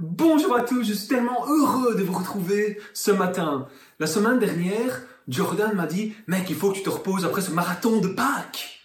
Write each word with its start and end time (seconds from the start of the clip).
Bonjour 0.00 0.56
à 0.56 0.62
tous, 0.62 0.82
je 0.82 0.92
suis 0.92 1.06
tellement 1.06 1.46
heureux 1.46 1.94
de 1.94 2.02
vous 2.02 2.18
retrouver 2.18 2.80
ce 2.92 3.12
matin. 3.12 3.68
La 4.00 4.08
semaine 4.08 4.40
dernière, 4.40 5.00
Jordan 5.28 5.76
m'a 5.76 5.86
dit, 5.86 6.12
mec, 6.26 6.50
il 6.50 6.56
faut 6.56 6.72
que 6.72 6.78
tu 6.78 6.82
te 6.82 6.90
reposes 6.90 7.24
après 7.24 7.40
ce 7.40 7.52
marathon 7.52 8.00
de 8.00 8.08
Pâques. 8.08 8.80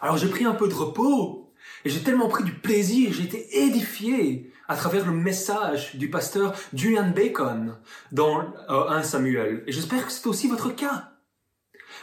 Alors 0.00 0.16
j'ai 0.16 0.28
pris 0.28 0.46
un 0.46 0.54
peu 0.54 0.66
de 0.66 0.72
repos 0.74 1.52
et 1.84 1.90
j'ai 1.90 2.02
tellement 2.02 2.28
pris 2.28 2.42
du 2.42 2.54
plaisir, 2.54 3.12
j'ai 3.12 3.24
été 3.24 3.64
édifié 3.64 4.50
à 4.66 4.76
travers 4.76 5.04
le 5.04 5.12
message 5.12 5.94
du 5.96 6.08
pasteur 6.08 6.54
Julian 6.72 7.10
Bacon 7.10 7.76
dans 8.12 8.40
euh, 8.70 8.88
1 8.88 9.02
Samuel. 9.02 9.62
Et 9.66 9.72
j'espère 9.72 10.06
que 10.06 10.12
c'est 10.12 10.26
aussi 10.26 10.48
votre 10.48 10.74
cas. 10.74 11.12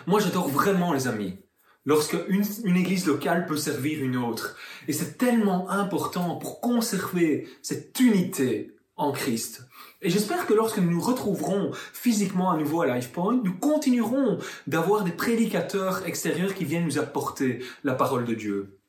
Moi, 0.06 0.20
j'adore 0.20 0.48
vraiment 0.48 0.94
les 0.94 1.08
amis. 1.08 1.43
Lorsque 1.86 2.16
une, 2.30 2.78
église 2.78 3.06
locale 3.06 3.46
peut 3.46 3.58
servir 3.58 4.04
une 4.04 4.16
autre. 4.16 4.56
Et 4.88 4.94
c'est 4.94 5.18
tellement 5.18 5.70
important 5.70 6.36
pour 6.38 6.62
conserver 6.62 7.48
cette 7.62 8.00
unité 8.00 8.76
en 8.96 9.12
Christ. 9.12 9.68
Et 10.02 10.10
j'espère 10.10 10.46
que 10.46 10.54
lorsque 10.54 10.78
nous 10.78 10.92
nous 10.92 11.02
retrouverons 11.02 11.72
physiquement 11.94 12.52
à 12.52 12.58
nouveau 12.58 12.82
à 12.82 12.88
LifePoint, 12.88 13.42
nous 13.44 13.54
continuerons 13.54 14.38
d'avoir 14.68 15.04
des 15.04 15.12
prédicateurs 15.12 16.06
extérieurs 16.06 16.54
qui 16.54 16.66
viennent 16.66 16.86
nous 16.86 17.00
apporter 17.00 17.60
la 17.84 17.96
parole 17.96 18.26
de 18.26 18.34
Dieu. 18.34 18.80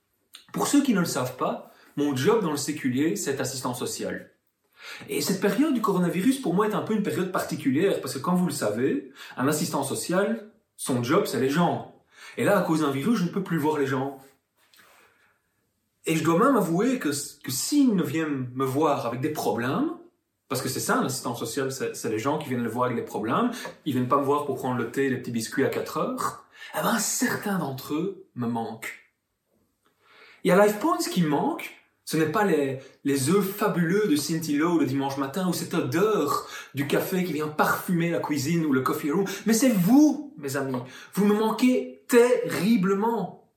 Pour 0.53 0.69
ceux 0.69 0.83
qui 0.83 0.95
ne 0.95 1.01
le 1.01 1.05
savent 1.05 1.37
pas, 1.37 1.73
mon 1.97 2.15
job 2.15 2.43
dans 2.43 2.51
le 2.51 2.57
séculier, 2.57 3.17
c'est 3.17 3.41
assistant 3.41 3.75
social. 3.75 4.31
Et 5.09 5.21
cette 5.21 5.41
période 5.41 5.75
du 5.75 5.81
coronavirus, 5.81 6.41
pour 6.41 6.55
moi, 6.55 6.69
est 6.69 6.75
un 6.75 6.83
peu 6.83 6.95
une 6.95 7.03
période 7.03 7.33
particulière, 7.33 8.01
parce 8.01 8.15
que 8.15 8.19
comme 8.19 8.37
vous 8.37 8.47
le 8.47 8.53
savez, 8.53 9.13
un 9.37 9.49
assistant 9.49 9.83
social, 9.83 10.51
son 10.77 11.03
job, 11.03 11.25
c'est 11.27 11.41
les 11.41 11.51
gens. 11.51 11.94
Et 12.37 12.45
là, 12.45 12.59
à 12.59 12.63
cause 12.63 12.81
d'un 12.81 12.91
virus, 12.91 13.19
je 13.19 13.25
ne 13.25 13.29
peux 13.29 13.43
plus 13.43 13.59
voir 13.59 13.79
les 13.79 13.87
gens. 13.87 14.19
Et 16.07 16.17
je 16.17 16.25
dois 16.25 16.39
même 16.39 16.57
avouer 16.57 16.99
que, 16.99 17.09
que 17.09 17.51
s'ils 17.51 17.95
ne 17.95 18.03
viennent 18.03 18.51
me 18.55 18.65
voir 18.65 19.07
avec 19.07 19.21
des 19.21 19.31
problèmes, 19.31 19.91
parce 20.49 20.61
que 20.61 20.69
c'est 20.69 20.81
ça, 20.81 20.99
un 20.99 21.07
assistant 21.07 21.35
social, 21.35 21.73
c'est 21.73 22.11
les 22.11 22.19
gens 22.19 22.39
qui 22.39 22.49
viennent 22.49 22.63
le 22.63 22.69
voir 22.69 22.87
avec 22.87 22.97
des 22.97 23.05
problèmes, 23.05 23.51
ils 23.87 23.93
viennent 23.93 24.09
pas 24.09 24.19
me 24.19 24.25
voir 24.25 24.45
pour 24.45 24.57
prendre 24.57 24.79
le 24.79 24.91
thé 24.91 25.07
et 25.07 25.11
les 25.11 25.17
petits 25.17 25.31
biscuits 25.31 25.65
à 25.65 25.69
4 25.69 25.97
heures, 25.97 26.45
eh 26.79 26.83
ben, 26.83 26.99
certains 26.99 27.59
d'entre 27.59 27.95
eux 27.95 28.27
me 28.35 28.47
manquent. 28.47 29.05
Et 30.45 30.53
à 30.53 30.63
LifePoint, 30.63 31.01
ce 31.01 31.09
qui 31.09 31.23
manque, 31.23 31.75
ce 32.05 32.19
n'est 32.19 32.31
pas 32.31 32.45
les, 32.45 32.81
les 33.05 33.31
œufs 33.31 33.45
fabuleux 33.45 34.07
de 34.09 34.17
Cintilo 34.17 34.79
le 34.79 34.85
dimanche 34.85 35.17
matin 35.17 35.49
ou 35.49 35.55
cette 35.55 35.73
odeur 35.73 36.47
du 36.75 36.87
café 36.87 37.25
qui 37.25 37.33
vient 37.33 37.49
parfumer 37.49 38.11
la 38.11 38.21
cuisine 38.21 38.67
ou 38.67 38.73
le 38.73 38.83
coffee 38.83 39.11
room, 39.11 39.25
mais 39.47 39.55
c'est 39.55 39.71
vous, 39.71 40.35
mes 40.37 40.57
amis. 40.57 40.77
Vous 41.15 41.25
me 41.25 41.35
manquez 41.35 42.04
terriblement. 42.15 43.51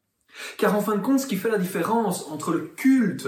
Car 0.57 0.75
en 0.75 0.81
fin 0.81 0.95
de 0.95 1.01
compte, 1.01 1.19
ce 1.19 1.27
qui 1.27 1.35
fait 1.35 1.49
la 1.49 1.57
différence 1.57 2.27
entre 2.27 2.51
le 2.51 2.59
culte 2.59 3.27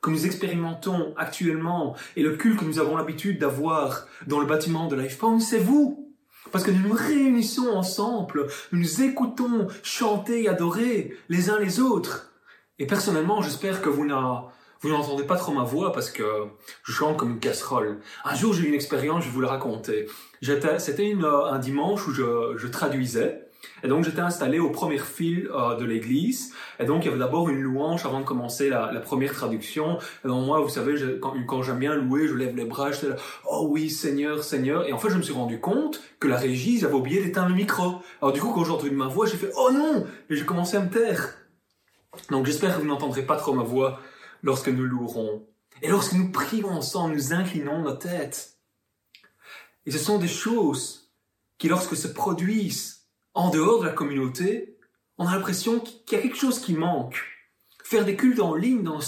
que 0.00 0.10
nous 0.10 0.26
expérimentons 0.26 1.14
actuellement 1.16 1.94
et 2.16 2.22
le 2.22 2.36
culte 2.36 2.58
que 2.58 2.64
nous 2.64 2.78
avons 2.78 2.96
l'habitude 2.96 3.38
d'avoir 3.38 4.06
dans 4.26 4.40
le 4.40 4.46
bâtiment 4.46 4.88
de 4.88 4.96
LifePoint, 4.96 5.40
c'est 5.40 5.58
vous. 5.58 6.14
Parce 6.50 6.64
que 6.64 6.70
nous 6.70 6.88
nous 6.88 6.94
réunissons 6.94 7.68
ensemble, 7.68 8.48
nous 8.72 8.80
nous 8.80 9.02
écoutons 9.02 9.68
chanter 9.82 10.44
et 10.44 10.48
adorer 10.48 11.16
les 11.28 11.50
uns 11.50 11.58
les 11.58 11.78
autres. 11.78 12.32
Et 12.78 12.86
personnellement, 12.86 13.42
j'espère 13.42 13.80
que 13.80 13.88
vous 13.88 14.04
n'entendez 14.04 15.24
pas 15.24 15.36
trop 15.36 15.52
ma 15.52 15.62
voix 15.62 15.92
parce 15.92 16.10
que 16.10 16.24
je 16.82 16.92
chante 16.92 17.16
comme 17.16 17.30
une 17.32 17.40
casserole. 17.40 18.00
Un 18.24 18.34
jour, 18.34 18.52
j'ai 18.52 18.64
eu 18.64 18.68
une 18.68 18.74
expérience, 18.74 19.22
je 19.22 19.28
vais 19.28 19.34
vous 19.34 19.40
la 19.40 19.50
raconter. 19.50 20.08
C'était 20.42 21.14
un 21.22 21.58
dimanche 21.58 22.06
où 22.08 22.12
je 22.12 22.66
traduisais. 22.66 23.41
Et 23.84 23.88
donc 23.88 24.04
j'étais 24.04 24.20
installé 24.20 24.58
au 24.58 24.70
premier 24.70 24.98
fil 24.98 25.48
euh, 25.52 25.76
de 25.76 25.84
l'église. 25.84 26.54
Et 26.78 26.84
donc 26.84 27.04
il 27.04 27.06
y 27.06 27.08
avait 27.08 27.18
d'abord 27.18 27.48
une 27.48 27.60
louange 27.60 28.04
avant 28.04 28.20
de 28.20 28.24
commencer 28.24 28.68
la, 28.68 28.88
première 29.00 29.32
traduction. 29.32 29.98
Et 30.24 30.28
donc 30.28 30.46
moi, 30.46 30.60
vous 30.60 30.68
savez, 30.68 30.94
quand, 31.20 31.62
j'aime 31.62 31.78
bien 31.78 31.94
louer, 31.94 32.28
je 32.28 32.34
lève 32.34 32.56
les 32.56 32.64
bras, 32.64 32.92
je 32.92 33.08
là, 33.08 33.16
oh 33.48 33.66
oui, 33.70 33.90
Seigneur, 33.90 34.44
Seigneur. 34.44 34.86
Et 34.86 34.92
en 34.92 34.98
fait, 34.98 35.10
je 35.10 35.16
me 35.16 35.22
suis 35.22 35.32
rendu 35.32 35.60
compte 35.60 36.00
que 36.20 36.28
la 36.28 36.36
régie, 36.36 36.84
avaient 36.84 36.94
oublié 36.94 37.22
d'éteindre 37.22 37.48
le 37.48 37.54
micro. 37.54 38.00
Alors 38.20 38.32
du 38.32 38.40
coup, 38.40 38.52
quand 38.52 38.64
j'ai 38.64 38.72
entendu 38.72 38.90
ma 38.90 39.08
voix, 39.08 39.26
j'ai 39.26 39.36
fait, 39.36 39.50
oh 39.56 39.70
non 39.72 40.06
Et 40.30 40.36
j'ai 40.36 40.44
commencé 40.44 40.76
à 40.76 40.80
me 40.80 40.90
taire. 40.90 41.34
Donc 42.30 42.46
j'espère 42.46 42.76
que 42.76 42.82
vous 42.82 42.88
n'entendrez 42.88 43.22
pas 43.22 43.36
trop 43.36 43.52
ma 43.52 43.62
voix 43.62 44.00
lorsque 44.42 44.68
nous 44.68 44.84
louerons. 44.84 45.46
Et 45.80 45.88
lorsque 45.88 46.12
nous 46.12 46.30
prions 46.30 46.68
ensemble, 46.68 47.14
nous 47.14 47.32
inclinons 47.32 47.82
nos 47.82 47.94
têtes. 47.94 48.58
Et 49.86 49.90
ce 49.90 49.98
sont 49.98 50.18
des 50.18 50.28
choses 50.28 51.10
qui, 51.58 51.68
lorsque 51.68 51.96
se 51.96 52.08
produisent 52.08 53.01
en 53.34 53.50
dehors 53.50 53.80
de 53.80 53.86
la 53.86 53.92
communauté, 53.92 54.76
on 55.18 55.26
a 55.26 55.34
l'impression 55.34 55.80
qu'il 55.80 56.16
y 56.16 56.20
a 56.20 56.22
quelque 56.22 56.36
chose 56.36 56.58
qui 56.58 56.74
manque. 56.74 57.22
Faire 57.84 58.04
des 58.04 58.16
cultes 58.16 58.40
en 58.40 58.54
ligne 58.54 58.82
dans, 58.82 59.00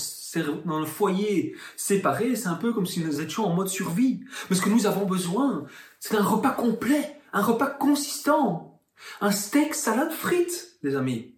dans 0.65 0.81
le 0.81 0.87
foyer 0.87 1.57
séparé, 1.77 2.37
c'est 2.37 2.49
un 2.49 2.55
peu 2.55 2.73
comme 2.73 2.87
si 2.87 3.01
nous 3.01 3.21
étions 3.21 3.47
en 3.47 3.55
mode 3.55 3.69
survie. 3.69 4.25
Mais 4.49 4.57
ce 4.57 4.63
que 4.63 4.69
nous 4.69 4.87
avons 4.87 5.07
besoin, 5.07 5.65
c'est 6.01 6.17
un 6.17 6.23
repas 6.23 6.51
complet, 6.51 7.21
un 7.33 7.43
repas 7.43 7.69
consistant. 7.69 8.81
Un 9.21 9.31
steak, 9.31 9.75
salade, 9.75 10.13
frites, 10.13 10.79
les 10.83 10.97
amis. 10.97 11.34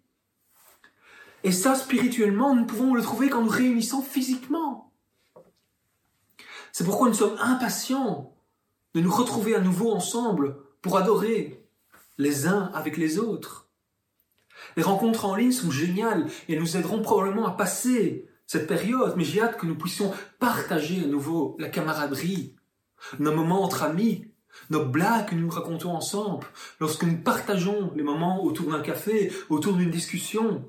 Et 1.43 1.51
ça, 1.51 1.75
spirituellement, 1.75 2.55
nous 2.55 2.65
pouvons 2.65 2.93
le 2.93 3.01
trouver 3.01 3.29
quand 3.29 3.41
nous 3.41 3.49
réunissons 3.49 4.01
physiquement. 4.01 4.91
C'est 6.71 6.83
pourquoi 6.83 7.07
nous 7.07 7.15
sommes 7.15 7.37
impatients 7.39 8.35
de 8.93 9.01
nous 9.01 9.11
retrouver 9.11 9.55
à 9.55 9.59
nouveau 9.59 9.91
ensemble 9.91 10.57
pour 10.81 10.97
adorer 10.97 11.56
les 12.17 12.47
uns 12.47 12.71
avec 12.73 12.97
les 12.97 13.19
autres. 13.19 13.69
Les 14.75 14.83
rencontres 14.83 15.25
en 15.25 15.35
ligne 15.35 15.51
sont 15.51 15.71
géniales 15.71 16.27
et 16.47 16.59
nous 16.59 16.77
aideront 16.77 17.01
probablement 17.01 17.47
à 17.47 17.51
passer 17.51 18.27
cette 18.45 18.67
période, 18.67 19.15
mais 19.17 19.23
j'ai 19.23 19.41
hâte 19.41 19.57
que 19.57 19.65
nous 19.65 19.77
puissions 19.77 20.13
partager 20.39 21.03
à 21.03 21.07
nouveau 21.07 21.55
la 21.59 21.69
camaraderie, 21.69 22.55
nos 23.19 23.33
moments 23.33 23.63
entre 23.63 23.83
amis, 23.83 24.25
nos 24.69 24.85
blagues 24.85 25.29
que 25.29 25.35
nous 25.35 25.49
racontons 25.49 25.91
ensemble, 25.91 26.47
lorsque 26.79 27.03
nous 27.03 27.17
partageons 27.17 27.91
les 27.95 28.03
moments 28.03 28.43
autour 28.43 28.71
d'un 28.71 28.81
café, 28.81 29.31
autour 29.49 29.73
d'une 29.73 29.91
discussion. 29.91 30.65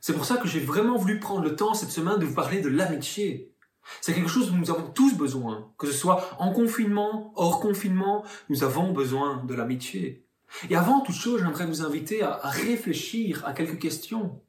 C'est 0.00 0.14
pour 0.14 0.24
ça 0.24 0.36
que 0.36 0.48
j'ai 0.48 0.60
vraiment 0.60 0.96
voulu 0.96 1.20
prendre 1.20 1.42
le 1.42 1.54
temps 1.54 1.74
cette 1.74 1.90
semaine 1.90 2.18
de 2.18 2.24
vous 2.24 2.34
parler 2.34 2.60
de 2.60 2.68
l'amitié. 2.68 3.52
C'est 4.00 4.14
quelque 4.14 4.30
chose 4.30 4.50
dont 4.50 4.56
nous 4.56 4.70
avons 4.70 4.90
tous 4.90 5.14
besoin, 5.14 5.72
que 5.78 5.86
ce 5.86 5.92
soit 5.92 6.36
en 6.38 6.52
confinement, 6.52 7.32
hors 7.36 7.60
confinement, 7.60 8.24
nous 8.48 8.64
avons 8.64 8.92
besoin 8.92 9.44
de 9.44 9.54
l'amitié. 9.54 10.23
Et 10.70 10.76
avant 10.76 11.00
toute 11.00 11.14
chose, 11.14 11.40
j'aimerais 11.40 11.66
vous 11.66 11.82
inviter 11.82 12.22
à, 12.22 12.38
réfléchir 12.44 13.44
à 13.46 13.52
quelques 13.52 13.78
questions. 13.78 14.40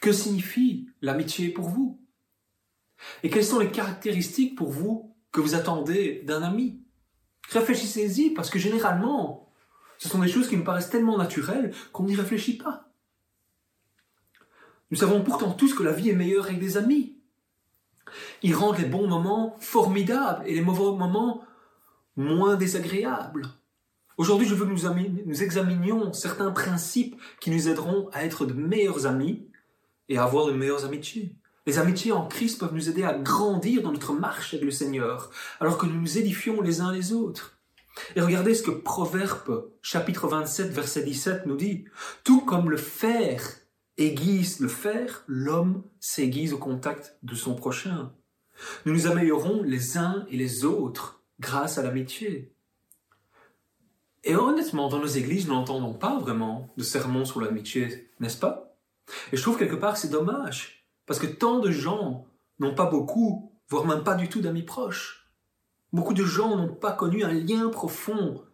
Que 0.00 0.12
signifie 0.12 0.88
l'amitié 1.00 1.48
pour 1.48 1.68
vous? 1.68 2.00
Et 3.22 3.30
quelles 3.30 3.44
sont 3.44 3.60
les 3.60 3.70
caractéristiques 3.70 4.56
pour 4.56 4.70
vous 4.70 5.14
que 5.32 5.40
vous 5.40 5.54
attendez 5.54 6.22
d'un 6.26 6.42
ami? 6.42 6.82
Réfléchissez-y 7.50 8.30
parce 8.30 8.50
que 8.50 8.58
généralement, 8.58 9.52
ce 9.98 10.08
sont 10.08 10.18
des 10.18 10.28
choses 10.28 10.48
qui 10.48 10.56
nous 10.56 10.64
paraissent 10.64 10.90
tellement 10.90 11.16
naturelles 11.16 11.72
qu'on 11.92 12.04
n'y 12.04 12.16
réfléchit 12.16 12.56
pas. 12.56 12.90
Nous 14.90 14.98
savons 14.98 15.22
pourtant 15.22 15.52
tous 15.52 15.72
que 15.74 15.84
la 15.84 15.92
vie 15.92 16.10
est 16.10 16.14
meilleure 16.14 16.46
avec 16.46 16.58
des 16.58 16.76
amis. 16.76 17.16
Ils 18.42 18.54
rendent 18.54 18.78
les 18.78 18.86
bons 18.86 19.06
moments 19.06 19.56
formidables 19.60 20.46
et 20.46 20.54
les 20.54 20.62
mauvais 20.62 20.98
moments 20.98 21.44
moins 22.16 22.56
désagréables. 22.56 23.48
Aujourd'hui, 24.20 24.46
je 24.46 24.54
veux 24.54 24.66
que 24.66 24.70
nous, 24.70 25.42
examinions 25.42 26.12
certains 26.12 26.50
principes 26.50 27.18
qui 27.40 27.50
nous 27.50 27.68
aideront 27.68 28.10
à 28.12 28.22
être 28.22 28.44
de 28.44 28.52
meilleurs 28.52 29.06
amis 29.06 29.48
et 30.10 30.18
à 30.18 30.24
avoir 30.24 30.44
de 30.44 30.52
meilleures 30.52 30.84
amitiés. 30.84 31.34
Les 31.64 31.78
amitiés 31.78 32.12
en 32.12 32.26
Christ 32.26 32.60
peuvent 32.60 32.74
nous 32.74 32.90
aider 32.90 33.02
à 33.02 33.14
grandir 33.14 33.80
dans 33.80 33.92
notre 33.92 34.12
marche 34.12 34.52
avec 34.52 34.66
le 34.66 34.70
Seigneur, 34.70 35.30
alors 35.58 35.78
que 35.78 35.86
nous 35.86 35.98
nous 35.98 36.18
édifions 36.18 36.60
les 36.60 36.82
uns 36.82 36.92
les 36.92 37.14
autres. 37.14 37.56
Et 38.14 38.20
regardez 38.20 38.54
ce 38.54 38.62
que 38.62 38.70
Proverbe 38.70 39.70
chapitre 39.80 40.28
27 40.28 40.70
verset 40.70 41.02
17 41.02 41.46
nous 41.46 41.56
dit. 41.56 41.86
Tout 42.22 42.42
comme 42.42 42.68
le 42.68 42.76
fer 42.76 43.40
aiguise 43.96 44.60
le 44.60 44.68
fer, 44.68 45.24
l'homme 45.28 45.82
s'aiguise 45.98 46.52
au 46.52 46.58
contact 46.58 47.16
de 47.22 47.34
son 47.34 47.54
prochain. 47.54 48.12
Nous 48.84 48.92
nous 48.92 49.06
améliorons 49.06 49.62
les 49.62 49.96
uns 49.96 50.26
et 50.28 50.36
les 50.36 50.66
autres 50.66 51.22
grâce 51.40 51.78
à 51.78 51.82
l'amitié. 51.82 52.52
Et 54.24 54.34
honnêtement, 54.34 54.88
dans 54.88 54.98
nos 54.98 55.06
églises, 55.06 55.46
nous 55.48 55.54
n'entendons 55.54 55.94
pas 55.94 56.18
vraiment 56.18 56.72
de 56.76 56.82
sermons 56.82 57.24
sur 57.24 57.40
l'amitié, 57.40 58.10
n'est-ce 58.20 58.38
pas? 58.38 58.76
Et 59.32 59.36
je 59.36 59.42
trouve 59.42 59.58
quelque 59.58 59.76
part 59.76 59.96
c'est 59.96 60.10
dommage, 60.10 60.86
parce 61.06 61.18
que 61.18 61.26
tant 61.26 61.58
de 61.58 61.70
gens 61.70 62.26
n'ont 62.58 62.74
pas 62.74 62.86
beaucoup, 62.86 63.52
voire 63.68 63.86
même 63.86 64.04
pas 64.04 64.14
du 64.14 64.28
tout 64.28 64.40
d'amis 64.40 64.62
proches. 64.62 65.30
Beaucoup 65.92 66.14
de 66.14 66.24
gens 66.24 66.56
n'ont 66.56 66.74
pas 66.74 66.92
connu 66.92 67.24
un 67.24 67.32
lien 67.32 67.68
profond 67.70 68.44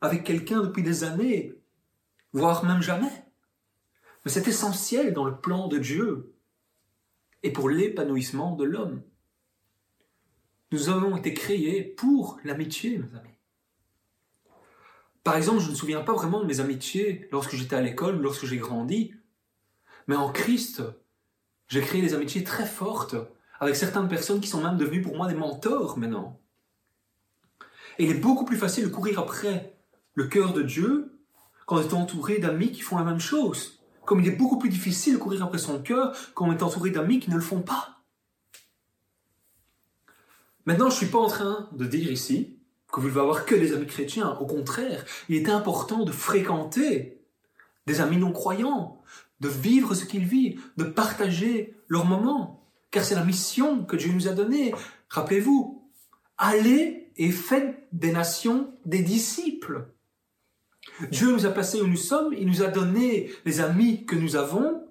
avec 0.00 0.24
quelqu'un 0.24 0.60
depuis 0.60 0.82
des 0.82 1.02
années, 1.04 1.54
voire 2.32 2.64
même 2.64 2.82
jamais. 2.82 3.24
Mais 4.24 4.30
c'est 4.30 4.46
essentiel 4.46 5.12
dans 5.12 5.24
le 5.24 5.40
plan 5.40 5.68
de 5.68 5.78
Dieu 5.78 6.34
et 7.42 7.52
pour 7.52 7.68
l'épanouissement 7.68 8.54
de 8.54 8.64
l'homme. 8.64 9.02
Nous 10.72 10.88
avons 10.88 11.16
été 11.16 11.32
créés 11.32 11.82
pour 11.82 12.38
l'amitié, 12.44 12.98
mes 12.98 13.16
amis. 13.16 13.35
Par 15.26 15.34
exemple, 15.34 15.58
je 15.58 15.66
ne 15.66 15.70
me 15.72 15.74
souviens 15.74 16.02
pas 16.02 16.12
vraiment 16.12 16.38
de 16.38 16.46
mes 16.46 16.60
amitiés 16.60 17.28
lorsque 17.32 17.56
j'étais 17.56 17.74
à 17.74 17.80
l'école, 17.80 18.22
lorsque 18.22 18.46
j'ai 18.46 18.58
grandi. 18.58 19.12
Mais 20.06 20.14
en 20.14 20.30
Christ, 20.30 20.84
j'ai 21.66 21.80
créé 21.80 22.00
des 22.00 22.14
amitiés 22.14 22.44
très 22.44 22.64
fortes 22.64 23.16
avec 23.58 23.74
certaines 23.74 24.06
personnes 24.06 24.38
qui 24.38 24.46
sont 24.46 24.62
même 24.62 24.76
devenues 24.76 25.02
pour 25.02 25.16
moi 25.16 25.26
des 25.26 25.34
mentors 25.34 25.98
maintenant. 25.98 26.38
Et 27.98 28.04
il 28.04 28.10
est 28.12 28.20
beaucoup 28.20 28.44
plus 28.44 28.56
facile 28.56 28.84
de 28.84 28.88
courir 28.88 29.18
après 29.18 29.76
le 30.14 30.28
cœur 30.28 30.52
de 30.52 30.62
Dieu 30.62 31.18
quand 31.66 31.78
on 31.78 31.80
est 31.80 31.92
entouré 31.92 32.38
d'amis 32.38 32.70
qui 32.70 32.82
font 32.82 32.96
la 32.96 33.02
même 33.02 33.18
chose. 33.18 33.82
Comme 34.04 34.20
il 34.20 34.28
est 34.28 34.36
beaucoup 34.36 34.60
plus 34.60 34.70
difficile 34.70 35.14
de 35.14 35.18
courir 35.18 35.42
après 35.42 35.58
son 35.58 35.82
cœur 35.82 36.16
quand 36.34 36.46
on 36.46 36.52
est 36.52 36.62
entouré 36.62 36.90
d'amis 36.90 37.18
qui 37.18 37.30
ne 37.30 37.34
le 37.34 37.42
font 37.42 37.62
pas. 37.62 37.98
Maintenant, 40.66 40.88
je 40.88 40.94
ne 40.94 40.98
suis 40.98 41.06
pas 41.10 41.18
en 41.18 41.26
train 41.26 41.68
de 41.72 41.84
dire 41.84 42.12
ici 42.12 42.55
que 42.96 43.02
vous 43.02 43.08
devez 43.08 43.20
avoir 43.20 43.44
que 43.44 43.54
des 43.54 43.74
amis 43.74 43.86
chrétiens. 43.86 44.38
Au 44.40 44.46
contraire, 44.46 45.04
il 45.28 45.36
est 45.36 45.50
important 45.50 46.06
de 46.06 46.12
fréquenter 46.12 47.20
des 47.86 48.00
amis 48.00 48.16
non 48.16 48.32
croyants, 48.32 49.02
de 49.40 49.50
vivre 49.50 49.94
ce 49.94 50.06
qu'ils 50.06 50.24
vivent, 50.24 50.62
de 50.78 50.84
partager 50.84 51.74
leurs 51.88 52.06
moments. 52.06 52.66
Car 52.90 53.04
c'est 53.04 53.14
la 53.14 53.22
mission 53.22 53.84
que 53.84 53.96
Dieu 53.96 54.10
nous 54.12 54.28
a 54.28 54.32
donnée. 54.32 54.72
Rappelez-vous, 55.10 55.86
allez 56.38 57.12
et 57.18 57.30
faites 57.32 57.86
des 57.92 58.12
nations 58.12 58.72
des 58.86 59.02
disciples. 59.02 59.88
Dieu 61.10 61.30
nous 61.30 61.44
a 61.44 61.50
placés 61.50 61.82
où 61.82 61.86
nous 61.86 61.96
sommes, 61.96 62.32
il 62.32 62.46
nous 62.46 62.62
a 62.62 62.68
donné 62.68 63.30
les 63.44 63.60
amis 63.60 64.06
que 64.06 64.16
nous 64.16 64.36
avons 64.36 64.86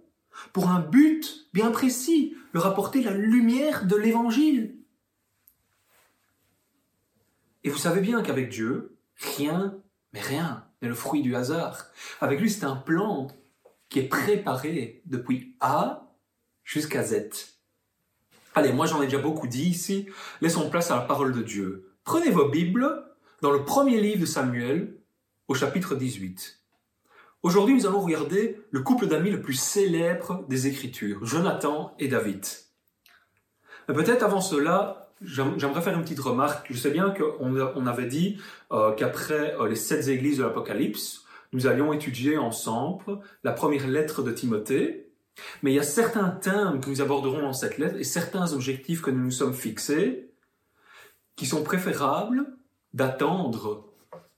pour 0.54 0.70
un 0.70 0.80
but 0.80 1.48
bien 1.54 1.72
précis, 1.72 2.36
leur 2.54 2.68
apporter 2.68 3.02
la 3.02 3.16
lumière 3.16 3.88
de 3.88 3.96
l'évangile. 3.96 4.76
Et 7.66 7.70
vous 7.70 7.80
savez 7.80 8.00
bien 8.00 8.22
qu'avec 8.22 8.50
Dieu, 8.50 8.96
rien, 9.16 9.76
mais 10.14 10.22
rien, 10.22 10.68
n'est 10.82 10.88
le 10.88 10.94
fruit 10.94 11.24
du 11.24 11.36
hasard. 11.36 11.88
Avec 12.22 12.40
lui, 12.40 12.52
c'est 12.52 12.64
un 12.64 12.76
plan 12.76 13.28
qui 13.90 13.98
est 13.98 14.08
préparé 14.08 15.02
depuis 15.08 15.56
A 15.62 16.14
jusqu'à 16.64 17.02
Z. 17.02 17.56
Allez, 18.54 18.72
moi 18.72 18.86
j'en 18.86 19.02
ai 19.02 19.08
déjà 19.08 19.18
beaucoup 19.18 19.48
dit 19.48 19.68
ici, 19.68 20.08
laissons 20.42 20.70
place 20.70 20.92
à 20.92 20.96
la 20.96 21.02
parole 21.02 21.34
de 21.34 21.42
Dieu. 21.42 21.92
Prenez 22.04 22.30
vos 22.30 22.50
Bibles 22.50 23.04
dans 23.42 23.52
le 23.52 23.66
premier 23.66 24.00
livre 24.00 24.22
de 24.22 24.26
Samuel, 24.28 24.98
au 25.48 25.56
chapitre 25.56 25.96
18. 25.96 26.60
Aujourd'hui, 27.42 27.74
nous 27.74 27.88
allons 27.88 28.02
regarder 28.02 28.62
le 28.70 28.82
couple 28.82 29.08
d'amis 29.08 29.32
le 29.32 29.42
plus 29.42 29.60
célèbre 29.60 30.46
des 30.48 30.68
Écritures, 30.68 31.26
Jonathan 31.26 31.96
et 31.98 32.10
David. 32.10 32.46
Peut-être 33.88 34.24
avant 34.24 34.42
cela, 34.42 35.05
J'aimerais 35.22 35.82
faire 35.82 35.96
une 35.96 36.04
petite 36.04 36.20
remarque. 36.20 36.68
Je 36.72 36.78
sais 36.78 36.92
bien 36.92 37.12
qu'on 37.12 37.88
avait 37.88 38.06
dit 38.06 38.38
euh, 38.72 38.92
qu'après 38.92 39.56
euh, 39.56 39.68
les 39.68 39.76
sept 39.76 40.08
églises 40.08 40.40
de 40.40 40.44
l'Apocalypse, 40.44 41.24
nous 41.54 41.68
allions 41.68 41.94
étudier 41.94 42.38
ensemble 42.38 43.20
la 43.44 43.54
première 43.54 43.88
lettre 43.88 44.24
de 44.24 44.32
Timothée. 44.32 45.10
Mais 45.64 45.72
il 45.72 45.76
y 45.76 45.80
a 45.80 45.84
certains 45.84 46.30
thèmes 46.30 46.80
que 46.82 46.90
nous 46.90 47.02
aborderons 47.02 47.42
dans 47.42 47.54
cette 47.54 47.78
lettre 47.78 47.98
et 47.98 48.04
certains 48.04 48.54
objectifs 48.54 49.02
que 49.02 49.12
nous 49.12 49.24
nous 49.24 49.32
sommes 49.32 49.54
fixés 49.54 50.32
qui 51.36 51.46
sont 51.46 51.64
préférables 51.64 52.46
d'attendre 52.94 53.86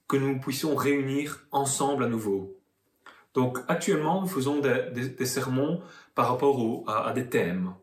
que 0.08 0.16
nous 0.16 0.40
puissions 0.40 0.74
réunir 0.74 1.46
ensemble 1.52 2.04
à 2.04 2.08
nouveau. 2.08 2.58
Donc 3.34 3.58
actuellement, 3.68 4.22
nous 4.22 4.26
faisons 4.26 4.60
des, 4.60 5.26
sermons 5.26 5.80
par 6.14 6.28
rapport 6.28 6.84
à 6.88 7.12
des 7.12 7.28
thèmes. 7.28 7.74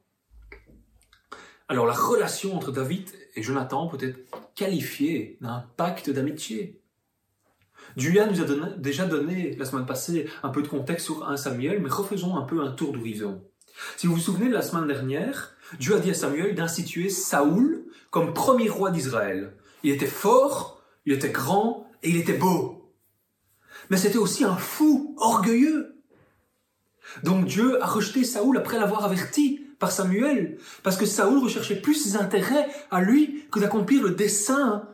Alors 1.68 1.88
la 1.88 1.94
relation 1.94 2.56
entre 2.56 2.72
David 2.72 3.10
et 3.36 3.42
Jonathan 3.42 3.88
peut 3.88 3.98
être 4.00 4.20
qualifiée 4.54 5.38
d'un 5.42 5.66
pacte 5.78 6.12
d'amitié. 6.12 6.80
Julia 7.98 8.28
nous 8.28 8.42
a 8.42 8.70
déjà 8.78 9.06
donné 9.06 9.56
la 9.56 9.66
semaine 9.66 9.86
passée 9.86 10.30
un 10.44 10.50
peu 10.50 10.62
de 10.62 10.68
contexte 10.68 11.06
sur 11.06 11.28
1 11.28 11.38
Samuel, 11.38 11.82
mais 11.82 11.90
refaisons 11.90 12.36
un 12.36 12.44
peu 12.44 12.62
un 12.62 12.72
tour 12.72 12.94
d'horizon. 12.94 13.44
Si 13.98 14.06
vous 14.06 14.14
vous 14.16 14.22
souvenez 14.22 14.48
de 14.48 14.54
la 14.54 14.62
semaine 14.62 14.88
dernière, 14.88 15.56
Dieu 15.80 15.96
a 15.96 16.00
dit 16.00 16.12
à 16.12 16.14
Samuel 16.14 16.54
d'instituer 16.56 17.10
Saoul 17.10 17.86
comme 18.12 18.34
premier 18.34 18.70
roi 18.70 18.92
d'Israël. 18.92 19.54
Il 19.84 19.92
était 19.92 20.06
fort, 20.06 20.82
il 21.06 21.14
était 21.14 21.30
grand 21.30 21.90
et 22.04 22.10
il 22.10 22.18
était 22.18 22.38
beau. 22.38 22.94
Mais 23.90 23.98
c'était 23.98 24.18
aussi 24.18 24.44
un 24.44 24.56
fou, 24.56 25.16
orgueilleux. 25.18 25.96
Donc 27.24 27.46
Dieu 27.46 27.82
a 27.82 27.88
rejeté 27.88 28.24
Saoul 28.24 28.58
après 28.58 28.80
l'avoir 28.80 29.04
averti 29.04 29.65
par 29.80 29.92
Samuel, 29.92 30.58
parce 30.84 30.98
que 30.98 31.06
Saoul 31.06 31.40
recherchait 31.40 31.82
plus 31.82 31.96
ses 31.96 32.16
intérêts 32.16 32.68
à 32.92 33.02
lui 33.02 33.46
que 33.52 33.60
d'accomplir 33.60 34.04
le 34.04 34.12
dessein 34.12 34.88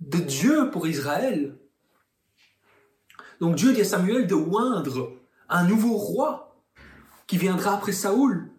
de 0.00 0.18
Dieu 0.18 0.70
pour 0.70 0.86
Israël. 0.86 1.56
Donc 3.40 3.56
Dieu 3.56 3.72
dit 3.72 3.80
à 3.80 3.84
Samuel 3.84 4.26
de 4.26 4.34
oindre 4.34 5.12
un 5.48 5.64
nouveau 5.64 5.94
roi 5.94 6.56
qui 7.26 7.38
viendra 7.38 7.74
après 7.74 7.92
Saoul. 7.92 8.50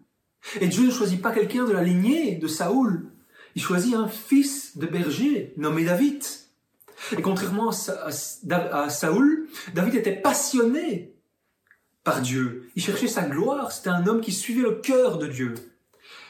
Et 0.60 0.68
Dieu 0.68 0.86
ne 0.86 0.90
choisit 0.90 1.22
pas 1.22 1.32
quelqu'un 1.32 1.64
de 1.64 1.72
la 1.72 1.82
lignée 1.82 2.36
de 2.36 2.46
Saoul, 2.46 3.10
il 3.54 3.62
choisit 3.62 3.94
un 3.94 4.08
fils 4.08 4.76
de 4.76 4.86
berger 4.86 5.54
nommé 5.56 5.84
David. 5.84 6.22
Et 7.16 7.22
contrairement 7.22 7.70
à 7.70 8.88
Saoul, 8.90 9.48
David 9.74 9.94
était 9.94 10.16
passionné 10.16 11.13
par 12.04 12.20
Dieu. 12.20 12.70
Il 12.76 12.82
cherchait 12.82 13.08
sa 13.08 13.22
gloire. 13.22 13.72
C'était 13.72 13.88
un 13.88 14.06
homme 14.06 14.20
qui 14.20 14.32
suivait 14.32 14.62
le 14.62 14.76
cœur 14.76 15.18
de 15.18 15.26
Dieu. 15.26 15.54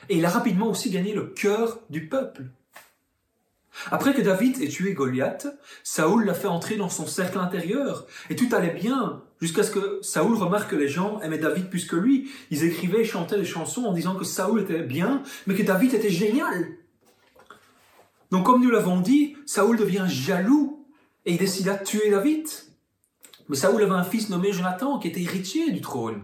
Et 0.08 0.16
il 0.16 0.24
a 0.24 0.30
rapidement 0.30 0.70
aussi 0.70 0.90
gagné 0.90 1.12
le 1.12 1.26
cœur 1.26 1.80
du 1.90 2.08
peuple. 2.08 2.44
Après 3.90 4.14
que 4.14 4.22
David 4.22 4.62
ait 4.62 4.68
tué 4.68 4.92
Goliath, 4.92 5.48
Saoul 5.82 6.24
l'a 6.24 6.34
fait 6.34 6.46
entrer 6.46 6.76
dans 6.76 6.88
son 6.88 7.06
cercle 7.06 7.38
intérieur. 7.38 8.06
Et 8.30 8.36
tout 8.36 8.48
allait 8.52 8.70
bien, 8.70 9.22
jusqu'à 9.40 9.64
ce 9.64 9.72
que 9.72 9.98
Saoul 10.00 10.36
remarque 10.36 10.70
que 10.70 10.76
les 10.76 10.88
gens 10.88 11.20
aimaient 11.20 11.38
David 11.38 11.68
plus 11.68 11.86
que 11.86 11.96
lui. 11.96 12.30
Ils 12.50 12.64
écrivaient 12.64 13.00
et 13.00 13.04
chantaient 13.04 13.36
des 13.36 13.44
chansons 13.44 13.84
en 13.84 13.92
disant 13.92 14.14
que 14.14 14.24
Saoul 14.24 14.60
était 14.60 14.82
bien, 14.82 15.22
mais 15.46 15.54
que 15.54 15.64
David 15.64 15.94
était 15.94 16.10
génial. 16.10 16.68
Donc 18.30 18.46
comme 18.46 18.62
nous 18.62 18.70
l'avons 18.70 19.00
dit, 19.00 19.36
Saoul 19.44 19.76
devient 19.76 20.06
jaloux 20.06 20.86
et 21.26 21.32
il 21.32 21.38
décida 21.38 21.76
de 21.76 21.84
tuer 21.84 22.10
David. 22.10 22.46
Mais 23.48 23.56
Saoul 23.56 23.82
avait 23.82 23.92
un 23.92 24.04
fils 24.04 24.30
nommé 24.30 24.52
Jonathan 24.52 24.98
qui 24.98 25.08
était 25.08 25.22
héritier 25.22 25.70
du 25.70 25.80
trône. 25.80 26.22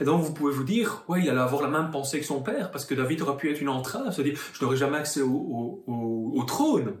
Et 0.00 0.04
donc 0.04 0.22
vous 0.22 0.32
pouvez 0.32 0.52
vous 0.52 0.64
dire, 0.64 1.04
ouais, 1.08 1.20
il 1.22 1.28
allait 1.28 1.40
avoir 1.40 1.62
la 1.62 1.68
même 1.68 1.90
pensée 1.90 2.20
que 2.20 2.26
son 2.26 2.42
père, 2.42 2.70
parce 2.70 2.84
que 2.84 2.94
David 2.94 3.22
aurait 3.22 3.36
pu 3.36 3.50
être 3.50 3.60
une 3.60 3.68
entrave, 3.68 4.12
se 4.12 4.22
dire, 4.22 4.38
je 4.52 4.64
n'aurai 4.64 4.76
jamais 4.76 4.98
accès 4.98 5.20
au, 5.22 6.44
trône. 6.46 6.96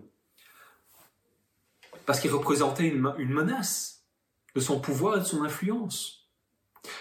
Parce 2.06 2.20
qu'il 2.20 2.32
représentait 2.32 2.88
une, 2.88 3.12
menace 3.28 4.04
de 4.54 4.60
son 4.60 4.80
pouvoir 4.80 5.16
et 5.16 5.20
de 5.20 5.24
son 5.24 5.42
influence. 5.44 6.28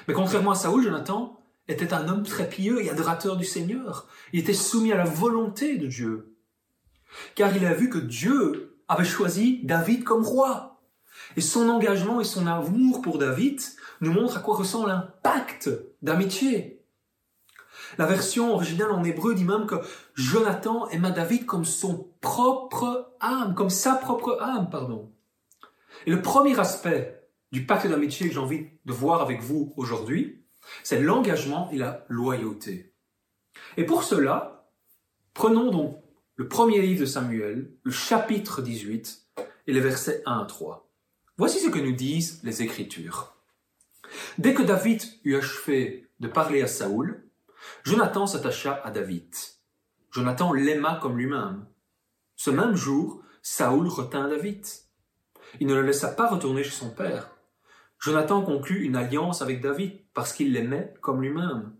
Mais 0.07 0.13
contrairement 0.13 0.51
à 0.51 0.55
Saoul, 0.55 0.83
Jonathan 0.83 1.39
était 1.67 1.93
un 1.93 2.07
homme 2.07 2.23
très 2.23 2.47
pieux 2.47 2.83
et 2.83 2.89
adorateur 2.89 3.35
du 3.35 3.45
Seigneur. 3.45 4.07
Il 4.31 4.39
était 4.39 4.53
soumis 4.53 4.91
à 4.91 4.97
la 4.97 5.03
volonté 5.03 5.77
de 5.77 5.87
Dieu. 5.87 6.37
Car 7.35 7.55
il 7.55 7.65
a 7.65 7.73
vu 7.73 7.89
que 7.89 7.99
Dieu 7.99 8.77
avait 8.87 9.05
choisi 9.05 9.61
David 9.63 10.03
comme 10.03 10.23
roi. 10.23 10.72
Et 11.35 11.41
son 11.41 11.69
engagement 11.69 12.21
et 12.21 12.25
son 12.25 12.47
amour 12.47 13.01
pour 13.01 13.17
David 13.17 13.61
nous 14.01 14.11
montrent 14.11 14.37
à 14.37 14.39
quoi 14.39 14.55
ressemble 14.55 14.91
un 14.91 15.09
pacte 15.23 15.69
d'amitié. 16.01 16.83
La 17.97 18.05
version 18.05 18.53
originale 18.53 18.91
en 18.91 19.03
hébreu 19.03 19.35
dit 19.35 19.43
même 19.43 19.65
que 19.65 19.75
Jonathan 20.15 20.87
aima 20.89 21.11
David 21.11 21.45
comme 21.45 21.65
son 21.65 22.09
propre 22.21 23.13
âme, 23.19 23.53
comme 23.55 23.69
sa 23.69 23.95
propre 23.95 24.37
âme, 24.41 24.69
pardon. 24.69 25.11
Et 26.05 26.11
le 26.11 26.21
premier 26.21 26.59
aspect 26.59 27.27
du 27.51 27.65
pacte 27.65 27.87
d'amitié 27.87 28.27
que 28.27 28.33
j'ai 28.33 28.39
envie 28.39 28.65
de 28.85 28.93
voir 28.93 29.21
avec 29.21 29.41
vous 29.41 29.73
aujourd'hui, 29.77 30.43
c'est 30.83 30.99
l'engagement 30.99 31.69
et 31.71 31.77
la 31.77 32.05
loyauté. 32.09 32.93
Et 33.77 33.85
pour 33.85 34.03
cela, 34.03 34.67
prenons 35.33 35.71
donc 35.71 35.97
le 36.35 36.47
premier 36.47 36.81
livre 36.81 37.01
de 37.01 37.05
Samuel, 37.05 37.71
le 37.83 37.91
chapitre 37.91 38.61
18 38.61 39.27
et 39.67 39.73
les 39.73 39.79
versets 39.79 40.23
1 40.25 40.39
à 40.39 40.45
3. 40.45 40.82
Voici 41.37 41.59
ce 41.59 41.69
que 41.69 41.79
nous 41.79 41.93
disent 41.93 42.41
les 42.43 42.61
Écritures. 42.61 43.35
Dès 44.37 44.53
que 44.53 44.61
David 44.61 45.01
eut 45.23 45.35
achevé 45.35 46.07
de 46.19 46.27
parler 46.27 46.61
à 46.61 46.67
Saoul, 46.67 47.27
Jonathan 47.83 48.27
s'attacha 48.27 48.79
à 48.83 48.91
David. 48.91 49.33
Jonathan 50.11 50.53
l'aima 50.53 50.99
comme 51.01 51.17
lui-même. 51.17 51.65
Ce 52.35 52.51
même 52.51 52.75
jour, 52.75 53.23
Saoul 53.41 53.87
retint 53.87 54.29
David. 54.29 54.63
Il 55.59 55.65
ne 55.65 55.73
le 55.73 55.81
laissa 55.81 56.09
pas 56.09 56.29
retourner 56.29 56.63
chez 56.63 56.69
son 56.69 56.91
père. 56.91 57.31
Jonathan 57.99 58.43
conclut 58.43 58.83
une 58.83 58.95
alliance 58.95 59.41
avec 59.41 59.59
David 59.59 60.01
parce 60.13 60.33
qu'il 60.33 60.53
l'aimait 60.53 60.93
comme 61.01 61.21
lui-même. 61.21 61.73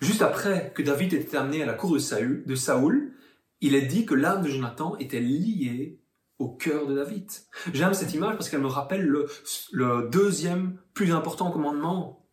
Juste 0.00 0.22
après 0.22 0.72
que 0.74 0.82
David 0.82 1.12
était 1.12 1.36
amené 1.36 1.62
à 1.62 1.66
la 1.66 1.74
cour 1.74 1.92
de 1.92 2.54
Saoul, 2.56 3.12
il 3.60 3.74
est 3.76 3.86
dit 3.86 4.04
que 4.04 4.14
l'âme 4.14 4.42
de 4.42 4.48
Jonathan 4.48 4.96
était 4.96 5.20
liée 5.20 5.97
au 6.38 6.48
cœur 6.48 6.86
de 6.86 6.94
David. 6.94 7.30
J'aime 7.72 7.94
cette 7.94 8.14
image 8.14 8.36
parce 8.36 8.48
qu'elle 8.48 8.60
me 8.60 8.68
rappelle 8.68 9.06
le, 9.06 10.08
deuxième 10.10 10.78
plus 10.94 11.12
important 11.12 11.50
commandement. 11.50 12.26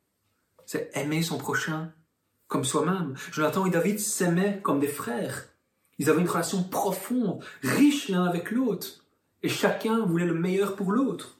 C'est 0.65 0.91
aimer 0.93 1.23
son 1.23 1.37
prochain 1.37 1.91
comme 2.47 2.65
soi-même. 2.65 3.15
Jonathan 3.31 3.65
et 3.65 3.71
David 3.71 3.99
s'aimaient 3.99 4.61
comme 4.61 4.79
des 4.79 4.87
frères. 4.87 5.49
Ils 5.97 6.09
avaient 6.09 6.21
une 6.21 6.29
relation 6.29 6.63
profonde, 6.63 7.43
riche 7.63 8.09
l'un 8.09 8.25
avec 8.25 8.51
l'autre. 8.51 9.05
Et 9.41 9.49
chacun 9.49 10.05
voulait 10.05 10.25
le 10.25 10.33
meilleur 10.33 10.75
pour 10.75 10.91
l'autre. 10.91 11.39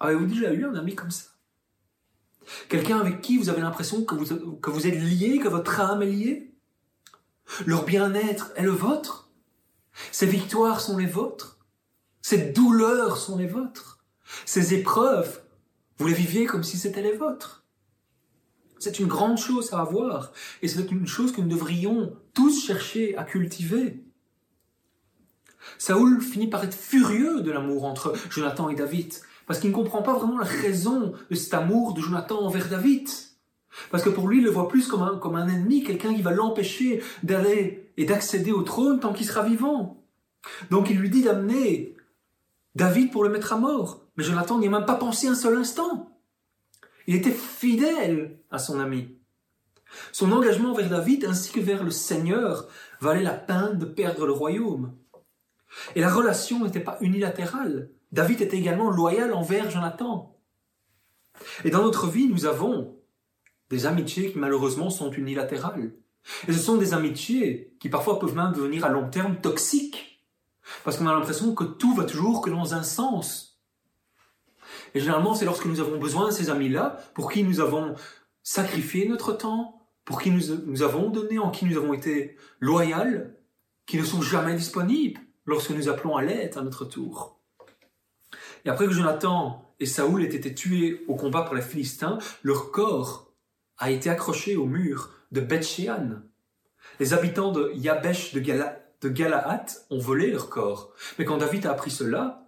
Avez-vous 0.00 0.26
déjà 0.26 0.52
eu 0.52 0.64
un 0.64 0.74
ami 0.74 0.94
comme 0.94 1.10
ça? 1.10 1.30
Quelqu'un 2.68 2.98
avec 2.98 3.20
qui 3.20 3.38
vous 3.38 3.48
avez 3.48 3.60
l'impression 3.60 4.04
que 4.04 4.14
vous, 4.14 4.56
que 4.56 4.70
vous 4.70 4.86
êtes 4.86 4.94
lié, 4.94 5.38
que 5.38 5.48
votre 5.48 5.80
âme 5.80 6.02
est 6.02 6.06
liée? 6.06 6.54
Leur 7.64 7.84
bien-être 7.84 8.52
est 8.56 8.62
le 8.62 8.70
vôtre? 8.70 9.30
Ces 10.12 10.26
victoires 10.26 10.80
sont 10.80 10.96
les 10.96 11.06
vôtres? 11.06 11.55
Ces 12.28 12.38
douleurs 12.38 13.18
sont 13.18 13.36
les 13.36 13.46
vôtres 13.46 14.00
Ces 14.46 14.74
épreuves, 14.74 15.42
vous 15.98 16.08
les 16.08 16.12
viviez 16.12 16.44
comme 16.44 16.64
si 16.64 16.76
c'était 16.76 17.00
les 17.00 17.12
vôtres 17.12 17.62
c'est 18.80 18.98
une 18.98 19.06
grande 19.06 19.38
chose 19.38 19.72
à 19.72 19.80
avoir 19.80 20.32
et 20.60 20.66
c'est 20.66 20.90
une 20.90 21.06
chose 21.06 21.30
que 21.30 21.40
nous 21.40 21.48
devrions 21.48 22.16
tous 22.34 22.66
chercher 22.66 23.16
à 23.16 23.22
cultiver. 23.22 24.04
Saoul 25.78 26.20
finit 26.20 26.48
par 26.48 26.64
être 26.64 26.74
furieux 26.74 27.42
de 27.42 27.50
l'amour 27.52 27.84
entre 27.84 28.12
Jonathan 28.28 28.68
et 28.70 28.74
David, 28.74 29.14
parce 29.46 29.60
qu'il 29.60 29.70
ne 29.70 29.74
comprend 29.74 30.02
pas 30.02 30.14
vraiment 30.18 30.38
la 30.38 30.46
raison 30.46 31.14
de 31.30 31.34
cet 31.34 31.54
amour 31.54 31.94
de 31.94 32.00
Jonathan 32.00 32.40
envers 32.40 32.68
David. 32.68 33.08
Parce 33.90 34.02
que 34.02 34.10
pour 34.10 34.28
lui, 34.28 34.38
il 34.38 34.44
le 34.44 34.50
voit 34.50 34.68
plus 34.68 34.88
comme 34.88 35.02
un, 35.02 35.16
comme 35.16 35.36
un 35.36 35.48
ennemi, 35.48 35.82
quelqu'un 35.82 36.14
qui 36.14 36.22
va 36.22 36.32
l'empêcher 36.32 37.02
d'aller 37.22 37.90
et 37.96 38.04
d'accéder 38.04 38.52
au 38.52 38.62
trône 38.62 39.00
tant 39.00 39.14
qu'il 39.14 39.26
sera 39.26 39.42
vivant. 39.42 40.04
Donc 40.70 40.90
il 40.90 40.98
lui 40.98 41.08
dit 41.08 41.22
d'amener 41.22 41.95
David 42.76 43.10
pour 43.10 43.24
le 43.24 43.30
mettre 43.30 43.54
à 43.54 43.56
mort. 43.56 44.02
Mais 44.16 44.24
Jonathan 44.24 44.58
n'y 44.58 44.66
a 44.66 44.70
même 44.70 44.84
pas 44.84 44.96
pensé 44.96 45.28
un 45.28 45.34
seul 45.34 45.56
instant. 45.56 46.20
Il 47.06 47.14
était 47.14 47.30
fidèle 47.30 48.38
à 48.50 48.58
son 48.58 48.78
ami. 48.78 49.16
Son 50.12 50.30
engagement 50.30 50.74
vers 50.74 50.90
David 50.90 51.24
ainsi 51.24 51.50
que 51.50 51.60
vers 51.60 51.82
le 51.82 51.90
Seigneur 51.90 52.68
valait 53.00 53.22
la 53.22 53.32
peine 53.32 53.78
de 53.78 53.86
perdre 53.86 54.26
le 54.26 54.32
royaume. 54.32 54.94
Et 55.94 56.02
la 56.02 56.12
relation 56.12 56.64
n'était 56.64 56.80
pas 56.80 56.98
unilatérale. 57.00 57.90
David 58.12 58.42
était 58.42 58.58
également 58.58 58.90
loyal 58.90 59.32
envers 59.32 59.70
Jonathan. 59.70 60.38
Et 61.64 61.70
dans 61.70 61.82
notre 61.82 62.08
vie, 62.08 62.28
nous 62.28 62.44
avons 62.44 62.98
des 63.70 63.86
amitiés 63.86 64.32
qui 64.32 64.38
malheureusement 64.38 64.90
sont 64.90 65.10
unilatérales. 65.12 65.94
Et 66.46 66.52
ce 66.52 66.58
sont 66.58 66.76
des 66.76 66.92
amitiés 66.92 67.74
qui 67.80 67.88
parfois 67.88 68.18
peuvent 68.18 68.36
même 68.36 68.52
devenir 68.52 68.84
à 68.84 68.90
long 68.90 69.08
terme 69.08 69.40
toxiques. 69.40 70.15
Parce 70.84 70.96
qu'on 70.96 71.06
a 71.06 71.12
l'impression 71.12 71.54
que 71.54 71.64
tout 71.64 71.94
va 71.94 72.04
toujours 72.04 72.40
que 72.40 72.50
dans 72.50 72.74
un 72.74 72.82
sens. 72.82 73.60
Et 74.94 75.00
généralement, 75.00 75.34
c'est 75.34 75.44
lorsque 75.44 75.66
nous 75.66 75.80
avons 75.80 75.98
besoin 75.98 76.26
de 76.26 76.30
ces 76.30 76.50
amis-là, 76.50 76.98
pour 77.14 77.30
qui 77.30 77.44
nous 77.44 77.60
avons 77.60 77.94
sacrifié 78.42 79.08
notre 79.08 79.32
temps, 79.32 79.88
pour 80.04 80.20
qui 80.20 80.30
nous, 80.30 80.82
avons 80.82 81.10
donné, 81.10 81.38
en 81.38 81.50
qui 81.50 81.64
nous 81.64 81.76
avons 81.76 81.92
été 81.92 82.36
loyaux, 82.60 83.24
qui 83.86 83.98
ne 83.98 84.04
sont 84.04 84.22
jamais 84.22 84.54
disponibles 84.54 85.20
lorsque 85.44 85.70
nous 85.70 85.88
appelons 85.88 86.16
à 86.16 86.22
l'aide 86.22 86.56
à 86.56 86.62
notre 86.62 86.84
tour. 86.84 87.40
Et 88.64 88.68
après 88.68 88.86
que 88.86 88.92
Jonathan 88.92 89.74
et 89.78 89.86
Saoul 89.86 90.24
aient 90.24 90.34
été 90.34 90.54
tués 90.54 91.04
au 91.08 91.14
combat 91.14 91.42
pour 91.42 91.54
les 91.54 91.62
Philistins, 91.62 92.18
leur 92.42 92.70
corps 92.70 93.32
a 93.78 93.90
été 93.90 94.10
accroché 94.10 94.56
au 94.56 94.66
mur 94.66 95.10
de 95.32 95.40
Bethshean. 95.40 96.22
Les 97.00 97.12
habitants 97.12 97.52
de 97.52 97.72
Yabesh 97.74 98.32
de, 98.32 98.40
Gala, 98.40 98.85
de 99.02 99.08
Galaat 99.08 99.66
ont 99.90 99.98
volé 99.98 100.30
leur 100.30 100.48
corps. 100.48 100.92
Mais 101.18 101.24
quand 101.24 101.38
David 101.38 101.66
a 101.66 101.72
appris 101.72 101.90
cela, 101.90 102.46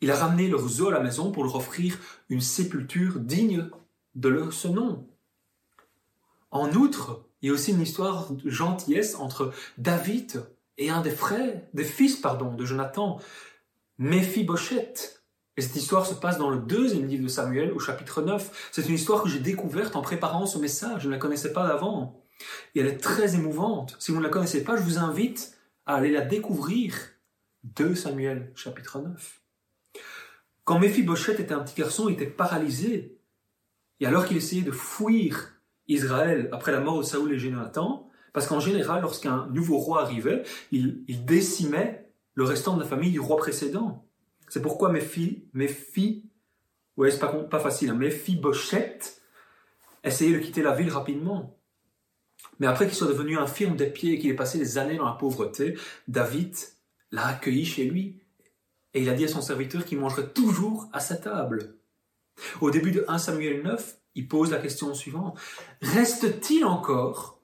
il 0.00 0.10
a 0.10 0.16
ramené 0.16 0.48
leurs 0.48 0.80
os 0.80 0.88
à 0.88 0.92
la 0.92 1.00
maison 1.00 1.32
pour 1.32 1.44
leur 1.44 1.56
offrir 1.56 1.98
une 2.28 2.40
sépulture 2.40 3.18
digne 3.18 3.68
de 4.14 4.28
leur, 4.28 4.52
ce 4.52 4.68
nom. 4.68 5.06
En 6.50 6.72
outre, 6.72 7.24
il 7.42 7.48
y 7.48 7.50
a 7.50 7.54
aussi 7.54 7.72
une 7.72 7.82
histoire 7.82 8.30
de 8.32 8.50
gentillesse 8.50 9.16
entre 9.16 9.52
David 9.78 10.44
et 10.78 10.90
un 10.90 11.00
des 11.00 11.10
frères, 11.10 11.62
des 11.74 11.84
fils, 11.84 12.16
pardon, 12.16 12.54
de 12.54 12.64
Jonathan, 12.64 13.18
Méphibosheth. 13.98 15.22
Et 15.56 15.62
cette 15.62 15.76
histoire 15.76 16.04
se 16.04 16.14
passe 16.14 16.36
dans 16.36 16.50
le 16.50 16.58
deuxième 16.58 17.06
livre 17.06 17.22
de 17.24 17.28
Samuel, 17.28 17.72
au 17.72 17.78
chapitre 17.78 18.20
9. 18.20 18.70
C'est 18.72 18.86
une 18.86 18.94
histoire 18.94 19.22
que 19.22 19.28
j'ai 19.28 19.38
découverte 19.38 19.96
en 19.96 20.02
préparant 20.02 20.44
ce 20.44 20.58
message. 20.58 21.02
Je 21.02 21.08
ne 21.08 21.12
la 21.12 21.18
connaissais 21.18 21.52
pas 21.52 21.66
d'avant. 21.66 22.22
Et 22.74 22.80
elle 22.80 22.88
est 22.88 22.98
très 22.98 23.34
émouvante. 23.34 23.96
Si 23.98 24.12
vous 24.12 24.18
ne 24.18 24.22
la 24.22 24.28
connaissez 24.28 24.62
pas, 24.62 24.76
je 24.76 24.82
vous 24.82 24.98
invite 24.98 25.55
à 25.86 25.94
aller 25.94 26.10
la 26.10 26.22
découvrir. 26.22 26.94
2 27.64 27.94
Samuel, 27.94 28.52
chapitre 28.54 29.00
9. 29.00 29.42
Quand 30.64 30.78
Méphibosheth 30.78 31.40
était 31.40 31.54
un 31.54 31.60
petit 31.60 31.80
garçon, 31.80 32.08
il 32.08 32.14
était 32.14 32.26
paralysé. 32.26 33.18
Et 34.00 34.06
alors 34.06 34.26
qu'il 34.26 34.36
essayait 34.36 34.62
de 34.62 34.72
fuir 34.72 35.52
Israël 35.88 36.48
après 36.52 36.72
la 36.72 36.80
mort 36.80 36.98
de 36.98 37.04
Saoul 37.04 37.32
et 37.32 37.38
Jonathan, 37.38 38.10
parce 38.32 38.46
qu'en 38.46 38.60
général, 38.60 39.00
lorsqu'un 39.02 39.46
nouveau 39.46 39.78
roi 39.78 40.02
arrivait, 40.02 40.42
il, 40.70 41.24
décimait 41.24 42.10
le 42.34 42.44
restant 42.44 42.76
de 42.76 42.82
la 42.82 42.88
famille 42.88 43.12
du 43.12 43.20
roi 43.20 43.36
précédent. 43.36 44.04
C'est 44.48 44.60
pourquoi 44.60 44.92
Méphi, 44.92 45.48
Méphi, 45.54 46.28
ouais, 46.96 47.10
c'est 47.10 47.18
pas, 47.18 47.32
pas 47.32 47.60
facile, 47.60 47.90
hein, 47.90 47.94
Méphibosheth 47.94 49.22
essayait 50.04 50.36
de 50.36 50.42
quitter 50.42 50.62
la 50.62 50.72
ville 50.72 50.90
rapidement. 50.90 51.55
Mais 52.58 52.66
après 52.66 52.86
qu'il 52.86 52.96
soit 52.96 53.08
devenu 53.08 53.38
infirme 53.38 53.76
des 53.76 53.90
pieds 53.90 54.14
et 54.14 54.18
qu'il 54.18 54.30
ait 54.30 54.34
passé 54.34 54.58
des 54.58 54.78
années 54.78 54.96
dans 54.96 55.04
la 55.04 55.12
pauvreté, 55.12 55.78
David 56.08 56.54
l'a 57.10 57.26
accueilli 57.26 57.64
chez 57.64 57.84
lui 57.84 58.20
et 58.94 59.02
il 59.02 59.08
a 59.08 59.14
dit 59.14 59.24
à 59.24 59.28
son 59.28 59.42
serviteur 59.42 59.84
qu'il 59.84 59.98
mangerait 59.98 60.32
toujours 60.32 60.88
à 60.92 61.00
sa 61.00 61.16
table. 61.16 61.76
Au 62.60 62.70
début 62.70 62.92
de 62.92 63.04
1 63.08 63.18
Samuel 63.18 63.62
9, 63.62 63.98
il 64.14 64.28
pose 64.28 64.50
la 64.50 64.58
question 64.58 64.94
suivante. 64.94 65.38
Reste-t-il 65.82 66.64
encore 66.64 67.40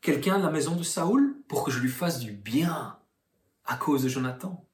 quelqu'un 0.00 0.38
de 0.38 0.44
la 0.44 0.50
maison 0.50 0.74
de 0.74 0.82
Saoul 0.82 1.36
pour 1.48 1.64
que 1.64 1.70
je 1.70 1.78
lui 1.78 1.88
fasse 1.88 2.18
du 2.18 2.32
bien 2.32 2.98
à 3.64 3.76
cause 3.76 4.02
de 4.02 4.08
Jonathan? 4.08 4.66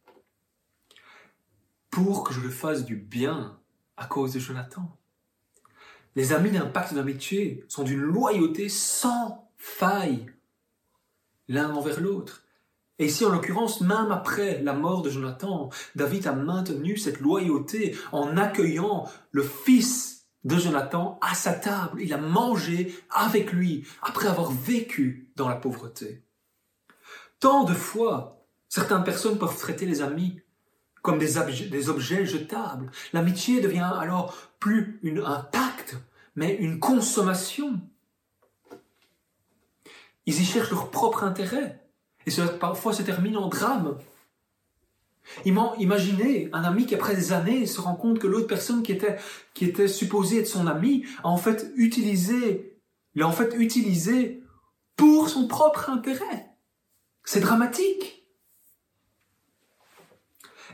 Pour 1.90 2.24
que 2.24 2.32
je 2.32 2.40
lui 2.40 2.52
fasse 2.52 2.84
du 2.84 2.96
bien 2.96 3.58
à 3.96 4.06
cause 4.06 4.32
de 4.32 4.38
Jonathan. 4.38 4.96
Les 6.14 6.32
amis 6.32 6.50
d'un 6.50 6.66
pacte 6.66 6.94
d'amitié 6.94 7.64
sont 7.68 7.84
d'une 7.84 8.00
loyauté 8.00 8.70
sans 8.70 9.45
faille 9.56 10.26
l'un 11.48 11.74
envers 11.74 12.00
l'autre. 12.00 12.42
Et 12.98 13.06
ici, 13.06 13.24
en 13.24 13.30
l'occurrence, 13.30 13.82
même 13.82 14.10
après 14.10 14.62
la 14.62 14.72
mort 14.72 15.02
de 15.02 15.10
Jonathan, 15.10 15.68
David 15.94 16.26
a 16.26 16.32
maintenu 16.32 16.96
cette 16.96 17.20
loyauté 17.20 17.94
en 18.10 18.36
accueillant 18.36 19.06
le 19.32 19.42
fils 19.42 20.26
de 20.44 20.56
Jonathan 20.56 21.18
à 21.20 21.34
sa 21.34 21.52
table. 21.52 22.00
Il 22.00 22.12
a 22.14 22.18
mangé 22.18 22.94
avec 23.10 23.52
lui 23.52 23.86
après 24.00 24.28
avoir 24.28 24.50
vécu 24.50 25.30
dans 25.36 25.48
la 25.48 25.56
pauvreté. 25.56 26.22
Tant 27.40 27.64
de 27.64 27.74
fois, 27.74 28.46
certaines 28.68 29.04
personnes 29.04 29.38
peuvent 29.38 29.58
traiter 29.58 29.84
les 29.84 30.00
amis 30.00 30.40
comme 31.02 31.18
des, 31.18 31.38
objets, 31.88 32.26
jetables. 32.26 32.90
L'amitié 33.12 33.60
devient 33.60 33.92
alors 34.00 34.34
plus 34.58 35.00
un 35.24 35.40
pacte, 35.40 35.96
mais 36.34 36.54
une 36.56 36.80
consommation. 36.80 37.80
Ils 40.26 40.40
y 40.40 40.44
cherchent 40.44 40.70
leur 40.70 40.90
propre 40.90 41.24
intérêt. 41.24 41.80
Et 42.26 42.30
cela 42.30 42.48
parfois 42.48 42.92
se 42.92 43.02
termine 43.02 43.36
en 43.36 43.48
drame. 43.48 43.98
Imaginez 45.44 46.48
un 46.52 46.62
ami 46.62 46.86
qui 46.86 46.94
après 46.94 47.14
des 47.14 47.32
années 47.32 47.66
se 47.66 47.80
rend 47.80 47.94
compte 47.94 48.18
que 48.18 48.26
l'autre 48.26 48.46
personne 48.46 48.82
qui 48.82 48.92
était, 48.92 49.88
supposée 49.88 50.40
être 50.40 50.46
son 50.46 50.66
ami 50.66 51.04
a 51.22 51.28
en 51.28 51.36
fait 51.36 51.72
utilisé, 51.76 52.78
l'a 53.14 53.26
en 53.26 53.32
fait 53.32 53.54
utilisé 53.56 54.42
pour 54.96 55.28
son 55.28 55.46
propre 55.46 55.90
intérêt. 55.90 56.50
C'est 57.24 57.40
dramatique. 57.40 58.24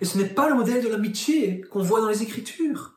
Et 0.00 0.04
ce 0.04 0.18
n'est 0.18 0.28
pas 0.28 0.48
le 0.48 0.54
modèle 0.54 0.82
de 0.82 0.88
l'amitié 0.88 1.60
qu'on 1.62 1.82
voit 1.82 2.00
dans 2.00 2.08
les 2.08 2.22
Écritures. 2.22 2.94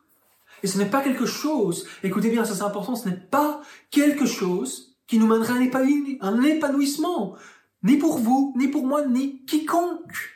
Et 0.63 0.67
ce 0.67 0.77
n'est 0.77 0.89
pas 0.89 1.01
quelque 1.01 1.25
chose, 1.25 1.88
écoutez 2.03 2.29
bien, 2.29 2.45
ça 2.45 2.55
c'est 2.55 2.63
important, 2.63 2.95
ce 2.95 3.07
n'est 3.07 3.15
pas 3.15 3.62
quelque 3.91 4.25
chose 4.25 4.94
qui 5.07 5.19
nous 5.19 5.27
mènerait 5.27 5.71
à 6.19 6.27
un 6.27 6.41
épanouissement 6.41 7.35
ni 7.83 7.97
pour 7.97 8.17
vous, 8.17 8.53
ni 8.57 8.67
pour 8.67 8.85
moi, 8.85 9.05
ni 9.05 9.45
quiconque. 9.45 10.35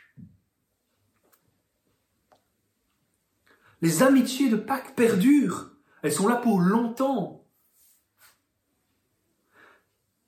Les 3.82 4.02
amitiés 4.02 4.48
de 4.48 4.56
Pâques 4.56 4.94
perdurent. 4.94 5.72
Elles 6.02 6.12
sont 6.12 6.28
là 6.28 6.36
pour 6.36 6.60
longtemps. 6.60 7.44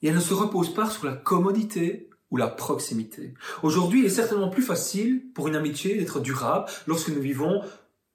Et 0.00 0.08
elles 0.08 0.16
ne 0.16 0.20
se 0.20 0.34
reposent 0.34 0.74
pas 0.74 0.90
sur 0.90 1.06
la 1.06 1.14
commodité 1.14 2.10
ou 2.30 2.38
la 2.38 2.48
proximité. 2.48 3.34
Aujourd'hui, 3.62 4.00
il 4.00 4.06
est 4.06 4.10
certainement 4.10 4.48
plus 4.48 4.62
facile 4.62 5.30
pour 5.32 5.48
une 5.48 5.54
amitié 5.54 5.96
d'être 5.96 6.18
durable 6.18 6.68
lorsque 6.86 7.10
nous 7.10 7.20
vivons 7.20 7.62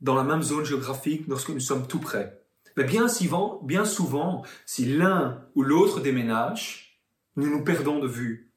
dans 0.02 0.16
la 0.16 0.24
même 0.24 0.44
zone 0.44 0.66
géographique, 0.66 1.28
lorsque 1.28 1.50
nous 1.50 1.60
sommes 1.60 1.88
tout 1.88 2.00
près. 2.00 2.44
Mais 2.78 2.84
bien 2.84 3.08
souvent, 3.08 3.60
bien 3.64 3.86
souvent 3.86 4.46
si 4.66 4.86
l'un 4.86 5.44
ou 5.56 5.64
l'autre 5.64 6.00
déménage, 6.00 7.02
nous 7.36 7.50
nous 7.50 7.64
perdons 7.64 8.00
de 8.00 8.08
vue. 8.08 8.54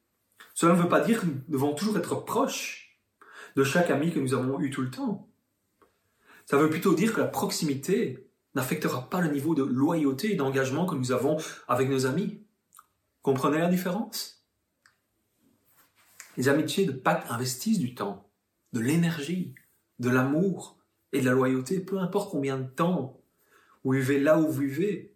Cela 0.54 0.74
ne 0.74 0.82
veut 0.82 0.88
pas 0.90 1.00
dire 1.00 1.22
que 1.22 1.26
nous 1.26 1.40
devons 1.48 1.74
toujours 1.74 1.96
être 1.96 2.22
proches 2.24 3.00
de 3.56 3.64
chaque 3.64 3.90
ami 3.90 4.12
que 4.12 4.20
nous 4.20 4.34
avons 4.34 4.60
eu 4.60 4.70
tout 4.70 4.82
le 4.82 4.90
temps. 4.90 5.28
Ça 6.44 6.58
veut 6.58 6.68
plutôt 6.68 6.94
dire 6.94 7.14
que 7.14 7.20
la 7.20 7.28
proximité 7.28 8.28
n'affectera 8.54 9.08
pas 9.08 9.22
le 9.22 9.30
niveau 9.30 9.54
de 9.54 9.62
loyauté 9.62 10.32
et 10.32 10.36
d'engagement 10.36 10.84
que 10.84 10.96
nous 10.96 11.12
avons 11.12 11.38
avec 11.66 11.88
nos 11.88 12.04
amis. 12.04 12.42
Comprenez 13.22 13.58
la 13.58 13.68
différence? 13.68 14.44
Les 16.36 16.48
amitiés 16.48 16.84
de 16.84 16.92
Pâques 16.92 17.26
investissent 17.30 17.78
du 17.78 17.94
temps, 17.94 18.30
de 18.72 18.80
l'énergie, 18.80 19.54
de 19.98 20.10
l'amour 20.10 20.78
et 21.12 21.20
de 21.20 21.26
la 21.26 21.32
loyauté, 21.32 21.80
peu 21.80 21.98
importe 21.98 22.30
combien 22.30 22.58
de 22.58 22.68
temps 22.68 23.19
vous 23.84 23.92
vivez 23.92 24.18
là 24.18 24.38
où 24.38 24.46
vous 24.46 24.60
vivez. 24.60 25.14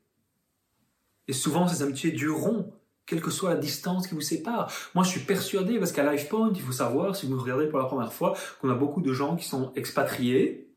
Et 1.28 1.33
souvent, 1.33 1.66
ces 1.68 1.83
amitiés 1.83 2.12
dureront, 2.12 2.73
quelle 3.06 3.21
que 3.21 3.30
soit 3.30 3.50
la 3.50 3.56
distance 3.56 4.06
qui 4.06 4.14
vous 4.14 4.21
sépare. 4.21 4.73
Moi, 4.94 5.04
je 5.04 5.11
suis 5.11 5.21
persuadé, 5.21 5.78
parce 5.78 5.92
qu'à 5.92 6.11
LifePoint, 6.11 6.52
il 6.54 6.61
faut 6.61 6.73
savoir, 6.73 7.16
si 7.16 7.26
vous 7.26 7.38
regardez 7.38 7.66
pour 7.66 7.78
la 7.78 7.85
première 7.85 8.12
fois, 8.12 8.35
qu'on 8.61 8.71
a 8.71 8.75
beaucoup 8.75 9.02
de 9.02 9.12
gens 9.12 9.37
qui 9.37 9.47
sont 9.47 9.73
expatriés, 9.75 10.71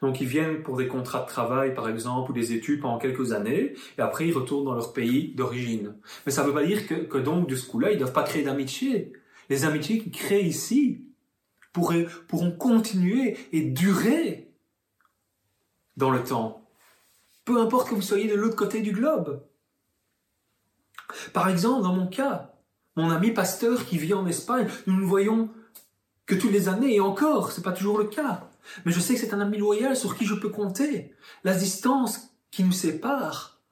donc 0.00 0.20
ils 0.20 0.26
viennent 0.26 0.62
pour 0.62 0.76
des 0.76 0.88
contrats 0.88 1.20
de 1.20 1.26
travail, 1.26 1.74
par 1.74 1.88
exemple, 1.88 2.30
ou 2.30 2.34
des 2.34 2.52
études 2.52 2.80
pendant 2.80 2.98
quelques 2.98 3.32
années, 3.32 3.74
et 3.98 4.00
après 4.00 4.26
ils 4.26 4.32
retournent 4.32 4.64
dans 4.64 4.74
leur 4.74 4.92
pays 4.92 5.34
d'origine. 5.34 5.94
Mais 6.24 6.32
ça 6.32 6.42
ne 6.42 6.48
veut 6.48 6.54
pas 6.54 6.64
dire 6.64 6.86
que, 6.86 7.18
donc 7.18 7.48
de 7.48 7.54
ce 7.54 7.66
coup-là, 7.68 7.90
ils 7.90 7.94
ne 7.94 8.00
doivent 8.00 8.12
pas 8.12 8.22
créer 8.22 8.42
d'amitié. 8.42 9.12
Les 9.50 9.64
amitiés 9.64 9.98
qu'ils 9.98 10.12
créent 10.12 10.44
ici 10.44 11.04
pourront 11.72 12.50
continuer 12.50 13.36
et 13.52 13.60
durer 13.60 14.50
dans 15.96 16.10
le 16.10 16.24
temps. 16.24 16.67
Peu 17.48 17.62
importe 17.62 17.88
que 17.88 17.94
vous 17.94 18.02
soyez 18.02 18.28
de 18.28 18.34
l'autre 18.34 18.56
côté 18.56 18.82
du 18.82 18.92
globe. 18.92 19.42
Par 21.32 21.48
exemple, 21.48 21.82
dans 21.82 21.94
mon 21.94 22.06
cas, 22.06 22.52
mon 22.94 23.08
ami 23.08 23.30
pasteur 23.30 23.86
qui 23.86 23.96
vit 23.96 24.12
en 24.12 24.26
Espagne, 24.26 24.68
nous 24.86 25.00
ne 25.00 25.06
voyons 25.06 25.48
que 26.26 26.34
toutes 26.34 26.52
les 26.52 26.68
années, 26.68 26.96
et 26.96 27.00
encore, 27.00 27.50
c'est 27.50 27.62
pas 27.62 27.72
toujours 27.72 27.96
le 27.96 28.04
cas. 28.04 28.50
Mais 28.84 28.92
je 28.92 29.00
sais 29.00 29.14
que 29.14 29.20
c'est 29.20 29.32
un 29.32 29.40
ami 29.40 29.56
loyal 29.56 29.96
sur 29.96 30.14
qui 30.14 30.26
je 30.26 30.34
peux 30.34 30.50
compter. 30.50 31.14
La 31.42 31.54
distance 31.54 32.34
qui 32.50 32.64
nous 32.64 32.72
sépare 32.72 33.62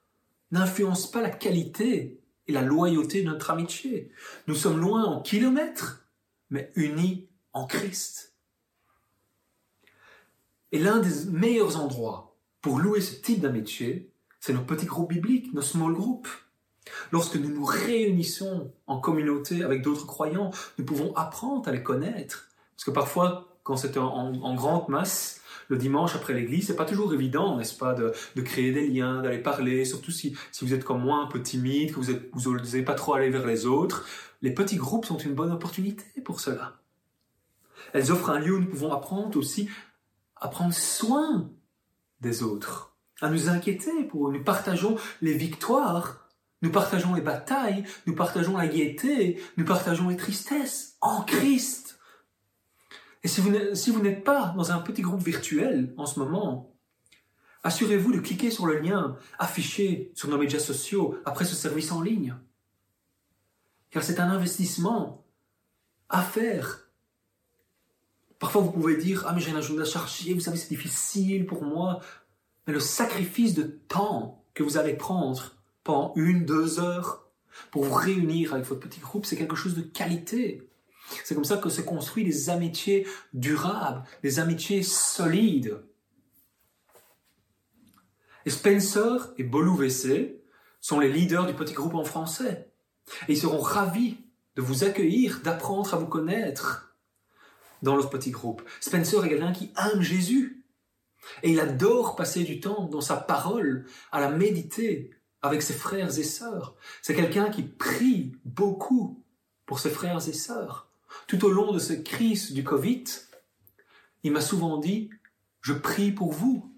n'influence 0.52 1.10
pas 1.10 1.20
la 1.20 1.28
qualité 1.28 2.18
et 2.46 2.52
la 2.52 2.62
loyauté 2.62 3.24
de 3.24 3.28
notre 3.28 3.50
amitié. 3.50 4.10
Nous 4.46 4.54
sommes 4.54 4.80
loin 4.80 5.04
en 5.04 5.20
kilomètres, 5.20 6.06
mais 6.48 6.72
unis 6.76 7.28
en 7.52 7.66
Christ. 7.66 8.32
Et 10.72 10.78
l'un 10.78 10.98
des 10.98 11.26
meilleurs 11.30 11.78
endroits 11.78 12.35
pour 12.66 12.80
louer 12.80 13.00
ce 13.00 13.14
type 13.14 13.42
d'amitié, 13.42 14.10
c'est 14.40 14.52
nos 14.52 14.62
petits 14.62 14.86
groupes 14.86 15.10
bibliques, 15.10 15.54
nos 15.54 15.62
small 15.62 15.92
groups. 15.92 16.28
Lorsque 17.12 17.36
nous 17.36 17.48
nous 17.48 17.64
réunissons 17.64 18.72
en 18.88 18.98
communauté 18.98 19.62
avec 19.62 19.82
d'autres 19.82 20.04
croyants, 20.04 20.50
nous 20.76 20.84
pouvons 20.84 21.14
apprendre 21.14 21.68
à 21.68 21.70
les 21.70 21.84
connaître. 21.84 22.48
Parce 22.74 22.84
que 22.84 22.90
parfois, 22.90 23.56
quand 23.62 23.76
c'est 23.76 23.96
en, 23.96 24.54
grande 24.56 24.88
masse, 24.88 25.42
le 25.68 25.76
dimanche 25.76 26.16
après 26.16 26.34
l'église, 26.34 26.66
c'est 26.66 26.74
pas 26.74 26.84
toujours 26.84 27.14
évident, 27.14 27.56
n'est-ce 27.56 27.78
pas, 27.78 27.94
de, 27.94 28.12
créer 28.42 28.72
des 28.72 28.88
liens, 28.88 29.22
d'aller 29.22 29.38
parler, 29.38 29.84
surtout 29.84 30.10
si, 30.10 30.36
vous 30.60 30.74
êtes 30.74 30.82
comme 30.82 31.02
moi 31.02 31.18
un 31.18 31.26
peu 31.26 31.40
timide, 31.40 31.94
que 31.94 32.00
vous 32.00 32.52
n'osez 32.52 32.82
pas 32.82 32.94
trop 32.94 33.14
aller 33.14 33.30
vers 33.30 33.46
les 33.46 33.66
autres. 33.66 34.08
Les 34.42 34.52
petits 34.52 34.74
groupes 34.74 35.04
sont 35.04 35.18
une 35.18 35.34
bonne 35.34 35.52
opportunité 35.52 36.20
pour 36.24 36.40
cela. 36.40 36.80
Elles 37.92 38.10
offrent 38.10 38.30
un 38.30 38.40
lieu 38.40 38.56
où 38.56 38.58
nous 38.58 38.70
pouvons 38.70 38.92
apprendre 38.92 39.38
aussi 39.38 39.68
à 40.34 40.48
prendre 40.48 40.74
soin 40.74 41.48
des 42.20 42.42
autres, 42.42 42.96
à 43.20 43.30
nous 43.30 43.48
inquiéter 43.48 44.04
pour 44.04 44.28
eux. 44.28 44.32
Nous 44.32 44.44
partageons 44.44 44.96
les 45.20 45.34
victoires, 45.34 46.28
nous 46.62 46.70
partageons 46.70 47.14
les 47.14 47.20
batailles, 47.20 47.84
nous 48.06 48.14
partageons 48.14 48.56
la 48.56 48.66
gaieté, 48.66 49.42
nous 49.56 49.64
partageons 49.64 50.08
les 50.08 50.16
tristesses 50.16 50.96
en 51.00 51.22
Christ. 51.22 51.98
Et 53.22 53.28
si 53.28 53.40
vous 53.40 54.00
n'êtes 54.00 54.24
pas 54.24 54.54
dans 54.56 54.70
un 54.72 54.78
petit 54.78 55.02
groupe 55.02 55.22
virtuel 55.22 55.92
en 55.96 56.06
ce 56.06 56.18
moment, 56.18 56.72
assurez-vous 57.64 58.12
de 58.12 58.20
cliquer 58.20 58.50
sur 58.50 58.66
le 58.66 58.78
lien 58.78 59.16
affiché 59.38 60.12
sur 60.14 60.28
nos 60.28 60.38
médias 60.38 60.60
sociaux 60.60 61.18
après 61.24 61.44
ce 61.44 61.56
service 61.56 61.90
en 61.90 62.00
ligne. 62.00 62.36
Car 63.90 64.02
c'est 64.04 64.20
un 64.20 64.30
investissement 64.30 65.24
à 66.08 66.22
faire. 66.22 66.85
Parfois 68.38 68.62
vous 68.62 68.70
pouvez 68.70 68.96
dire, 68.96 69.24
ah 69.26 69.32
mais 69.32 69.40
j'ai 69.40 69.50
un 69.50 69.56
agenda 69.56 69.84
chargé, 69.84 70.34
vous 70.34 70.40
savez 70.40 70.56
c'est 70.56 70.68
difficile 70.68 71.46
pour 71.46 71.62
moi. 71.62 72.00
Mais 72.66 72.72
le 72.72 72.80
sacrifice 72.80 73.54
de 73.54 73.62
temps 73.62 74.44
que 74.54 74.62
vous 74.62 74.76
allez 74.76 74.94
prendre 74.94 75.54
pendant 75.84 76.12
une, 76.16 76.44
deux 76.44 76.80
heures 76.80 77.28
pour 77.70 77.84
vous 77.84 77.94
réunir 77.94 78.54
avec 78.54 78.66
votre 78.66 78.80
petit 78.80 79.00
groupe, 79.00 79.24
c'est 79.24 79.36
quelque 79.36 79.56
chose 79.56 79.74
de 79.74 79.82
qualité. 79.82 80.68
C'est 81.24 81.34
comme 81.34 81.44
ça 81.44 81.56
que 81.56 81.68
se 81.68 81.80
construit 81.80 82.24
des 82.24 82.50
amitiés 82.50 83.06
durables, 83.32 84.02
des 84.22 84.38
amitiés 84.40 84.82
solides. 84.82 85.80
Et 88.44 88.50
Spencer 88.50 89.32
et 89.38 89.44
Bolou 89.44 89.76
WC 89.76 90.40
sont 90.80 91.00
les 91.00 91.12
leaders 91.12 91.46
du 91.46 91.54
petit 91.54 91.74
groupe 91.74 91.94
en 91.94 92.04
français. 92.04 92.70
Et 93.28 93.32
ils 93.32 93.38
seront 93.38 93.60
ravis 93.60 94.18
de 94.56 94.62
vous 94.62 94.84
accueillir, 94.84 95.40
d'apprendre 95.42 95.94
à 95.94 95.96
vous 95.96 96.06
connaître 96.06 96.85
dans 97.82 97.96
leur 97.96 98.10
petit 98.10 98.30
groupe. 98.30 98.62
Spencer 98.80 99.24
est 99.24 99.28
quelqu'un 99.28 99.52
qui 99.52 99.72
aime 99.92 100.02
Jésus. 100.02 100.64
Et 101.42 101.50
il 101.50 101.60
adore 101.60 102.16
passer 102.16 102.44
du 102.44 102.60
temps 102.60 102.84
dans 102.84 103.00
sa 103.00 103.16
parole, 103.16 103.86
à 104.12 104.20
la 104.20 104.30
méditer 104.30 105.10
avec 105.42 105.62
ses 105.62 105.74
frères 105.74 106.18
et 106.18 106.22
sœurs. 106.22 106.76
C'est 107.02 107.14
quelqu'un 107.14 107.50
qui 107.50 107.62
prie 107.62 108.32
beaucoup 108.44 109.22
pour 109.64 109.80
ses 109.80 109.90
frères 109.90 110.28
et 110.28 110.32
sœurs. 110.32 110.88
Tout 111.26 111.44
au 111.44 111.50
long 111.50 111.72
de 111.72 111.78
cette 111.78 112.04
crise 112.04 112.52
du 112.52 112.62
Covid, 112.64 113.04
il 114.22 114.32
m'a 114.32 114.40
souvent 114.40 114.78
dit, 114.78 115.10
je 115.60 115.72
prie 115.72 116.12
pour 116.12 116.32
vous. 116.32 116.72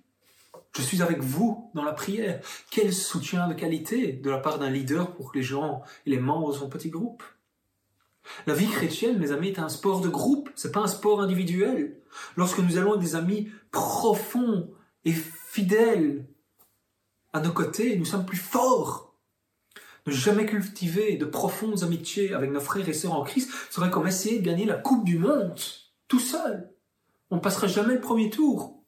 Je 0.75 0.83
suis 0.83 1.03
avec 1.03 1.21
vous 1.21 1.71
dans 1.75 1.85
la 1.85 1.93
prière. 1.93 2.41
Quel 2.71 2.93
soutien 2.93 3.49
de 3.49 3.55
qualité 3.55 4.13
de 4.13 4.31
la 4.31 4.39
part 4.39 4.59
d'un 4.59 4.71
leader 4.71 5.15
pour 5.15 5.33
les 5.35 5.43
gens 5.43 5.83
et 6.07 6.11
les 6.11 6.19
membres 6.19 6.53
de 6.53 6.59
son 6.59 6.69
petit 6.69 6.91
groupe. 6.91 7.23
La 8.47 8.55
vie 8.55 8.69
chrétienne, 8.69 9.19
mes 9.19 9.33
amis, 9.33 9.49
est 9.49 9.59
un 9.59 9.69
sport 9.69 10.01
de 10.01 10.09
groupe, 10.09 10.51
c'est 10.55 10.73
pas 10.73 10.81
un 10.81 10.87
sport 10.87 11.21
individuel. 11.21 11.97
Lorsque 12.37 12.59
nous 12.59 12.79
allons 12.79 12.97
des 12.97 13.14
amis 13.14 13.51
profonds 13.71 14.71
et 15.05 15.12
fidèles 15.12 16.27
à 17.33 17.41
nos 17.41 17.53
côtés, 17.53 17.97
nous 17.99 18.05
sommes 18.05 18.27
plus 18.27 18.38
forts 18.38 19.09
ne 20.09 20.12
jamais 20.12 20.47
cultiver 20.47 21.17
de 21.17 21.25
profondes 21.25 21.83
amitiés 21.83 22.33
avec 22.33 22.51
nos 22.51 22.61
frères 22.61 22.88
et 22.88 22.93
sœurs 22.93 23.14
en 23.14 23.25
Christ 23.25 23.51
serait 23.71 23.91
comme 23.91 24.07
essayer 24.07 24.41
de 24.41 24.45
gagner 24.45 24.64
la 24.64 24.77
Coupe 24.77 25.05
du 25.05 25.19
Monde 25.19 25.59
tout 26.09 26.21
seul. 26.21 26.73
On 27.31 27.37
ne 27.37 27.41
passera 27.41 27.67
jamais 27.67 27.95
le 27.95 28.01
premier 28.01 28.31
tour. 28.31 28.83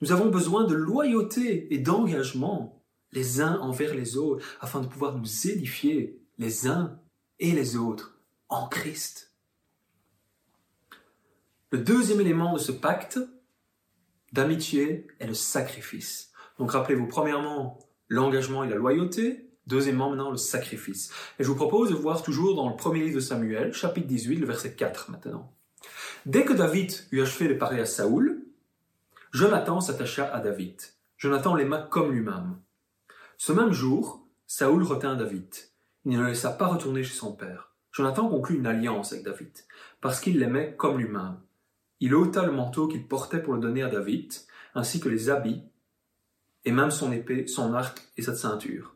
Nous 0.00 0.12
avons 0.12 0.30
besoin 0.30 0.64
de 0.64 0.74
loyauté 0.74 1.72
et 1.74 1.78
d'engagement 1.78 2.82
les 3.12 3.40
uns 3.40 3.58
envers 3.60 3.94
les 3.94 4.16
autres 4.16 4.44
afin 4.60 4.80
de 4.80 4.86
pouvoir 4.86 5.16
nous 5.16 5.48
édifier 5.48 6.18
les 6.38 6.66
uns 6.66 6.98
et 7.40 7.52
les 7.52 7.76
autres 7.76 8.18
en 8.48 8.68
Christ. 8.68 9.32
Le 11.72 11.78
deuxième 11.78 12.20
élément 12.20 12.52
de 12.52 12.58
ce 12.58 12.72
pacte 12.72 13.18
d'amitié 14.32 15.08
est 15.18 15.26
le 15.26 15.34
sacrifice. 15.34 16.32
Donc 16.58 16.72
rappelez-vous, 16.72 17.06
premièrement, 17.06 17.78
l'engagement 18.08 18.62
et 18.62 18.68
la 18.68 18.76
loyauté. 18.76 19.50
Deuxièmement, 19.66 20.10
maintenant, 20.10 20.30
le 20.30 20.36
sacrifice. 20.36 21.12
Et 21.38 21.44
je 21.44 21.48
vous 21.48 21.54
propose 21.54 21.90
de 21.90 21.94
voir 21.94 22.22
toujours 22.22 22.56
dans 22.56 22.68
le 22.68 22.76
premier 22.76 23.00
livre 23.00 23.16
de 23.16 23.20
Samuel, 23.20 23.72
chapitre 23.72 24.08
18, 24.08 24.36
le 24.36 24.46
verset 24.46 24.74
4 24.74 25.10
maintenant. 25.10 25.52
Dès 26.26 26.44
que 26.44 26.52
David 26.52 26.92
eut 27.12 27.22
achevé 27.22 27.48
de 27.48 27.54
parler 27.54 27.80
à 27.80 27.86
Saoul, 27.86 28.42
Jonathan 29.32 29.80
s'attacha 29.80 30.32
à 30.34 30.40
David. 30.40 30.80
Jonathan 31.16 31.54
l'aima 31.54 31.78
comme 31.78 32.12
lui-même. 32.12 32.58
Ce 33.36 33.52
même 33.52 33.72
jour, 33.72 34.26
Saoul 34.46 34.82
retint 34.82 35.14
David. 35.14 35.54
Il 36.04 36.12
ne 36.12 36.20
le 36.20 36.28
laissa 36.28 36.50
pas 36.50 36.66
retourner 36.66 37.04
chez 37.04 37.14
son 37.14 37.32
père. 37.32 37.74
Jonathan 37.92 38.28
conclut 38.28 38.56
une 38.56 38.66
alliance 38.66 39.12
avec 39.12 39.24
David, 39.24 39.52
parce 40.00 40.20
qu'il 40.20 40.38
l'aimait 40.38 40.74
comme 40.76 40.98
lui-même. 40.98 41.38
Il 41.98 42.14
ôta 42.14 42.46
le 42.46 42.52
manteau 42.52 42.88
qu'il 42.88 43.06
portait 43.06 43.42
pour 43.42 43.54
le 43.54 43.60
donner 43.60 43.82
à 43.82 43.88
David, 43.88 44.32
ainsi 44.74 45.00
que 45.00 45.08
les 45.08 45.28
habits, 45.28 45.62
et 46.64 46.72
même 46.72 46.90
son 46.90 47.12
épée, 47.12 47.46
son 47.46 47.74
arc 47.74 48.00
et 48.16 48.22
sa 48.22 48.34
ceinture. 48.34 48.94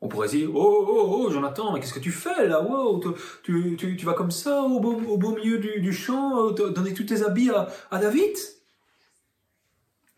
On 0.00 0.08
pourrait 0.08 0.28
dire, 0.28 0.50
oh, 0.54 0.86
oh, 0.86 1.08
oh, 1.08 1.30
Jonathan, 1.30 1.72
mais 1.72 1.80
qu'est-ce 1.80 1.94
que 1.94 1.98
tu 1.98 2.12
fais 2.12 2.46
là? 2.46 2.62
Wow, 2.62 3.00
tu, 3.42 3.76
tu, 3.76 3.96
tu, 3.96 4.06
vas 4.06 4.12
comme 4.12 4.30
ça 4.30 4.62
au 4.62 4.78
beau, 4.78 5.00
au 5.00 5.16
beau 5.16 5.34
milieu 5.34 5.58
du, 5.58 5.92
champ, 5.92 6.48
euh, 6.48 6.70
donner 6.70 6.92
tous 6.92 7.04
tes 7.04 7.22
habits 7.22 7.50
à, 7.50 7.68
à 7.90 7.98
David 7.98 8.36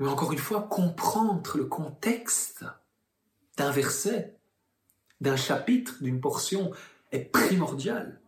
Mais 0.00 0.08
encore 0.08 0.32
une 0.32 0.38
fois, 0.38 0.62
comprendre 0.62 1.56
le 1.56 1.66
contexte 1.66 2.64
d'un 3.56 3.70
verset, 3.70 4.35
d'un 5.20 5.36
chapitre, 5.36 6.02
d'une 6.02 6.20
portion 6.20 6.70
est 7.12 7.20
primordial. 7.20 8.20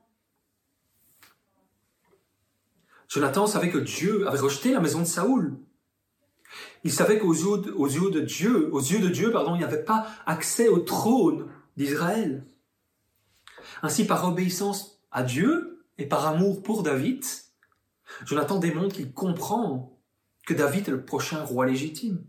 Jonathan 3.09 3.47
savait 3.47 3.71
que 3.71 3.79
Dieu 3.79 4.29
avait 4.29 4.39
rejeté 4.39 4.73
la 4.73 4.81
maison 4.81 5.01
de 5.01 5.07
Saoul. 5.07 5.59
Il 6.85 6.93
savait 6.93 7.19
qu'aux 7.19 7.33
yeux, 7.33 8.11
de 8.11 8.21
Dieu, 8.21 8.73
aux 8.73 8.81
yeux 8.81 9.01
de 9.01 9.09
Dieu, 9.09 9.33
pardon, 9.33 9.55
il 9.55 9.59
n'y 9.59 9.65
avait 9.65 9.85
pas 9.85 10.07
accès 10.27 10.69
au 10.69 10.79
trône 10.79 11.49
d'Israël. 11.77 12.45
Ainsi, 13.83 14.07
par 14.07 14.27
obéissance 14.27 15.01
à 15.11 15.23
Dieu 15.23 15.85
et 15.99 16.07
par 16.07 16.27
amour 16.27 16.63
pour 16.63 16.83
David, 16.83 17.25
Jonathan 18.25 18.59
démontre 18.59 18.95
qu'il 18.95 19.13
comprend 19.13 19.99
que 20.47 20.55
David 20.55 20.89
est 20.89 20.93
le 20.93 21.05
prochain 21.05 21.45
roi 21.45 21.67
légitime. 21.67 22.25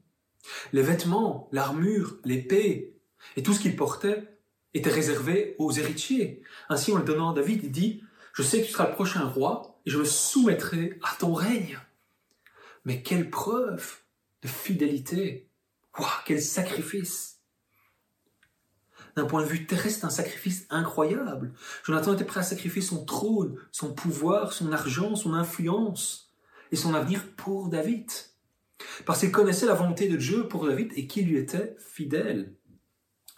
Les 0.73 0.81
vêtements, 0.81 1.49
l'armure, 1.51 2.17
l'épée 2.25 2.97
et 3.35 3.43
tout 3.43 3.53
ce 3.53 3.59
qu'il 3.59 3.75
portait 3.75 4.38
étaient 4.73 4.89
réservés 4.89 5.55
aux 5.57 5.71
héritiers. 5.71 6.41
Ainsi, 6.69 6.91
en 6.91 6.97
le 6.97 7.03
donnant 7.03 7.31
à 7.31 7.33
David, 7.33 7.63
il 7.63 7.71
dit, 7.71 8.03
je 8.33 8.43
sais 8.43 8.61
que 8.61 8.67
tu 8.67 8.71
seras 8.71 8.87
le 8.87 8.93
prochain 8.93 9.25
roi 9.25 9.79
et 9.85 9.89
je 9.89 9.97
me 9.97 10.05
soumettrai 10.05 10.99
à 11.03 11.15
ton 11.17 11.33
règne. 11.33 11.79
Mais 12.85 13.01
quelle 13.01 13.29
preuve 13.29 13.99
de 14.41 14.47
fidélité. 14.47 15.49
Quel 16.25 16.41
sacrifice. 16.41 17.39
d'un 19.15 19.25
point 19.25 19.41
de 19.41 19.47
vue 19.47 19.65
terrestre, 19.65 20.05
un 20.05 20.09
sacrifice 20.09 20.65
incroyable. 20.69 21.51
Jonathan 21.83 22.13
était 22.13 22.23
prêt 22.23 22.39
à 22.39 22.43
sacrifier 22.43 22.81
son 22.81 23.03
trône, 23.03 23.57
son 23.71 23.93
pouvoir, 23.93 24.53
son 24.53 24.71
argent, 24.71 25.15
son 25.15 25.33
influence 25.33 26.31
et 26.71 26.77
son 26.77 26.93
avenir 26.93 27.25
pour 27.35 27.67
David. 27.67 28.09
Parce 29.05 29.19
qu'il 29.19 29.31
connaissait 29.31 29.65
la 29.65 29.73
volonté 29.73 30.07
de 30.07 30.15
Dieu 30.15 30.47
pour 30.47 30.65
David 30.65 30.93
et 30.95 31.05
qu'il 31.05 31.27
lui 31.27 31.37
était 31.37 31.75
fidèle. 31.79 32.53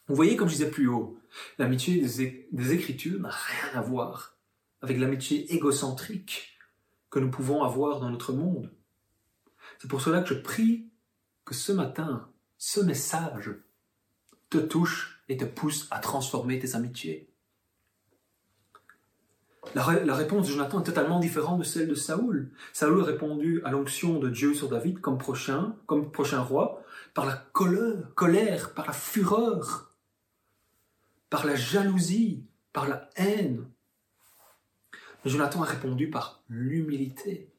Vous 0.07 0.15
voyez, 0.15 0.35
comme 0.35 0.49
je 0.49 0.55
disais 0.55 0.69
plus 0.69 0.87
haut, 0.87 1.17
l'amitié 1.57 2.01
des 2.51 2.73
Écritures 2.73 3.19
n'a 3.19 3.29
rien 3.29 3.79
à 3.79 3.81
voir 3.81 4.37
avec 4.81 4.97
l'amitié 4.97 5.53
égocentrique 5.53 6.57
que 7.09 7.19
nous 7.19 7.29
pouvons 7.29 7.63
avoir 7.63 7.99
dans 7.99 8.09
notre 8.09 8.33
monde. 8.33 8.71
C'est 9.79 9.89
pour 9.89 10.01
cela 10.01 10.21
que 10.21 10.29
je 10.29 10.39
prie 10.39 10.89
que 11.45 11.53
ce 11.53 11.71
matin, 11.71 12.29
ce 12.57 12.79
message 12.79 13.51
te 14.49 14.57
touche 14.57 15.23
et 15.29 15.37
te 15.37 15.45
pousse 15.45 15.87
à 15.91 15.99
transformer 15.99 16.59
tes 16.59 16.75
amitiés. 16.75 17.31
La, 19.75 20.15
réponse 20.15 20.47
de 20.47 20.51
Jonathan 20.51 20.81
est 20.81 20.85
totalement 20.85 21.19
différente 21.19 21.59
de 21.59 21.63
celle 21.63 21.87
de 21.87 21.95
Saoul. 21.95 22.51
Saoul 22.73 23.01
a 23.01 23.05
répondu 23.05 23.61
à 23.63 23.71
l'onction 23.71 24.19
de 24.19 24.29
Dieu 24.29 24.53
sur 24.53 24.69
David 24.69 24.99
comme 24.99 25.17
prochain, 25.17 25.75
comme 25.85 26.11
prochain 26.11 26.41
roi, 26.41 26.83
par 27.13 27.25
la 27.25 27.33
colère, 27.53 28.13
colère, 28.15 28.73
par 28.73 28.87
la 28.87 28.93
fureur, 28.93 29.90
par 31.31 31.45
la 31.45 31.55
jalousie, 31.55 32.45
par 32.73 32.87
la 32.87 33.09
haine. 33.15 33.65
Mais 35.23 35.31
Jonathan 35.31 35.63
a 35.63 35.65
répondu 35.65 36.09
par 36.09 36.43
l'humilité, 36.49 37.49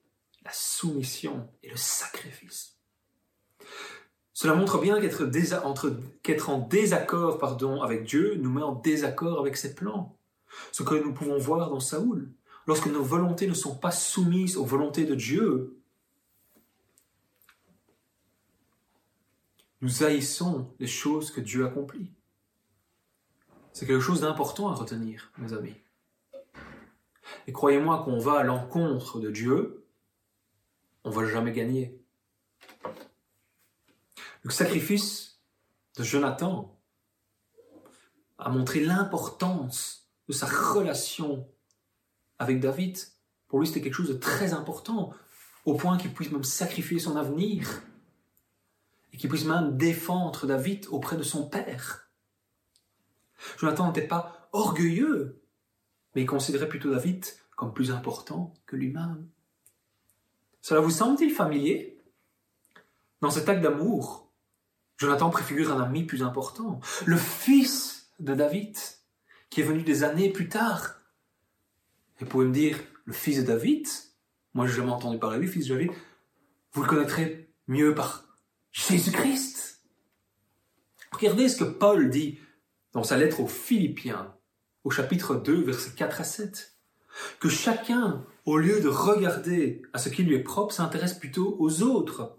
la 0.44 0.52
soumission 0.52 1.48
et 1.62 1.70
le 1.70 1.76
sacrifice. 1.76 2.76
Cela 4.34 4.54
montre 4.54 4.78
bien 4.78 5.00
qu'être 5.00 6.50
en 6.50 6.58
désaccord 6.58 7.38
pardon, 7.38 7.82
avec 7.82 8.04
Dieu 8.04 8.34
nous 8.36 8.50
met 8.50 8.62
en 8.62 8.74
désaccord 8.74 9.40
avec 9.40 9.56
ses 9.56 9.74
plans. 9.74 10.18
Ce 10.70 10.82
que 10.82 10.94
nous 10.94 11.14
pouvons 11.14 11.38
voir 11.38 11.70
dans 11.70 11.80
Saoul. 11.80 12.30
Lorsque 12.66 12.88
nos 12.88 13.02
volontés 13.02 13.46
ne 13.46 13.54
sont 13.54 13.76
pas 13.76 13.90
soumises 13.90 14.58
aux 14.58 14.66
volontés 14.66 15.06
de 15.06 15.14
Dieu, 15.14 15.78
nous 19.80 20.04
haïssons 20.04 20.70
les 20.78 20.86
choses 20.86 21.30
que 21.30 21.40
Dieu 21.40 21.64
accomplit. 21.64 22.12
C'est 23.72 23.86
quelque 23.86 24.00
chose 24.00 24.20
d'important 24.20 24.68
à 24.68 24.74
retenir, 24.74 25.32
mes 25.38 25.52
amis. 25.54 25.74
Et 27.46 27.52
croyez-moi 27.52 28.04
qu'on 28.04 28.18
va 28.18 28.40
à 28.40 28.42
l'encontre 28.42 29.18
de 29.18 29.30
Dieu, 29.30 29.86
on 31.04 31.10
ne 31.10 31.14
va 31.14 31.26
jamais 31.26 31.52
gagner. 31.52 31.98
Le 34.42 34.50
sacrifice 34.50 35.40
de 35.96 36.02
Jonathan 36.02 36.78
a 38.38 38.50
montré 38.50 38.80
l'importance 38.80 40.08
de 40.28 40.32
sa 40.32 40.46
relation 40.46 41.48
avec 42.38 42.60
David. 42.60 42.98
Pour 43.48 43.58
lui, 43.60 43.66
c'était 43.66 43.80
quelque 43.80 43.94
chose 43.94 44.08
de 44.08 44.14
très 44.14 44.52
important, 44.52 45.12
au 45.64 45.74
point 45.74 45.96
qu'il 45.96 46.12
puisse 46.12 46.30
même 46.30 46.44
sacrifier 46.44 46.98
son 46.98 47.16
avenir 47.16 47.82
et 49.12 49.16
qu'il 49.16 49.30
puisse 49.30 49.44
même 49.44 49.76
défendre 49.76 50.46
David 50.46 50.86
auprès 50.90 51.16
de 51.16 51.22
son 51.22 51.48
père. 51.48 52.01
Jonathan 53.58 53.88
n'était 53.88 54.06
pas 54.06 54.48
orgueilleux, 54.52 55.42
mais 56.14 56.22
il 56.22 56.26
considérait 56.26 56.68
plutôt 56.68 56.90
David 56.90 57.24
comme 57.56 57.72
plus 57.72 57.90
important 57.90 58.54
que 58.66 58.76
lui-même. 58.76 59.28
Cela 60.60 60.80
vous 60.80 60.90
semble-t-il 60.90 61.32
familier? 61.32 61.98
Dans 63.20 63.30
cet 63.30 63.48
acte 63.48 63.62
d'amour, 63.62 64.30
Jonathan 64.96 65.30
préfigure 65.30 65.72
un 65.72 65.82
ami 65.82 66.04
plus 66.04 66.22
important, 66.22 66.80
le 67.04 67.16
fils 67.16 68.10
de 68.20 68.34
David, 68.34 68.76
qui 69.50 69.60
est 69.60 69.64
venu 69.64 69.82
des 69.82 70.04
années 70.04 70.30
plus 70.30 70.48
tard. 70.48 71.00
Et 72.20 72.24
vous 72.24 72.30
pouvez 72.30 72.46
me 72.46 72.52
dire, 72.52 72.78
le 73.04 73.12
fils 73.12 73.38
de 73.38 73.42
David, 73.42 73.86
moi 74.54 74.66
j'ai 74.66 74.74
jamais 74.74 74.92
entendu 74.92 75.18
parler 75.18 75.40
du 75.40 75.48
fils 75.48 75.66
de 75.66 75.74
David, 75.74 75.92
vous 76.72 76.82
le 76.82 76.88
connaîtrez 76.88 77.52
mieux 77.66 77.94
par 77.94 78.24
Jésus-Christ. 78.70 79.82
Regardez 81.12 81.48
ce 81.48 81.56
que 81.56 81.64
Paul 81.64 82.10
dit 82.10 82.38
dans 82.92 83.04
sa 83.04 83.16
lettre 83.16 83.40
aux 83.40 83.46
Philippiens, 83.46 84.34
au 84.84 84.90
chapitre 84.90 85.34
2, 85.34 85.62
versets 85.62 85.92
4 85.96 86.20
à 86.20 86.24
7. 86.24 86.76
Que 87.40 87.48
chacun, 87.48 88.24
au 88.46 88.58
lieu 88.58 88.80
de 88.80 88.88
regarder 88.88 89.82
à 89.92 89.98
ce 89.98 90.08
qui 90.08 90.22
lui 90.22 90.34
est 90.34 90.42
propre, 90.42 90.74
s'intéresse 90.74 91.14
plutôt 91.14 91.56
aux 91.58 91.82
autres. 91.82 92.38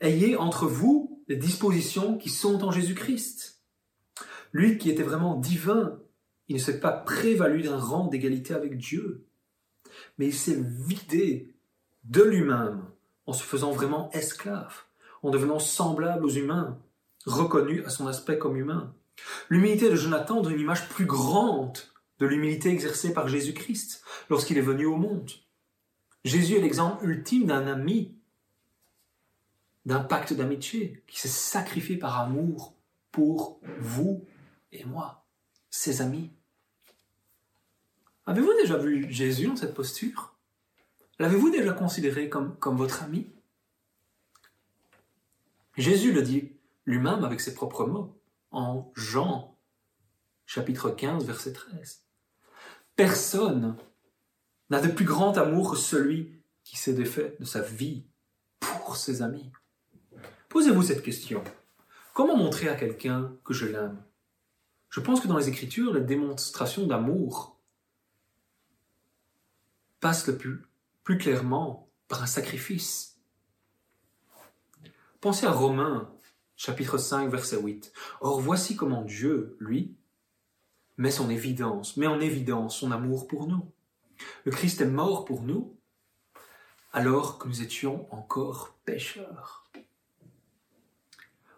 Ayez 0.00 0.36
entre 0.36 0.66
vous 0.66 1.24
les 1.28 1.36
dispositions 1.36 2.18
qui 2.18 2.30
sont 2.30 2.64
en 2.64 2.70
Jésus-Christ. 2.70 3.62
Lui 4.52 4.78
qui 4.78 4.90
était 4.90 5.02
vraiment 5.02 5.36
divin, 5.36 6.00
il 6.48 6.56
ne 6.56 6.60
s'est 6.60 6.80
pas 6.80 6.92
prévalu 6.92 7.62
d'un 7.62 7.78
rang 7.78 8.06
d'égalité 8.06 8.54
avec 8.54 8.78
Dieu, 8.78 9.26
mais 10.16 10.26
il 10.26 10.34
s'est 10.34 10.60
vidé 10.60 11.54
de 12.04 12.22
lui-même 12.22 12.84
en 13.26 13.32
se 13.32 13.42
faisant 13.42 13.72
vraiment 13.72 14.10
esclave, 14.12 14.84
en 15.22 15.30
devenant 15.30 15.58
semblable 15.58 16.24
aux 16.24 16.30
humains, 16.30 16.78
reconnu 17.26 17.84
à 17.84 17.90
son 17.90 18.06
aspect 18.06 18.38
comme 18.38 18.56
humain. 18.56 18.94
L'humilité 19.48 19.90
de 19.90 19.96
Jonathan 19.96 20.40
donne 20.40 20.54
une 20.54 20.60
image 20.60 20.88
plus 20.88 21.06
grande 21.06 21.78
de 22.18 22.26
l'humilité 22.26 22.70
exercée 22.70 23.12
par 23.12 23.28
Jésus-Christ 23.28 24.02
lorsqu'il 24.30 24.58
est 24.58 24.62
venu 24.62 24.86
au 24.86 24.96
monde. 24.96 25.30
Jésus 26.24 26.56
est 26.56 26.60
l'exemple 26.60 27.04
ultime 27.08 27.46
d'un 27.46 27.66
ami 27.66 28.18
d'un 29.88 30.00
pacte 30.00 30.34
d'amitié 30.34 31.02
qui 31.06 31.18
s'est 31.18 31.28
sacrifié 31.28 31.96
par 31.96 32.20
amour 32.20 32.74
pour 33.10 33.58
vous 33.80 34.26
et 34.70 34.84
moi, 34.84 35.24
ses 35.70 36.02
amis. 36.02 36.30
Avez-vous 38.26 38.52
déjà 38.60 38.76
vu 38.76 39.10
Jésus 39.10 39.46
dans 39.46 39.56
cette 39.56 39.72
posture? 39.72 40.34
L'avez-vous 41.18 41.48
déjà 41.48 41.72
considéré 41.72 42.28
comme, 42.28 42.54
comme 42.58 42.76
votre 42.76 43.02
ami? 43.02 43.32
Jésus 45.78 46.12
le 46.12 46.20
dit 46.20 46.52
lui-même 46.84 47.24
avec 47.24 47.40
ses 47.40 47.54
propres 47.54 47.86
mots 47.86 48.17
en 48.50 48.92
Jean 48.94 49.58
chapitre 50.46 50.90
15 50.90 51.24
verset 51.24 51.52
13. 51.52 52.04
Personne 52.96 53.76
n'a 54.70 54.80
de 54.80 54.88
plus 54.88 55.04
grand 55.04 55.36
amour 55.38 55.72
que 55.72 55.76
celui 55.76 56.42
qui 56.64 56.76
s'est 56.76 56.94
défait 56.94 57.36
de 57.38 57.44
sa 57.44 57.60
vie 57.60 58.04
pour 58.60 58.96
ses 58.96 59.22
amis. 59.22 59.50
Posez-vous 60.48 60.82
cette 60.82 61.02
question. 61.02 61.44
Comment 62.14 62.36
montrer 62.36 62.68
à 62.68 62.74
quelqu'un 62.74 63.32
que 63.44 63.54
je 63.54 63.66
l'aime? 63.66 64.02
Je 64.90 65.00
pense 65.00 65.20
que 65.20 65.28
dans 65.28 65.36
les 65.36 65.48
Écritures, 65.48 65.92
la 65.92 66.00
démonstration 66.00 66.86
d'amour 66.86 67.60
passe 70.00 70.26
le 70.26 70.36
plus, 70.36 70.62
plus 71.04 71.18
clairement 71.18 71.90
par 72.08 72.22
un 72.22 72.26
sacrifice. 72.26 73.18
Pensez 75.20 75.46
à 75.46 75.52
Romains, 75.52 76.10
chapitre 76.58 76.98
5, 76.98 77.30
verset 77.30 77.56
8. 77.56 77.92
Or 78.20 78.40
voici 78.40 78.76
comment 78.76 79.02
Dieu, 79.02 79.56
lui, 79.60 79.94
met 80.98 81.12
son 81.12 81.30
évidence, 81.30 81.96
met 81.96 82.08
en 82.08 82.20
évidence 82.20 82.76
son 82.76 82.90
amour 82.90 83.28
pour 83.28 83.46
nous. 83.46 83.70
Le 84.44 84.50
Christ 84.50 84.80
est 84.80 84.86
mort 84.86 85.24
pour 85.24 85.42
nous 85.42 85.76
alors 86.92 87.38
que 87.38 87.46
nous 87.46 87.62
étions 87.62 88.12
encore 88.12 88.76
pécheurs. 88.84 89.70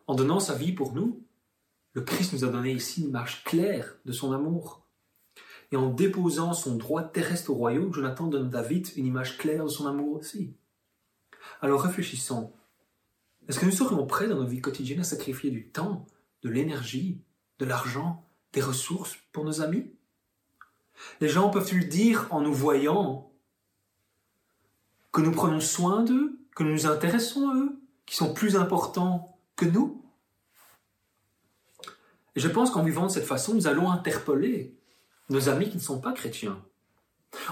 En 0.07 0.15
donnant 0.15 0.39
sa 0.39 0.55
vie 0.55 0.73
pour 0.73 0.93
nous, 0.93 1.25
le 1.95 2.03
Christ 2.03 2.35
nous 2.35 2.45
a 2.45 2.49
donné 2.49 2.73
ici 2.73 3.01
une 3.01 3.09
image 3.09 3.43
claire 3.45 3.97
de 4.05 4.13
son 4.13 4.33
amour. 4.33 4.87
Et 5.73 5.77
en 5.77 5.89
déposant 5.89 6.53
son 6.53 6.77
droit 6.77 7.05
terrestre 7.05 7.51
au 7.51 7.55
royaume, 7.55 7.95
Jonathan 7.95 8.27
donne 8.27 8.49
à 8.49 8.51
David 8.51 8.89
une 8.97 9.07
image 9.07 9.39
claire 9.39 9.65
de 9.65 9.71
son 9.71 9.87
amour 9.87 10.19
aussi. 10.19 10.53
Alors 11.63 11.81
réfléchissons. 11.81 12.53
Est-ce 13.51 13.59
que 13.59 13.67
nous 13.67 13.73
serions 13.73 14.07
prêts 14.07 14.29
dans 14.29 14.37
nos 14.37 14.47
vies 14.47 14.61
quotidiennes 14.61 15.01
à 15.01 15.05
sacrifier 15.05 15.51
du 15.51 15.67
temps, 15.67 16.07
de 16.45 16.49
l'énergie, 16.49 17.21
de 17.59 17.65
l'argent, 17.65 18.25
des 18.53 18.61
ressources 18.61 19.19
pour 19.33 19.45
nos 19.45 19.61
amis? 19.61 19.91
Les 21.21 21.29
gens 21.29 21.51
peuvent-ils 21.51 21.89
dire 21.89 22.29
en 22.31 22.43
nous 22.43 22.55
voyant 22.55 23.33
que 25.11 25.21
nous 25.21 25.33
prenons 25.33 25.59
soin 25.59 26.05
d'eux, 26.05 26.39
que 26.55 26.63
nous 26.63 26.71
nous 26.71 26.87
intéressons 26.87 27.51
à 27.51 27.57
eux, 27.57 27.81
qui 28.07 28.15
sont 28.15 28.33
plus 28.33 28.55
importants 28.55 29.37
que 29.57 29.65
nous? 29.65 30.01
Je 32.37 32.47
pense 32.47 32.71
qu'en 32.71 32.85
vivant 32.85 33.07
de 33.07 33.11
cette 33.11 33.27
façon, 33.27 33.55
nous 33.55 33.67
allons 33.67 33.91
interpeller 33.91 34.79
nos 35.29 35.49
amis 35.49 35.71
qui 35.71 35.77
ne 35.77 35.83
sont 35.83 36.01
pas 36.01 36.13
chrétiens, 36.13 36.65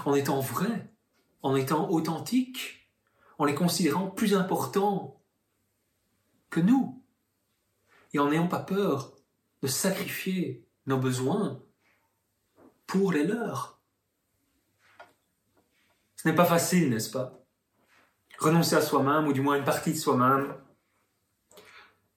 en 0.05 0.15
étant 0.15 0.39
vrais, 0.39 0.93
en 1.41 1.57
étant 1.57 1.91
authentiques, 1.91 2.89
en 3.37 3.43
les 3.43 3.53
considérant 3.53 4.07
plus 4.07 4.33
importants 4.33 5.18
que 6.49 6.59
nous, 6.59 7.03
et 8.13 8.19
en 8.19 8.29
n'ayant 8.29 8.47
pas 8.47 8.59
peur 8.59 9.15
de 9.61 9.67
sacrifier 9.67 10.65
nos 10.85 10.97
besoins 10.97 11.61
pour 12.87 13.11
les 13.11 13.23
leurs. 13.25 13.79
Ce 16.15 16.27
n'est 16.27 16.35
pas 16.35 16.45
facile, 16.45 16.89
n'est-ce 16.89 17.11
pas? 17.11 17.45
Renoncer 18.39 18.75
à 18.75 18.81
soi-même, 18.81 19.27
ou 19.27 19.33
du 19.33 19.41
moins 19.41 19.57
une 19.57 19.63
partie 19.63 19.91
de 19.91 19.97
soi-même, 19.97 20.55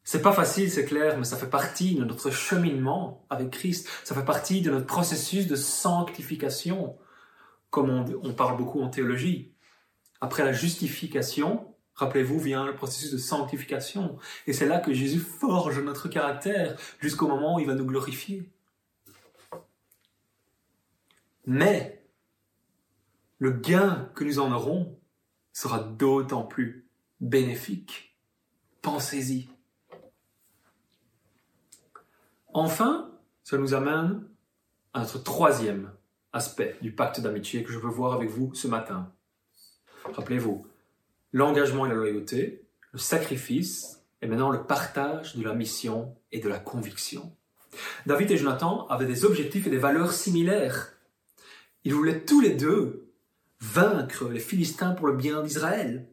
C'est 0.05 0.23
pas 0.23 0.33
facile, 0.33 0.71
c'est 0.71 0.85
clair, 0.85 1.17
mais 1.17 1.25
ça 1.25 1.37
fait 1.37 1.49
partie 1.49 1.95
de 1.95 2.05
notre 2.05 2.31
cheminement 2.31 3.25
avec 3.31 3.51
Christ. 3.51 3.89
Ça 4.03 4.15
fait 4.15 4.25
partie 4.25 4.61
de 4.61 4.71
notre 4.71 4.87
processus 4.87 5.47
de 5.47 5.55
sanctification, 5.57 6.99
comme 7.71 7.91
on, 7.91 8.05
on 8.23 8.35
parle 8.35 8.57
beaucoup 8.57 8.83
en 8.83 8.89
théologie. 8.89 9.55
Après 10.21 10.45
la 10.45 10.53
justification, 10.53 11.72
rappelez-vous, 11.95 12.39
vient 12.39 12.65
le 12.65 12.75
processus 12.75 13.13
de 13.13 13.19
sanctification. 13.19 14.19
Et 14.47 14.53
c'est 14.53 14.67
là 14.67 14.79
que 14.79 14.93
Jésus 14.93 15.21
forge 15.21 15.79
notre 15.81 16.09
caractère 16.09 16.77
jusqu'au 17.01 17.29
moment 17.29 17.57
où 17.57 17.61
il 17.61 17.67
va 17.67 17.75
nous 17.75 17.87
glorifier. 17.87 18.51
Mais 21.47 22.05
le 23.39 23.51
gain 23.51 24.11
que 24.15 24.25
nous 24.25 24.39
en 24.39 24.53
aurons 24.53 24.99
sera 25.53 25.81
d'autant 25.81 26.45
plus 26.45 26.89
bénéfique. 27.21 28.19
Pensez-y. 28.81 29.49
Enfin, 32.53 33.11
ça 33.45 33.59
nous 33.59 33.75
amène 33.75 34.25
à 34.93 35.01
notre 35.01 35.23
troisième 35.23 35.93
aspect 36.33 36.77
du 36.81 36.93
pacte 36.95 37.21
d'amitié 37.21 37.63
que 37.63 37.73
je 37.73 37.79
veux 37.79 37.91
voir 37.91 38.13
avec 38.13 38.31
vous 38.31 38.55
ce 38.55 38.69
matin. 38.69 39.13
Rappelez-vous, 40.05 40.67
l'engagement 41.33 41.87
et 41.87 41.89
la 41.89 41.95
loyauté, 41.95 42.65
le 42.93 42.99
sacrifice 42.99 44.03
et 44.21 44.27
maintenant 44.27 44.51
le 44.51 44.63
partage 44.63 45.37
de 45.37 45.43
la 45.43 45.55
mission 45.55 46.15
et 46.31 46.41
de 46.41 46.49
la 46.49 46.59
conviction. 46.59 47.35
David 48.07 48.31
et 48.31 48.37
Jonathan 48.37 48.87
avaient 48.89 49.07
des 49.07 49.25
objectifs 49.25 49.67
et 49.67 49.71
des 49.71 49.79
valeurs 49.79 50.13
similaires. 50.13 50.93
Ils 51.85 51.95
voulaient 51.95 52.25
tous 52.25 52.41
les 52.41 52.55
deux 52.55 53.09
vaincre 53.61 54.29
les 54.29 54.41
Philistins 54.41 54.93
pour 54.93 55.07
le 55.07 55.17
bien 55.17 55.43
d'Israël. 55.43 56.07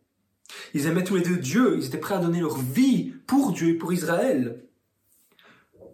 Ils 0.74 0.88
aimaient 0.88 1.04
tous 1.04 1.16
les 1.16 1.22
deux 1.22 1.38
Dieu, 1.38 1.78
ils 1.78 1.86
étaient 1.86 1.98
prêts 1.98 2.16
à 2.16 2.20
donner 2.20 2.40
leur 2.40 2.58
vie 2.58 3.14
pour 3.28 3.52
Dieu 3.52 3.70
et 3.70 3.74
pour 3.74 3.94
Israël. 3.94 4.64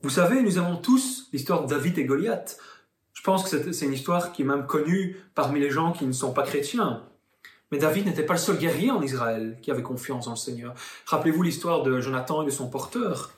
Vous 0.02 0.10
savez, 0.10 0.42
nous 0.42 0.58
avons 0.58 0.78
tous 0.78 1.30
l'histoire 1.34 1.66
de 1.66 1.70
David 1.74 1.98
et 1.98 2.06
Goliath. 2.06 2.60
Je 3.14 3.24
pense 3.24 3.50
que 3.50 3.74
c'est 3.74 3.86
une 3.86 3.94
histoire 3.94 4.32
qui 4.32 4.44
est 4.44 4.46
même 4.46 4.68
connue 4.68 5.18
parmi 5.34 5.60
les 5.60 5.72
gens 5.72 5.94
qui 5.94 6.06
ne 6.06 6.12
sont 6.12 6.32
pas 6.32 6.44
chrétiens. 6.44 7.04
Mais 7.71 7.78
David 7.78 8.06
n'était 8.06 8.23
pas 8.25 8.34
le 8.34 8.39
seul 8.39 8.58
guerrier 8.58 8.91
en 8.91 9.01
Israël 9.01 9.58
qui 9.62 9.71
avait 9.71 9.82
confiance 9.82 10.28
en 10.28 10.32
le 10.32 10.36
Seigneur. 10.36 10.73
Rappelez-vous 11.06 11.41
l'histoire 11.41 11.84
de 11.84 11.99
Jonathan 11.99 12.43
et 12.43 12.45
de 12.45 12.51
son 12.51 12.69
porteur, 12.69 13.32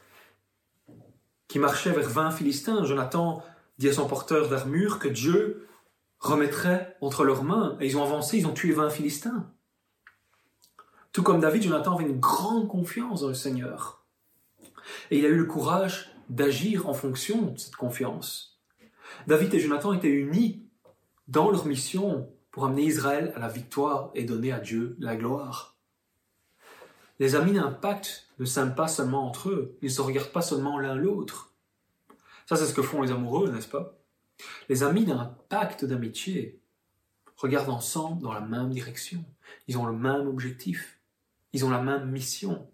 qui 1.47 1.59
marchait 1.59 1.91
vers 1.91 2.09
20 2.09 2.31
Philistins. 2.31 2.83
Jonathan 2.83 3.43
dit 3.77 3.89
à 3.89 3.93
son 3.93 4.07
porteur 4.07 4.49
d'armure 4.49 4.99
que 4.99 5.07
Dieu 5.07 5.67
remettrait 6.19 6.97
entre 7.01 7.23
leurs 7.23 7.43
mains. 7.43 7.77
Et 7.79 7.87
ils 7.87 7.97
ont 7.97 8.03
avancé, 8.03 8.37
ils 8.37 8.47
ont 8.47 8.53
tué 8.53 8.73
20 8.73 8.89
Philistins. 8.89 9.49
Tout 11.13 11.23
comme 11.23 11.39
David, 11.39 11.63
Jonathan 11.63 11.95
avait 11.95 12.09
une 12.09 12.19
grande 12.19 12.67
confiance 12.67 13.21
dans 13.21 13.29
le 13.29 13.33
Seigneur. 13.33 14.05
Et 15.09 15.19
il 15.19 15.25
a 15.25 15.29
eu 15.29 15.37
le 15.37 15.45
courage 15.45 16.11
d'agir 16.29 16.87
en 16.89 16.93
fonction 16.93 17.41
de 17.43 17.57
cette 17.57 17.75
confiance. 17.75 18.59
David 19.25 19.53
et 19.53 19.59
Jonathan 19.59 19.93
étaient 19.93 20.09
unis 20.09 20.65
dans 21.27 21.49
leur 21.49 21.65
mission 21.65 22.29
pour 22.57 22.65
amener 22.65 22.85
Israël 22.85 23.31
à 23.35 23.39
la 23.39 23.49
victoire 23.49 24.09
et 24.15 24.23
donner 24.23 24.51
à 24.51 24.59
Dieu 24.59 24.95
la 24.97 25.15
gloire. 25.15 25.77
Les 27.19 27.35
amis 27.35 27.53
d'un 27.53 27.71
pacte 27.71 28.31
ne 28.39 28.45
s'aiment 28.45 28.73
pas 28.73 28.87
seulement 28.87 29.27
entre 29.27 29.49
eux, 29.49 29.77
ils 29.83 29.89
ne 29.89 29.93
se 29.93 30.01
regardent 30.01 30.31
pas 30.31 30.41
seulement 30.41 30.79
l'un 30.79 30.95
l'autre. 30.95 31.53
Ça, 32.47 32.55
c'est 32.55 32.65
ce 32.65 32.73
que 32.73 32.81
font 32.81 33.03
les 33.03 33.11
amoureux, 33.11 33.51
n'est-ce 33.51 33.67
pas? 33.67 33.99
Les 34.69 34.81
amis 34.81 35.05
d'un 35.05 35.37
pacte 35.49 35.85
d'amitié 35.85 36.59
regardent 37.35 37.69
ensemble 37.69 38.23
dans 38.23 38.33
la 38.33 38.41
même 38.41 38.71
direction. 38.71 39.23
Ils 39.67 39.77
ont 39.77 39.85
le 39.85 39.93
même 39.93 40.25
objectif. 40.25 40.99
Ils 41.53 41.63
ont 41.63 41.69
la 41.69 41.83
même 41.83 42.09
mission. 42.09 42.67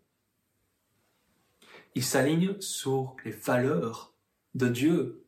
Ils 1.93 2.06
s'alignent 2.06 2.58
sur 2.62 3.17
les 3.26 3.32
valeurs 3.32 4.13
de 4.56 4.69
Dieu 4.69 5.26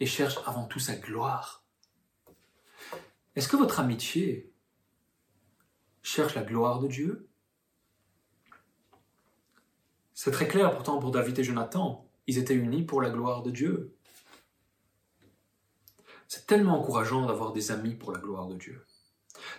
et 0.00 0.06
cherchent 0.06 0.40
avant 0.46 0.64
tout 0.64 0.80
sa 0.80 0.96
gloire. 0.96 1.61
Est-ce 3.34 3.48
que 3.48 3.56
votre 3.56 3.80
amitié 3.80 4.52
cherche 6.02 6.34
la 6.34 6.42
gloire 6.42 6.80
de 6.80 6.88
Dieu? 6.88 7.28
C'est 10.12 10.30
très 10.30 10.46
clair 10.46 10.70
pourtant 10.72 10.98
pour 10.98 11.10
David 11.10 11.38
et 11.38 11.44
Jonathan. 11.44 12.08
Ils 12.26 12.38
étaient 12.38 12.54
unis 12.54 12.84
pour 12.84 13.02
la 13.02 13.10
gloire 13.10 13.42
de 13.42 13.50
Dieu. 13.50 13.96
C'est 16.28 16.46
tellement 16.46 16.78
encourageant 16.78 17.26
d'avoir 17.26 17.52
des 17.52 17.72
amis 17.72 17.94
pour 17.94 18.12
la 18.12 18.20
gloire 18.20 18.46
de 18.46 18.56
Dieu. 18.56 18.84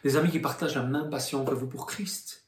Des 0.04 0.16
amis 0.16 0.32
qui 0.32 0.40
partagent 0.40 0.76
la 0.76 0.84
même 0.84 1.10
passion 1.10 1.44
que 1.44 1.54
vous 1.54 1.68
pour 1.68 1.86
Christ, 1.86 2.48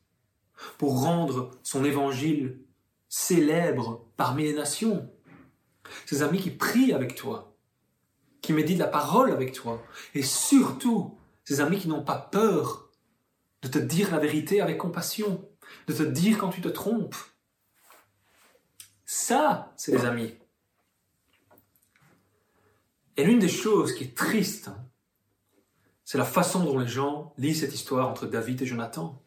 pour 0.78 1.02
rendre 1.02 1.52
son 1.64 1.84
évangile 1.84 2.62
célèbre 3.10 4.08
parmi 4.18 4.44
les 4.44 4.54
nations. 4.54 5.12
Ces 6.06 6.22
amis 6.24 6.40
qui 6.40 6.52
prient 6.52 6.94
avec 6.94 7.16
toi, 7.16 7.55
qui 8.46 8.54
méditent 8.54 8.80
la 8.80 8.88
parole 8.88 9.32
avec 9.32 9.54
toi, 9.54 9.84
et 10.14 10.24
surtout 10.24 11.18
ces 11.44 11.62
amis 11.62 11.80
qui 11.80 11.88
n'ont 11.88 12.04
pas 12.04 12.18
peur 12.18 12.90
de 13.62 13.68
te 13.68 13.80
dire 13.80 14.12
la 14.12 14.20
vérité 14.20 14.62
avec 14.62 14.78
compassion, 14.78 15.50
de 15.88 15.94
te 15.94 16.04
dire 16.04 16.38
quand 16.38 16.50
tu 16.50 16.62
te 16.62 16.68
trompes. 16.68 17.16
Ça, 19.06 19.74
c'est 19.78 19.92
les 19.92 20.06
amis. 20.06 20.34
Et 23.18 23.24
l'une 23.24 23.40
des 23.40 23.50
choses 23.50 23.94
qui 23.94 24.04
est 24.04 24.16
triste, 24.16 24.70
c'est 26.04 26.18
la 26.18 26.26
façon 26.26 26.64
dont 26.64 26.78
les 26.78 26.88
gens 26.88 27.34
lisent 27.38 27.62
cette 27.62 27.74
histoire 27.74 28.10
entre 28.10 28.28
David 28.28 28.62
et 28.62 28.66
Jonathan. 28.66 29.22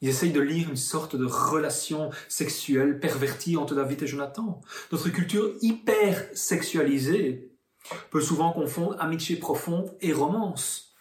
Ils 0.00 0.08
essayent 0.08 0.32
de 0.32 0.40
lire 0.40 0.68
une 0.68 0.76
sorte 0.76 1.14
de 1.14 1.26
relation 1.26 2.10
sexuelle 2.28 2.98
pervertie 2.98 3.56
entre 3.56 3.76
David 3.76 4.02
et 4.02 4.06
Jonathan. 4.08 4.60
Notre 4.90 5.10
culture 5.10 5.52
hyper 5.60 6.28
sexualisée 6.34 7.51
peut 8.10 8.20
souvent 8.20 8.52
confondre 8.52 8.96
amitié 9.00 9.36
profonde 9.36 9.94
et 10.00 10.12
romance. 10.12 10.94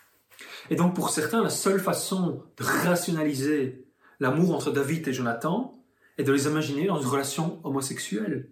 Et 0.70 0.76
donc 0.76 0.96
pour 0.96 1.10
certains, 1.10 1.42
la 1.42 1.50
seule 1.50 1.80
façon 1.80 2.44
de 2.58 2.64
rationaliser 2.64 3.86
l'amour 4.20 4.56
entre 4.56 4.72
David 4.72 5.08
et 5.08 5.14
Jonathan 5.14 5.78
est 6.18 6.24
de 6.24 6.32
les 6.32 6.46
imaginer 6.46 6.88
dans 6.88 7.00
une 7.00 7.08
relation 7.08 7.60
homosexuelle. 7.64 8.50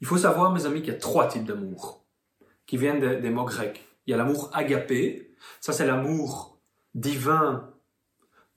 Il 0.00 0.06
faut 0.06 0.18
savoir, 0.18 0.52
mes 0.52 0.66
amis, 0.66 0.80
qu'il 0.80 0.92
y 0.92 0.96
a 0.96 0.98
trois 0.98 1.26
types 1.28 1.44
d'amour 1.44 2.04
qui 2.66 2.76
viennent 2.76 3.20
des, 3.20 3.30
mots 3.30 3.44
grecs. 3.44 3.84
Il 4.06 4.10
y 4.10 4.14
a 4.14 4.16
l'amour 4.16 4.50
agapé, 4.52 5.34
ça 5.60 5.72
c'est 5.72 5.86
l'amour 5.86 6.58
divin 6.94 7.70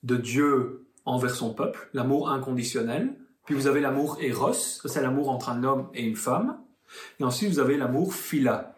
de 0.03 0.17
Dieu 0.17 0.87
envers 1.05 1.33
son 1.33 1.53
peuple, 1.53 1.89
l'amour 1.93 2.29
inconditionnel. 2.29 3.15
Puis 3.45 3.55
vous 3.55 3.67
avez 3.67 3.79
l'amour 3.79 4.17
éros, 4.21 4.53
c'est 4.53 5.01
l'amour 5.01 5.29
entre 5.29 5.49
un 5.49 5.63
homme 5.63 5.89
et 5.93 6.03
une 6.03 6.15
femme. 6.15 6.59
Et 7.19 7.23
ensuite 7.23 7.49
vous 7.49 7.59
avez 7.59 7.77
l'amour 7.77 8.13
phila. 8.13 8.75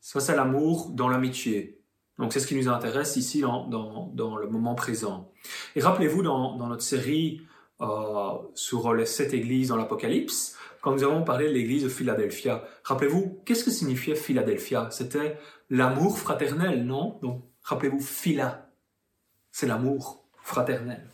Ça 0.00 0.20
c'est 0.20 0.36
l'amour 0.36 0.90
dans 0.90 1.08
l'amitié. 1.08 1.80
Donc 2.18 2.32
c'est 2.32 2.40
ce 2.40 2.46
qui 2.46 2.56
nous 2.56 2.68
intéresse 2.68 3.16
ici 3.16 3.40
dans, 3.40 3.66
dans, 3.66 4.36
le 4.36 4.48
moment 4.48 4.74
présent. 4.74 5.30
Et 5.74 5.80
rappelez-vous 5.80 6.22
dans, 6.22 6.56
dans 6.56 6.66
notre 6.68 6.82
série 6.82 7.42
euh, 7.82 8.32
sur 8.54 8.94
les 8.94 9.04
sept 9.04 9.34
églises 9.34 9.68
dans 9.68 9.76
l'Apocalypse, 9.76 10.56
quand 10.80 10.92
nous 10.92 11.02
avons 11.02 11.24
parlé 11.24 11.48
de 11.48 11.52
l'église 11.52 11.82
de 11.82 11.88
Philadelphia, 11.88 12.64
rappelez-vous, 12.84 13.42
qu'est-ce 13.44 13.64
que 13.64 13.72
signifiait 13.72 14.14
Philadelphia? 14.14 14.88
C'était 14.92 15.36
l'amour 15.68 16.16
fraternel, 16.16 16.86
non? 16.86 17.18
Donc 17.22 17.42
rappelez-vous, 17.62 18.00
phila, 18.00 18.70
c'est 19.50 19.66
l'amour 19.66 20.24
fraternel. 20.42 21.04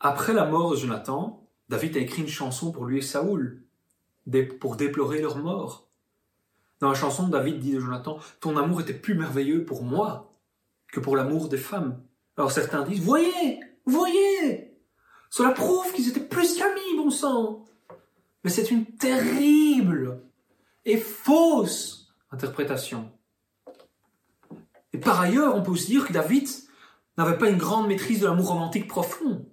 Après 0.00 0.32
la 0.34 0.44
mort 0.46 0.72
de 0.72 0.76
Jonathan, 0.76 1.43
David 1.68 1.96
a 1.96 2.00
écrit 2.00 2.22
une 2.22 2.28
chanson 2.28 2.72
pour 2.72 2.84
lui 2.84 2.98
et 2.98 3.02
Saoul, 3.02 3.62
pour 4.60 4.76
déplorer 4.76 5.20
leur 5.20 5.38
mort. 5.38 5.88
Dans 6.80 6.88
la 6.88 6.94
chanson, 6.94 7.28
David 7.28 7.60
dit 7.60 7.72
de 7.72 7.80
Jonathan, 7.80 8.18
Ton 8.40 8.56
amour 8.56 8.80
était 8.80 8.92
plus 8.92 9.14
merveilleux 9.14 9.64
pour 9.64 9.82
moi 9.82 10.34
que 10.88 11.00
pour 11.00 11.16
l'amour 11.16 11.48
des 11.48 11.58
femmes. 11.58 12.02
Alors 12.36 12.52
certains 12.52 12.82
disent, 12.82 13.00
Voyez, 13.00 13.60
voyez, 13.86 14.76
cela 15.30 15.50
prouve 15.50 15.92
qu'ils 15.92 16.08
étaient 16.08 16.20
plus 16.20 16.56
qu'amis, 16.56 16.96
bon 16.96 17.10
sang. 17.10 17.64
Mais 18.42 18.50
c'est 18.50 18.70
une 18.70 18.84
terrible 18.84 20.20
et 20.84 20.98
fausse 20.98 22.14
interprétation. 22.30 23.10
Et 24.92 24.98
par 24.98 25.20
ailleurs, 25.20 25.56
on 25.56 25.62
peut 25.62 25.72
aussi 25.72 25.90
dire 25.90 26.06
que 26.06 26.12
David 26.12 26.48
n'avait 27.16 27.38
pas 27.38 27.48
une 27.48 27.58
grande 27.58 27.88
maîtrise 27.88 28.20
de 28.20 28.26
l'amour 28.26 28.48
romantique 28.48 28.86
profond. 28.86 29.46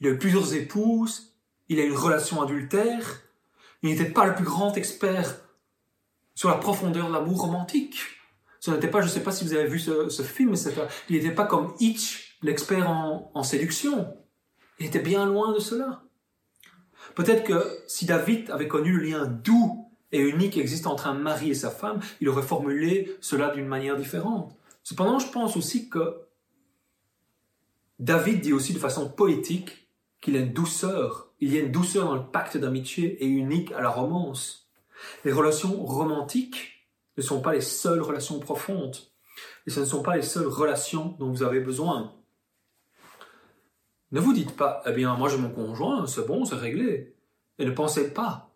Il 0.00 0.06
a 0.06 0.10
eu 0.10 0.18
plusieurs 0.18 0.54
épouses, 0.54 1.34
il 1.68 1.80
a 1.80 1.82
eu 1.82 1.88
une 1.88 1.96
relation 1.96 2.42
adultère, 2.42 3.22
il 3.82 3.90
n'était 3.90 4.10
pas 4.10 4.26
le 4.26 4.34
plus 4.34 4.44
grand 4.44 4.76
expert 4.76 5.40
sur 6.34 6.48
la 6.48 6.56
profondeur 6.56 7.08
de 7.08 7.12
l'amour 7.12 7.40
romantique. 7.40 8.00
Ce 8.60 8.70
n'était 8.70 8.88
pas, 8.88 9.00
je 9.00 9.06
ne 9.06 9.10
sais 9.10 9.22
pas 9.22 9.32
si 9.32 9.44
vous 9.44 9.54
avez 9.54 9.68
vu 9.68 9.78
ce, 9.78 10.22
film, 10.22 10.50
mais 10.50 10.58
il 11.08 11.16
n'était 11.16 11.34
pas 11.34 11.46
comme 11.46 11.74
Hitch, 11.78 12.36
l'expert 12.42 12.90
en, 12.90 13.30
en 13.32 13.42
séduction. 13.42 14.14
Il 14.78 14.86
était 14.86 15.00
bien 15.00 15.24
loin 15.24 15.52
de 15.52 15.58
cela. 15.58 16.02
Peut-être 17.14 17.44
que 17.44 17.78
si 17.86 18.04
David 18.04 18.50
avait 18.50 18.68
connu 18.68 18.92
le 18.92 19.02
lien 19.02 19.24
doux 19.26 19.88
et 20.12 20.20
unique 20.20 20.54
qui 20.54 20.60
existe 20.60 20.86
entre 20.86 21.06
un 21.06 21.14
mari 21.14 21.50
et 21.50 21.54
sa 21.54 21.70
femme, 21.70 22.00
il 22.20 22.28
aurait 22.28 22.42
formulé 22.42 23.16
cela 23.20 23.50
d'une 23.50 23.66
manière 23.66 23.96
différente. 23.96 24.54
Cependant, 24.82 25.18
je 25.18 25.30
pense 25.30 25.56
aussi 25.56 25.88
que 25.88 26.26
David 27.98 28.40
dit 28.40 28.52
aussi 28.52 28.74
de 28.74 28.78
façon 28.78 29.08
poétique 29.08 29.85
qu'il 30.26 30.34
y 30.34 30.38
a 30.38 30.40
une 30.40 30.52
douceur, 30.52 31.30
il 31.38 31.54
y 31.54 31.56
a 31.56 31.60
une 31.60 31.70
douceur 31.70 32.06
dans 32.06 32.16
le 32.16 32.26
pacte 32.26 32.56
d'amitié 32.56 33.22
et 33.22 33.28
unique 33.28 33.70
à 33.70 33.80
la 33.80 33.90
romance. 33.90 34.68
Les 35.24 35.30
relations 35.30 35.84
romantiques 35.86 36.84
ne 37.16 37.22
sont 37.22 37.40
pas 37.40 37.52
les 37.52 37.60
seules 37.60 38.02
relations 38.02 38.40
profondes, 38.40 38.96
et 39.68 39.70
ce 39.70 39.78
ne 39.78 39.84
sont 39.84 40.02
pas 40.02 40.16
les 40.16 40.22
seules 40.22 40.48
relations 40.48 41.14
dont 41.20 41.30
vous 41.30 41.44
avez 41.44 41.60
besoin. 41.60 42.12
Ne 44.10 44.18
vous 44.18 44.32
dites 44.32 44.56
pas, 44.56 44.82
eh 44.84 44.90
bien, 44.90 45.14
moi 45.14 45.28
j'ai 45.28 45.36
mon 45.36 45.50
conjoint, 45.50 46.08
c'est 46.08 46.26
bon, 46.26 46.44
c'est 46.44 46.56
réglé. 46.56 47.14
Et 47.60 47.64
ne 47.64 47.70
pensez 47.70 48.12
pas 48.12 48.50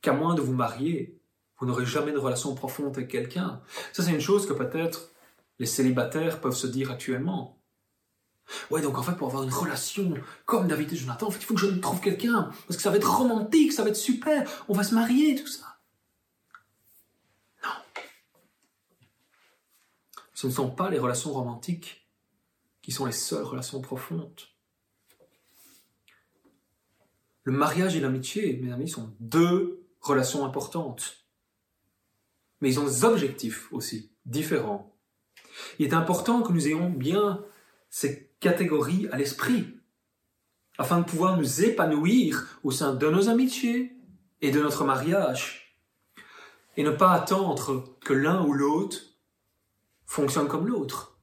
qu'à 0.00 0.12
moins 0.12 0.34
de 0.34 0.40
vous 0.40 0.54
marier, 0.54 1.20
vous 1.60 1.66
n'aurez 1.66 1.86
jamais 1.86 2.10
de 2.10 2.18
relation 2.18 2.52
profonde 2.56 2.96
avec 2.96 3.06
quelqu'un. 3.06 3.60
Ça, 3.92 4.02
c'est 4.02 4.10
une 4.10 4.20
chose 4.20 4.48
que 4.48 4.54
peut-être 4.54 5.12
les 5.60 5.66
célibataires 5.66 6.40
peuvent 6.40 6.56
se 6.56 6.66
dire 6.66 6.90
actuellement. 6.90 7.61
Ouais, 8.70 8.82
donc 8.82 8.98
en 8.98 9.02
fait, 9.02 9.12
pour 9.12 9.28
avoir 9.28 9.42
une 9.42 9.52
relation 9.52 10.14
comme 10.44 10.68
David 10.68 10.92
et 10.92 10.96
Jonathan, 10.96 11.28
en 11.28 11.30
fait, 11.30 11.38
il 11.40 11.44
faut 11.44 11.54
que 11.54 11.60
je 11.60 11.66
trouve 11.66 12.00
quelqu'un, 12.00 12.50
parce 12.66 12.76
que 12.76 12.82
ça 12.82 12.90
va 12.90 12.96
être 12.96 13.10
romantique, 13.10 13.72
ça 13.72 13.82
va 13.82 13.90
être 13.90 13.96
super, 13.96 14.48
on 14.68 14.74
va 14.74 14.84
se 14.84 14.94
marier, 14.94 15.34
tout 15.34 15.46
ça. 15.46 15.78
Non. 17.64 17.70
Ce 20.34 20.46
ne 20.46 20.52
sont 20.52 20.70
pas 20.70 20.90
les 20.90 20.98
relations 20.98 21.32
romantiques 21.32 22.08
qui 22.82 22.92
sont 22.92 23.06
les 23.06 23.12
seules 23.12 23.44
relations 23.44 23.80
profondes. 23.80 24.40
Le 27.44 27.52
mariage 27.52 27.96
et 27.96 28.00
l'amitié, 28.00 28.58
mes 28.62 28.72
amis, 28.72 28.88
sont 28.88 29.14
deux 29.18 29.86
relations 30.00 30.44
importantes. 30.44 31.26
Mais 32.60 32.70
ils 32.70 32.80
ont 32.80 32.84
des 32.84 33.04
objectifs 33.04 33.72
aussi 33.72 34.12
différents. 34.26 34.94
Il 35.78 35.86
est 35.86 35.94
important 35.94 36.42
que 36.42 36.52
nous 36.52 36.68
ayons 36.68 36.88
bien 36.88 37.44
ces 37.92 38.32
catégories 38.40 39.06
à 39.12 39.18
l'esprit, 39.18 39.78
afin 40.78 41.00
de 41.00 41.04
pouvoir 41.04 41.36
nous 41.36 41.62
épanouir 41.62 42.58
au 42.64 42.70
sein 42.70 42.94
de 42.94 43.06
nos 43.06 43.28
amitiés 43.28 43.94
et 44.40 44.50
de 44.50 44.62
notre 44.62 44.84
mariage, 44.84 45.76
et 46.78 46.84
ne 46.84 46.90
pas 46.90 47.12
attendre 47.12 47.98
que 48.00 48.14
l'un 48.14 48.44
ou 48.46 48.54
l'autre 48.54 48.96
fonctionne 50.06 50.48
comme 50.48 50.66
l'autre. 50.66 51.20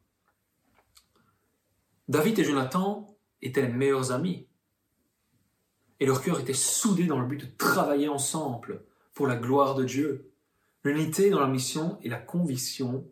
David 2.07 2.37
et 2.37 2.43
Jonathan 2.43 3.17
étaient 3.41 3.63
les 3.63 3.73
meilleurs 3.73 4.11
amis, 4.11 4.47
et 5.99 6.05
leur 6.05 6.21
cœur 6.21 6.39
était 6.39 6.53
soudé 6.53 7.07
dans 7.07 7.19
le 7.19 7.25
but 7.25 7.41
de 7.41 7.57
travailler 7.57 8.09
ensemble 8.09 8.85
pour 9.15 9.25
la 9.25 9.37
gloire 9.37 9.73
de 9.73 9.85
Dieu. 9.85 10.31
L'unité 10.83 11.31
dans 11.31 11.41
la 11.41 11.47
mission 11.47 11.97
et 12.03 12.09
la 12.09 12.19
conviction, 12.19 13.11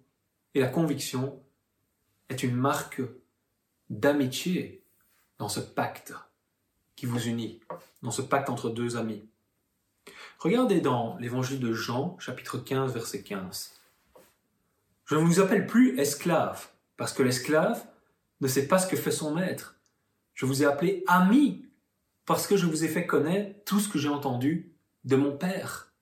et 0.54 0.60
la 0.60 0.70
conviction 0.70 1.44
est 2.30 2.44
une 2.44 2.56
marque 2.56 3.02
d'amitié 3.90 4.84
dans 5.38 5.50
ce 5.50 5.60
pacte 5.60 6.14
qui 6.96 7.06
vous 7.06 7.28
unit, 7.28 7.62
dans 8.02 8.12
ce 8.12 8.22
pacte 8.22 8.50
entre 8.50 8.70
deux 8.70 8.98
amis. 8.98 9.28
Regardez 10.40 10.82
dans 10.82 11.18
l'évangile 11.18 11.60
de 11.60 11.74
Jean, 11.74 12.18
chapitre 12.20 12.58
15, 12.58 12.94
verset 12.94 13.24
15. 13.24 13.74
Je 15.06 15.16
ne 15.16 15.22
vous 15.22 15.40
appelle 15.40 15.66
plus 15.66 15.98
esclave, 16.00 16.70
parce 16.98 17.14
que 17.14 17.24
l'esclave 17.24 17.88
ne 18.42 18.48
sait 18.48 18.68
pas 18.68 18.78
ce 18.78 18.88
que 18.88 18.98
fait 18.98 19.12
son 19.12 19.34
maître. 19.34 19.76
Je 20.34 20.46
vous 20.46 20.64
ai 20.64 20.66
appelé 20.66 21.04
ami, 21.08 21.66
parce 22.26 22.46
que 22.46 22.58
je 22.58 22.66
vous 22.66 22.84
ai 22.84 22.88
fait 22.88 23.08
connaître 23.08 23.64
tout 23.66 23.80
ce 23.80 23.90
que 23.90 23.98
j'ai 23.98 24.10
entendu 24.10 24.74
de 25.06 25.16
mon 25.16 25.36
Père. 25.36 25.94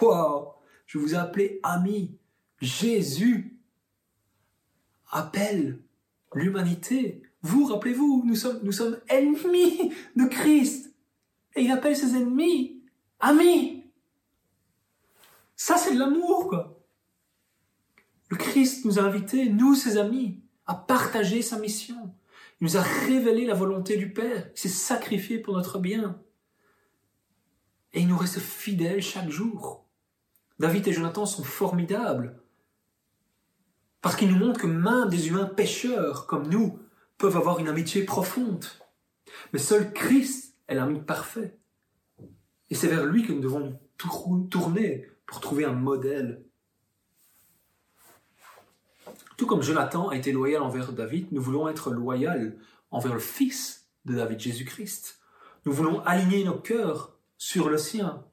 Wow 0.00 0.54
Je 0.86 0.98
vous 0.98 1.14
ai 1.14 1.18
appelé 1.18 1.60
ami. 1.62 2.16
Jésus 2.60 3.58
appelle 5.10 5.78
l'humanité. 6.34 7.22
Vous, 7.42 7.66
rappelez-vous, 7.66 8.22
nous 8.24 8.34
sommes, 8.72 8.98
ennemis 9.08 9.92
de 10.16 10.24
Christ. 10.26 10.94
Et 11.54 11.62
il 11.62 11.70
appelle 11.70 11.96
ses 11.96 12.16
ennemis 12.16 12.82
amis. 13.20 13.84
Ça, 15.56 15.76
c'est 15.76 15.94
de 15.94 15.98
l'amour, 15.98 16.48
quoi. 16.48 16.78
Le 18.30 18.36
Christ 18.36 18.84
nous 18.84 18.98
a 18.98 19.02
invités, 19.02 19.48
nous, 19.50 19.74
ses 19.74 19.98
amis, 19.98 20.40
à 20.66 20.74
partager 20.74 21.42
sa 21.42 21.58
mission. 21.58 22.14
Il 22.60 22.64
nous 22.64 22.76
a 22.76 22.82
révélé 22.82 23.44
la 23.44 23.54
volonté 23.54 23.96
du 23.96 24.12
Père. 24.12 24.50
Il 24.54 24.58
s'est 24.58 24.68
sacrifié 24.68 25.38
pour 25.38 25.54
notre 25.54 25.78
bien. 25.78 26.20
Et 27.92 28.00
il 28.00 28.08
nous 28.08 28.16
reste 28.16 28.38
fidèle 28.38 29.02
chaque 29.02 29.28
jour. 29.28 29.86
David 30.58 30.88
et 30.88 30.92
Jonathan 30.92 31.26
sont 31.26 31.44
formidables. 31.44 32.41
Parce 34.02 34.16
qu'il 34.16 34.30
nous 34.30 34.38
montre 34.38 34.60
que 34.60 34.66
même 34.66 35.08
des 35.08 35.28
humains 35.28 35.46
pécheurs 35.46 36.26
comme 36.26 36.48
nous 36.48 36.78
peuvent 37.16 37.36
avoir 37.36 37.60
une 37.60 37.68
amitié 37.68 38.02
profonde. 38.02 38.66
Mais 39.52 39.60
seul 39.60 39.92
Christ 39.92 40.56
est 40.66 40.74
l'ami 40.74 41.00
parfait. 41.00 41.58
Et 42.68 42.74
c'est 42.74 42.88
vers 42.88 43.06
lui 43.06 43.24
que 43.24 43.32
nous 43.32 43.40
devons 43.40 43.80
tourner 44.50 45.08
pour 45.24 45.40
trouver 45.40 45.64
un 45.64 45.72
modèle. 45.72 46.44
Tout 49.36 49.46
comme 49.46 49.62
Jonathan 49.62 50.08
a 50.08 50.16
été 50.16 50.32
loyal 50.32 50.62
envers 50.62 50.92
David, 50.92 51.30
nous 51.30 51.40
voulons 51.40 51.68
être 51.68 51.90
loyaux 51.92 52.52
envers 52.90 53.14
le 53.14 53.20
Fils 53.20 53.88
de 54.04 54.14
David, 54.14 54.40
Jésus-Christ. 54.40 55.20
Nous 55.64 55.72
voulons 55.72 56.00
aligner 56.00 56.44
nos 56.44 56.58
cœurs 56.58 57.16
sur 57.38 57.68
le 57.68 57.78
sien, 57.78 58.24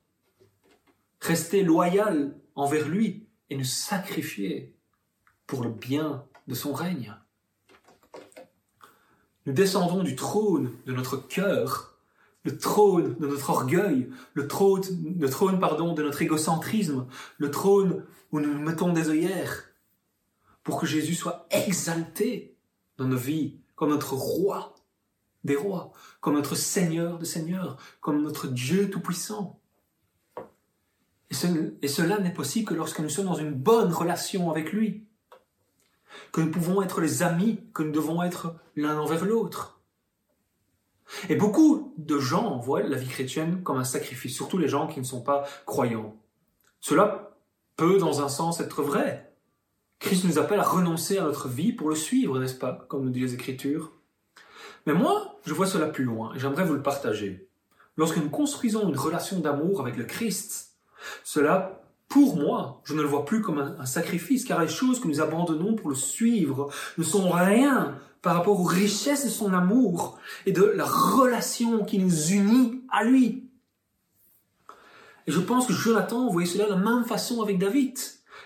rester 1.22 1.64
loyal 1.64 2.36
envers 2.56 2.88
lui 2.88 3.28
et 3.52 3.56
nous 3.56 3.64
sacrifier 3.64 4.76
pour 5.50 5.64
le 5.64 5.72
bien 5.72 6.24
de 6.48 6.54
son 6.54 6.74
règne. 6.74 7.16
Nous 9.48 9.54
descendons 9.54 10.04
du 10.04 10.16
trône 10.16 10.72
de 10.86 10.94
notre 10.94 11.18
cœur, 11.18 11.98
le 12.44 12.56
trône 12.56 13.16
de 13.16 13.26
notre 13.26 13.50
orgueil, 13.50 14.12
le 14.36 14.48
trône, 14.48 14.84
le 15.20 15.28
trône 15.28 15.60
pardon, 15.60 15.94
de 15.94 16.04
notre 16.04 16.22
égocentrisme, 16.22 17.08
le 17.40 17.50
trône 17.50 18.06
où 18.32 18.40
nous 18.40 18.60
mettons 18.60 18.94
des 18.94 19.10
œillères, 19.10 19.64
pour 20.62 20.80
que 20.80 20.86
Jésus 20.86 21.16
soit 21.16 21.48
exalté 21.50 22.56
dans 22.98 23.08
nos 23.08 23.18
vies 23.18 23.58
comme 23.76 23.90
notre 23.90 24.14
roi 24.14 24.76
des 25.44 25.56
rois, 25.56 25.94
comme 26.22 26.36
notre 26.36 26.54
Seigneur 26.54 27.18
de 27.18 27.26
seigneurs, 27.26 27.78
comme 28.02 28.22
notre 28.22 28.46
Dieu 28.46 28.92
tout-puissant. 28.92 29.60
Et 31.32 31.88
cela 31.88 32.20
n'est 32.20 32.34
possible 32.34 32.68
que 32.68 32.76
lorsque 32.76 33.00
nous 33.00 33.10
sommes 33.10 33.26
dans 33.26 33.34
une 33.34 33.54
bonne 33.54 33.92
relation 33.92 34.52
avec 34.52 34.72
lui 34.74 35.09
que 36.32 36.42
nous 36.42 36.52
pouvons 36.52 36.82
être 36.82 37.02
les 37.02 37.24
amis 37.24 37.60
que 37.74 37.84
nous 37.84 37.92
devons 37.92 38.24
être 38.24 38.56
l'un 38.76 38.98
envers 38.98 39.26
l'autre. 39.26 39.80
Et 41.28 41.36
beaucoup 41.36 41.94
de 41.98 42.20
gens 42.20 42.58
voient 42.60 42.84
la 42.84 42.98
vie 42.98 43.08
chrétienne 43.08 43.64
comme 43.64 43.78
un 43.78 43.84
sacrifice, 43.84 44.36
surtout 44.36 44.58
les 44.58 44.68
gens 44.68 44.88
qui 44.88 45.00
ne 45.00 45.06
sont 45.06 45.22
pas 45.22 45.44
croyants. 45.66 46.16
Cela 46.82 47.36
peut, 47.76 47.98
dans 47.98 48.22
un 48.22 48.30
sens, 48.30 48.60
être 48.60 48.84
vrai. 48.84 49.34
Christ 50.00 50.26
nous 50.26 50.38
appelle 50.38 50.60
à 50.60 50.64
renoncer 50.64 51.18
à 51.18 51.24
notre 51.24 51.48
vie 51.48 51.74
pour 51.74 51.90
le 51.90 51.96
suivre, 51.96 52.40
n'est-ce 52.40 52.56
pas, 52.56 52.86
comme 52.88 53.04
nous 53.04 53.10
dit 53.10 53.22
les 53.22 53.34
Écritures. 53.34 53.92
Mais 54.86 54.94
moi, 54.94 55.40
je 55.46 55.54
vois 55.54 55.68
cela 55.68 55.88
plus 55.88 56.06
loin 56.06 56.34
et 56.36 56.40
j'aimerais 56.40 56.64
vous 56.64 56.74
le 56.74 56.82
partager. 56.82 57.50
Lorsque 57.98 58.18
nous 58.18 58.30
construisons 58.30 58.88
une 58.88 58.98
relation 58.98 59.40
d'amour 59.40 59.82
avec 59.82 59.98
le 59.98 60.06
Christ, 60.06 60.78
cela 61.24 61.82
pour 62.10 62.38
moi, 62.38 62.82
je 62.86 62.96
ne 62.96 63.04
le 63.04 63.08
vois 63.08 63.24
plus 63.24 63.42
comme 63.42 63.60
un, 63.60 63.86
sacrifice, 63.86 64.44
car 64.44 64.60
les 64.60 64.68
choses 64.68 65.00
que 65.00 65.08
nous 65.08 65.22
abandonnons 65.22 65.76
pour 65.76 65.90
le 65.90 65.96
suivre 65.96 66.74
ne 66.98 67.04
sont 67.04 67.30
rien 67.30 68.00
par 68.24 68.36
rapport 68.36 68.60
aux 68.60 68.66
richesses 68.66 69.26
de 69.26 69.30
son 69.30 69.54
amour 69.54 70.20
et 70.48 70.52
de 70.52 70.64
la 70.64 70.86
relation 70.86 71.86
qui 71.86 72.00
nous 72.00 72.32
unit 72.32 72.84
à 72.90 73.04
lui. 73.04 73.48
Et 75.28 75.32
je 75.32 75.40
pense 75.40 75.68
que 75.68 75.74
Jonathan 75.74 76.28
voyait 76.30 76.48
cela 76.48 76.66
de 76.66 76.72
la 76.72 76.78
même 76.78 77.06
façon 77.06 77.44
avec 77.44 77.60
David. 77.60 78.00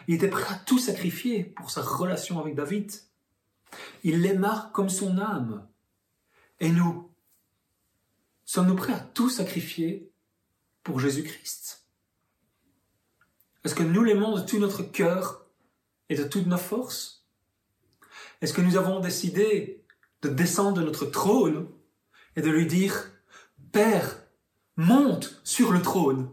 Il 0.10 0.16
était 0.16 0.28
prêt 0.28 0.54
à 0.54 0.58
tout 0.58 0.78
sacrifier 0.78 1.46
pour 1.46 1.72
sa 1.72 1.82
relation 1.82 2.42
avec 2.42 2.56
David. 2.56 2.92
Il 4.04 4.22
l'aima 4.22 4.72
comme 4.74 4.90
son 4.90 5.18
âme. 5.18 5.66
Et 6.60 6.70
nous, 6.70 7.10
sommes-nous 8.44 8.76
prêts 8.76 8.94
à 8.94 9.00
tout 9.00 9.30
sacrifier 9.30 10.12
pour 10.84 11.00
Jésus-Christ? 11.00 11.83
Est-ce 13.64 13.76
que 13.76 13.84
nous 13.84 14.04
l'aimons 14.04 14.36
de 14.36 14.42
tout 14.42 14.60
notre 14.60 14.84
cœur 14.84 15.46
et 16.10 16.16
de 16.16 16.24
toutes 16.24 16.48
nos 16.48 16.58
forces 16.58 17.26
Est-ce 18.42 18.54
que 18.54 18.62
nous 18.62 18.78
avons 18.78 19.00
décidé 19.00 19.84
de 20.22 20.30
descendre 20.30 20.80
de 20.80 20.86
notre 20.86 21.06
trône 21.06 21.68
et 22.36 22.42
de 22.42 22.50
lui 22.50 22.66
dire, 22.66 23.12
Père, 23.72 24.20
monte 24.76 25.40
sur 25.44 25.72
le 25.72 25.82
trône 25.82 26.30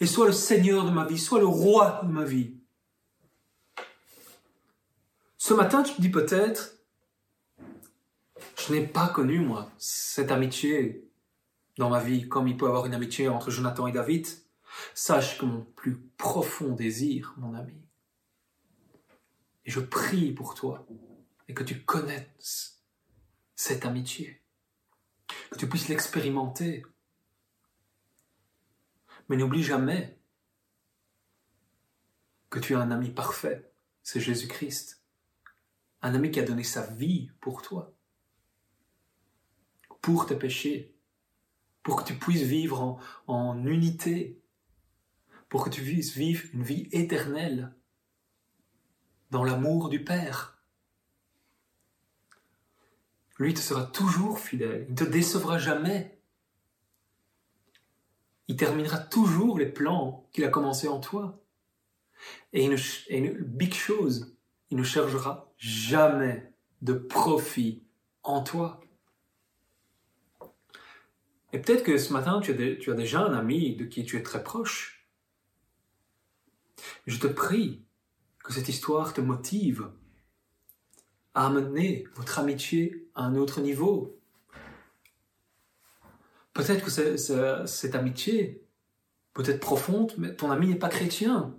et 0.00 0.06
sois 0.06 0.26
le 0.26 0.32
Seigneur 0.32 0.84
de 0.84 0.90
ma 0.90 1.04
vie, 1.04 1.18
sois 1.18 1.38
le 1.38 1.46
roi 1.46 2.00
de 2.02 2.10
ma 2.10 2.24
vie. 2.24 2.54
Ce 5.38 5.54
matin, 5.54 5.82
tu 5.82 5.94
te 5.94 6.00
dis 6.00 6.10
peut-être, 6.10 6.76
je 8.58 8.72
n'ai 8.72 8.86
pas 8.86 9.08
connu, 9.08 9.40
moi, 9.40 9.70
cette 9.78 10.30
amitié 10.30 11.08
dans 11.78 11.90
ma 11.90 12.00
vie, 12.00 12.28
comme 12.28 12.48
il 12.48 12.56
peut 12.56 12.66
y 12.66 12.68
avoir 12.68 12.86
une 12.86 12.94
amitié 12.94 13.28
entre 13.28 13.50
Jonathan 13.50 13.86
et 13.86 13.92
David. 13.92 14.26
Sache 14.94 15.38
que 15.38 15.44
mon 15.44 15.64
plus 15.64 15.98
profond 16.16 16.74
désir, 16.74 17.34
mon 17.38 17.54
ami, 17.54 17.82
et 19.64 19.70
je 19.70 19.80
prie 19.80 20.32
pour 20.32 20.54
toi, 20.54 20.86
et 21.48 21.54
que 21.54 21.62
tu 21.62 21.84
connaisses 21.84 22.82
cette 23.54 23.86
amitié, 23.86 24.42
que 25.50 25.58
tu 25.58 25.68
puisses 25.68 25.88
l'expérimenter. 25.88 26.84
Mais 29.28 29.36
n'oublie 29.36 29.62
jamais 29.62 30.18
que 32.50 32.58
tu 32.58 32.74
as 32.74 32.80
un 32.80 32.90
ami 32.90 33.10
parfait, 33.10 33.72
c'est 34.02 34.20
Jésus-Christ. 34.20 35.02
Un 36.02 36.14
ami 36.14 36.30
qui 36.32 36.40
a 36.40 36.44
donné 36.44 36.64
sa 36.64 36.84
vie 36.86 37.30
pour 37.40 37.62
toi, 37.62 37.94
pour 40.00 40.26
tes 40.26 40.36
péchés, 40.36 40.96
pour 41.84 41.96
que 41.96 42.04
tu 42.04 42.18
puisses 42.18 42.42
vivre 42.42 42.80
en, 42.80 43.00
en 43.28 43.66
unité, 43.66 44.41
pour 45.52 45.64
que 45.64 45.68
tu 45.68 45.82
puisses 45.82 46.16
vivre 46.16 46.44
une 46.54 46.62
vie 46.62 46.88
éternelle 46.92 47.74
dans 49.30 49.44
l'amour 49.44 49.90
du 49.90 50.02
Père. 50.02 50.62
Lui 53.38 53.52
te 53.52 53.60
sera 53.60 53.84
toujours 53.84 54.38
fidèle, 54.38 54.86
il 54.88 54.92
ne 54.92 54.96
te 54.96 55.04
décevra 55.04 55.58
jamais. 55.58 56.18
Il 58.48 58.56
terminera 58.56 58.96
toujours 58.96 59.58
les 59.58 59.66
plans 59.66 60.26
qu'il 60.32 60.46
a 60.46 60.48
commencés 60.48 60.88
en 60.88 61.00
toi. 61.00 61.44
Et 62.54 62.64
une, 62.64 63.36
big 63.42 63.74
chose, 63.74 64.34
il 64.70 64.78
ne 64.78 64.82
cherchera 64.82 65.52
jamais 65.58 66.50
de 66.80 66.94
profit 66.94 67.84
en 68.22 68.42
toi. 68.42 68.80
Et 71.52 71.58
peut-être 71.58 71.84
que 71.84 71.98
ce 71.98 72.14
matin, 72.14 72.40
tu 72.40 72.52
as, 72.52 72.94
déjà 72.94 73.20
un 73.20 73.34
ami 73.34 73.76
de 73.76 73.84
qui 73.84 74.06
tu 74.06 74.16
es 74.16 74.22
très 74.22 74.42
proche. 74.42 74.91
Je 77.06 77.18
te 77.18 77.26
prie 77.26 77.82
que 78.42 78.52
cette 78.52 78.68
histoire 78.68 79.12
te 79.12 79.20
motive 79.20 79.90
à 81.34 81.46
amener 81.46 82.06
votre 82.14 82.38
amitié 82.38 83.08
à 83.14 83.22
un 83.22 83.36
autre 83.36 83.60
niveau. 83.60 84.18
Peut-être 86.52 86.84
que 86.84 87.16
cette 87.66 87.94
amitié 87.94 88.66
peut 89.32 89.44
être 89.46 89.60
profonde, 89.60 90.12
mais 90.18 90.34
ton 90.34 90.50
ami 90.50 90.68
n'est 90.68 90.74
pas 90.74 90.88
chrétien. 90.88 91.56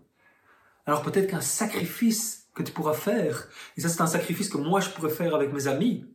Alors 0.86 1.01
peut-être 1.01 1.30
qu'un 1.30 1.41
sacrifice 1.41 2.49
que 2.53 2.61
tu 2.61 2.71
pourras 2.71 2.93
faire, 2.93 3.49
et 3.78 3.82
ça 3.82 3.89
c'est 3.89 4.01
un 4.01 4.07
sacrifice 4.07 4.49
que 4.49 4.57
moi 4.57 4.80
je 4.80 4.89
pourrais 4.89 5.09
faire 5.09 5.34
avec 5.34 5.51
mes 5.53 5.67
amis, 5.67 6.05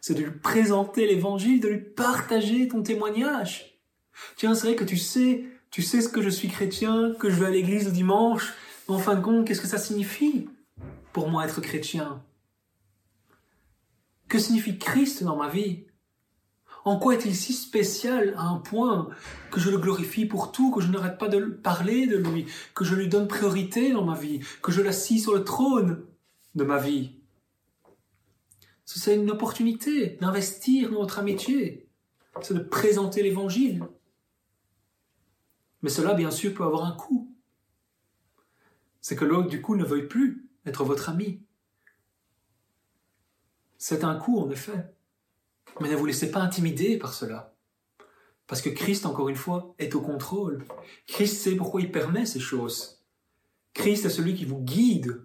c'est 0.00 0.14
de 0.14 0.22
lui 0.22 0.32
présenter 0.32 1.06
l'évangile, 1.06 1.60
de 1.60 1.68
lui 1.68 1.80
partager 1.80 2.66
ton 2.66 2.82
témoignage. 2.82 3.78
Tiens, 4.36 4.54
c'est 4.54 4.68
vrai 4.68 4.76
que 4.76 4.84
tu 4.84 4.96
sais, 4.96 5.44
tu 5.76 5.82
sais 5.82 6.00
ce 6.00 6.08
que 6.08 6.22
je 6.22 6.30
suis 6.30 6.48
chrétien, 6.48 7.12
que 7.18 7.28
je 7.28 7.38
vais 7.38 7.44
à 7.44 7.50
l'église 7.50 7.84
le 7.84 7.92
dimanche, 7.92 8.54
mais 8.88 8.94
en 8.94 8.98
fin 8.98 9.14
de 9.14 9.20
compte, 9.20 9.46
qu'est-ce 9.46 9.60
que 9.60 9.66
ça 9.66 9.76
signifie 9.76 10.48
pour 11.12 11.28
moi 11.28 11.44
être 11.44 11.60
chrétien? 11.60 12.24
Que 14.26 14.38
signifie 14.38 14.78
Christ 14.78 15.22
dans 15.22 15.36
ma 15.36 15.50
vie? 15.50 15.84
En 16.86 16.98
quoi 16.98 17.12
est-il 17.12 17.36
si 17.36 17.52
spécial 17.52 18.32
à 18.38 18.44
un 18.44 18.56
point 18.56 19.10
que 19.50 19.60
je 19.60 19.68
le 19.68 19.76
glorifie 19.76 20.24
pour 20.24 20.50
tout, 20.50 20.70
que 20.70 20.80
je 20.80 20.90
n'arrête 20.90 21.18
pas 21.18 21.28
de 21.28 21.44
parler 21.44 22.06
de 22.06 22.16
lui, 22.16 22.46
que 22.74 22.86
je 22.86 22.94
lui 22.94 23.08
donne 23.08 23.28
priorité 23.28 23.92
dans 23.92 24.06
ma 24.06 24.18
vie, 24.18 24.40
que 24.62 24.72
je 24.72 24.80
l'assis 24.80 25.18
sur 25.18 25.34
le 25.34 25.44
trône 25.44 26.06
de 26.54 26.64
ma 26.64 26.78
vie? 26.78 27.20
C'est 28.86 29.14
une 29.14 29.30
opportunité 29.30 30.16
d'investir 30.22 30.90
notre 30.92 31.18
amitié. 31.18 31.86
C'est 32.40 32.54
de 32.54 32.60
présenter 32.60 33.22
l'évangile. 33.22 33.84
Mais 35.82 35.90
cela, 35.90 36.14
bien 36.14 36.30
sûr, 36.30 36.54
peut 36.54 36.64
avoir 36.64 36.84
un 36.84 36.92
coût. 36.92 37.32
C'est 39.00 39.16
que 39.16 39.24
l'autre, 39.24 39.48
du 39.48 39.60
coup, 39.60 39.76
ne 39.76 39.84
veuille 39.84 40.08
plus 40.08 40.48
être 40.64 40.84
votre 40.84 41.08
ami. 41.08 41.40
C'est 43.78 44.04
un 44.04 44.16
coût, 44.16 44.40
en 44.40 44.50
effet. 44.50 44.92
Mais 45.80 45.88
ne 45.88 45.96
vous 45.96 46.06
laissez 46.06 46.30
pas 46.30 46.40
intimider 46.40 46.98
par 46.98 47.12
cela. 47.12 47.54
Parce 48.46 48.62
que 48.62 48.70
Christ, 48.70 49.06
encore 49.06 49.28
une 49.28 49.36
fois, 49.36 49.74
est 49.78 49.94
au 49.94 50.00
contrôle. 50.00 50.64
Christ 51.06 51.42
sait 51.42 51.56
pourquoi 51.56 51.80
il 51.80 51.92
permet 51.92 52.26
ces 52.26 52.40
choses. 52.40 53.02
Christ 53.74 54.06
est 54.06 54.10
celui 54.10 54.34
qui 54.34 54.44
vous 54.44 54.60
guide 54.60 55.20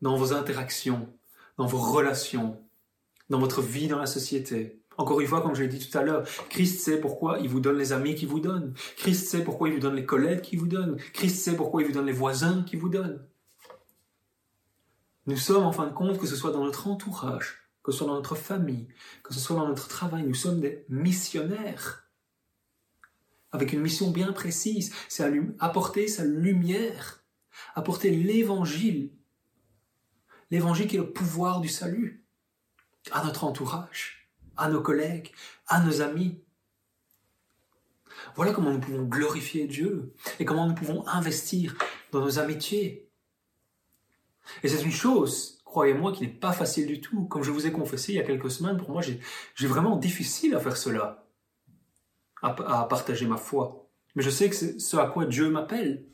dans 0.00 0.16
vos 0.16 0.32
interactions, 0.32 1.08
dans 1.56 1.66
vos 1.66 1.78
relations, 1.78 2.60
dans 3.30 3.38
votre 3.38 3.62
vie 3.62 3.86
dans 3.86 3.98
la 3.98 4.06
société. 4.06 4.81
Encore 4.98 5.20
une 5.20 5.26
fois, 5.26 5.40
comme 5.40 5.54
je 5.54 5.62
l'ai 5.62 5.68
dit 5.68 5.88
tout 5.88 5.96
à 5.96 6.02
l'heure, 6.02 6.26
Christ 6.48 6.80
sait 6.80 7.00
pourquoi 7.00 7.38
il 7.40 7.48
vous 7.48 7.60
donne 7.60 7.78
les 7.78 7.92
amis 7.92 8.14
qu'il 8.14 8.28
vous 8.28 8.40
donne. 8.40 8.74
Christ 8.96 9.28
sait 9.28 9.44
pourquoi 9.44 9.68
il 9.68 9.74
vous 9.74 9.80
donne 9.80 9.96
les 9.96 10.06
collègues 10.06 10.42
qu'il 10.42 10.58
vous 10.58 10.66
donne. 10.66 10.96
Christ 11.12 11.42
sait 11.42 11.56
pourquoi 11.56 11.82
il 11.82 11.88
vous 11.88 11.94
donne 11.94 12.06
les 12.06 12.12
voisins 12.12 12.62
qu'il 12.62 12.78
vous 12.78 12.88
donne. 12.88 13.24
Nous 15.26 15.36
sommes, 15.36 15.64
en 15.64 15.72
fin 15.72 15.86
de 15.86 15.92
compte, 15.92 16.18
que 16.18 16.26
ce 16.26 16.36
soit 16.36 16.50
dans 16.50 16.64
notre 16.64 16.88
entourage, 16.88 17.68
que 17.82 17.92
ce 17.92 17.98
soit 17.98 18.06
dans 18.08 18.16
notre 18.16 18.34
famille, 18.34 18.88
que 19.22 19.32
ce 19.32 19.40
soit 19.40 19.56
dans 19.56 19.68
notre 19.68 19.88
travail, 19.88 20.24
nous 20.24 20.34
sommes 20.34 20.60
des 20.60 20.84
missionnaires. 20.88 22.08
Avec 23.52 23.72
une 23.72 23.80
mission 23.80 24.10
bien 24.10 24.32
précise, 24.32 24.92
c'est 25.08 25.30
apporter 25.60 26.08
sa 26.08 26.24
lumière, 26.24 27.22
apporter 27.74 28.10
l'évangile. 28.10 29.12
L'évangile 30.50 30.86
qui 30.88 30.96
est 30.96 31.00
le 31.00 31.12
pouvoir 31.12 31.60
du 31.60 31.68
salut 31.68 32.24
à 33.10 33.24
notre 33.24 33.44
entourage, 33.44 34.21
à 34.56 34.68
nos 34.68 34.80
collègues, 34.80 35.32
à 35.66 35.80
nos 35.80 36.00
amis. 36.00 36.42
Voilà 38.36 38.52
comment 38.52 38.70
nous 38.70 38.80
pouvons 38.80 39.02
glorifier 39.02 39.66
Dieu 39.66 40.14
et 40.38 40.44
comment 40.44 40.66
nous 40.66 40.74
pouvons 40.74 41.06
investir 41.06 41.76
dans 42.12 42.20
nos 42.20 42.38
amitiés. 42.38 43.08
Et 44.62 44.68
c'est 44.68 44.82
une 44.82 44.92
chose, 44.92 45.60
croyez-moi, 45.64 46.12
qui 46.12 46.22
n'est 46.22 46.32
pas 46.32 46.52
facile 46.52 46.86
du 46.86 47.00
tout. 47.00 47.24
Comme 47.26 47.42
je 47.42 47.50
vous 47.50 47.66
ai 47.66 47.72
confessé 47.72 48.12
il 48.12 48.16
y 48.16 48.20
a 48.20 48.24
quelques 48.24 48.50
semaines, 48.50 48.76
pour 48.76 48.90
moi, 48.90 49.02
j'ai 49.02 49.66
vraiment 49.66 49.96
difficile 49.96 50.54
à 50.54 50.60
faire 50.60 50.76
cela, 50.76 51.26
à, 52.42 52.48
à 52.48 52.84
partager 52.86 53.26
ma 53.26 53.36
foi. 53.36 53.88
Mais 54.14 54.22
je 54.22 54.30
sais 54.30 54.50
que 54.50 54.56
c'est 54.56 54.78
ce 54.78 54.96
à 54.96 55.06
quoi 55.06 55.24
Dieu 55.26 55.48
m'appelle. 55.48 56.06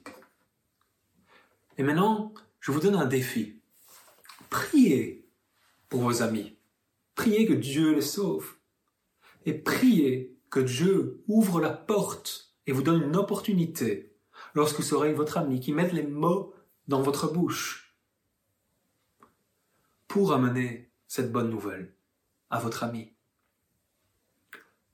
Et 1.77 1.83
maintenant, 1.83 2.35
je 2.61 2.73
vous 2.73 2.81
donne 2.81 2.97
un 2.97 3.07
défi. 3.07 3.61
Priez 4.51 5.29
pour 5.89 6.03
vos 6.03 6.23
amis. 6.23 6.58
Priez 7.19 7.47
que 7.47 7.53
Dieu 7.53 7.97
les 7.97 8.01
sauve. 8.01 8.55
Et 9.45 9.53
priez 9.53 10.39
que 10.51 10.61
Dieu 10.61 11.25
ouvre 11.27 11.61
la 11.61 11.71
porte 11.71 12.55
et 12.65 12.71
vous 12.71 12.83
donne 12.83 13.03
une 13.03 13.17
opportunité 13.17 14.15
lorsque 14.55 14.77
vous 14.77 14.83
serez 14.85 15.13
votre 15.13 15.37
ami, 15.37 15.59
qui 15.59 15.73
mette 15.73 15.93
les 15.93 16.05
mots 16.07 16.55
dans 16.87 17.03
votre 17.03 17.27
bouche 17.27 17.97
pour 20.07 20.33
amener 20.33 20.93
cette 21.09 21.33
bonne 21.33 21.51
nouvelle 21.51 21.93
à 22.51 22.61
votre 22.61 22.85
ami. 22.85 23.13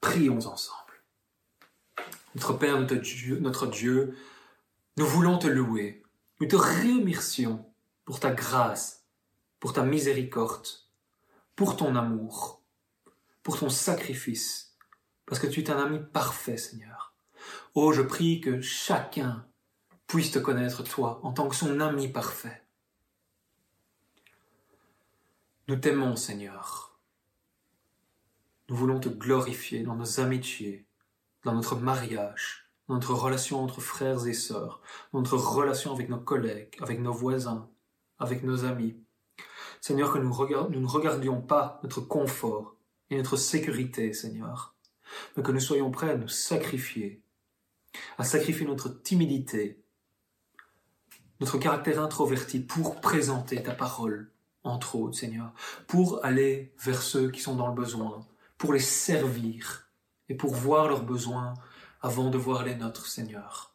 Prions 0.00 0.46
ensemble. 0.46 1.02
Notre 2.34 2.54
Père, 2.54 2.80
notre 2.80 2.94
Dieu, 2.94 3.38
notre 3.38 3.66
Dieu, 3.66 4.16
nous 4.96 5.06
voulons 5.06 5.38
te 5.38 5.46
louer. 5.46 6.02
Nous 6.40 6.48
te 6.48 6.56
remercions 6.56 7.70
pour 8.06 8.18
ta 8.18 8.32
grâce, 8.32 9.04
pour 9.60 9.74
ta 9.74 9.84
miséricorde 9.84 10.83
pour 11.56 11.76
ton 11.76 11.96
amour, 11.96 12.62
pour 13.42 13.58
ton 13.58 13.68
sacrifice, 13.68 14.76
parce 15.26 15.40
que 15.40 15.46
tu 15.46 15.60
es 15.60 15.70
un 15.70 15.78
ami 15.78 16.00
parfait, 16.12 16.56
Seigneur. 16.56 17.14
Oh, 17.74 17.92
je 17.92 18.02
prie 18.02 18.40
que 18.40 18.60
chacun 18.60 19.46
puisse 20.06 20.30
te 20.30 20.38
connaître, 20.38 20.82
toi, 20.82 21.20
en 21.22 21.32
tant 21.32 21.48
que 21.48 21.56
son 21.56 21.80
ami 21.80 22.08
parfait. 22.08 22.62
Nous 25.68 25.76
t'aimons, 25.76 26.16
Seigneur. 26.16 26.98
Nous 28.68 28.76
voulons 28.76 29.00
te 29.00 29.08
glorifier 29.08 29.82
dans 29.82 29.94
nos 29.94 30.20
amitiés, 30.20 30.86
dans 31.44 31.54
notre 31.54 31.76
mariage, 31.76 32.70
dans 32.88 32.94
notre 32.94 33.14
relation 33.14 33.62
entre 33.62 33.80
frères 33.80 34.26
et 34.26 34.34
sœurs, 34.34 34.80
dans 35.12 35.20
notre 35.20 35.36
relation 35.36 35.92
avec 35.92 36.08
nos 36.08 36.20
collègues, 36.20 36.76
avec 36.80 37.00
nos 37.00 37.12
voisins, 37.12 37.70
avec 38.18 38.42
nos 38.42 38.64
amis. 38.64 38.96
Seigneur, 39.86 40.14
que 40.14 40.18
nous, 40.18 40.30
ne 40.30 40.86
regardions 40.86 41.42
pas 41.42 41.78
notre 41.82 42.00
confort 42.00 42.74
et 43.10 43.18
notre 43.18 43.36
sécurité, 43.36 44.14
Seigneur, 44.14 44.74
mais 45.36 45.42
que 45.42 45.52
nous 45.52 45.60
soyons 45.60 45.90
prêts 45.90 46.08
à 46.08 46.16
nous 46.16 46.26
sacrifier, 46.26 47.20
à 48.16 48.24
sacrifier 48.24 48.64
notre 48.64 48.88
timidité, 48.88 49.84
notre 51.38 51.58
caractère 51.58 52.00
introverti 52.00 52.60
pour 52.60 53.02
présenter 53.02 53.62
ta 53.62 53.74
parole, 53.74 54.32
entre 54.62 54.96
autres, 54.96 55.18
Seigneur, 55.18 55.52
pour 55.86 56.24
aller 56.24 56.72
vers 56.78 57.02
ceux 57.02 57.30
qui 57.30 57.42
sont 57.42 57.54
dans 57.54 57.68
le 57.68 57.74
besoin, 57.74 58.26
pour 58.56 58.72
les 58.72 58.80
servir 58.80 59.90
et 60.30 60.34
pour 60.34 60.54
voir 60.54 60.88
leurs 60.88 61.04
besoins 61.04 61.52
avant 62.00 62.30
de 62.30 62.38
voir 62.38 62.64
les 62.64 62.74
nôtres, 62.74 63.06
Seigneur. 63.06 63.73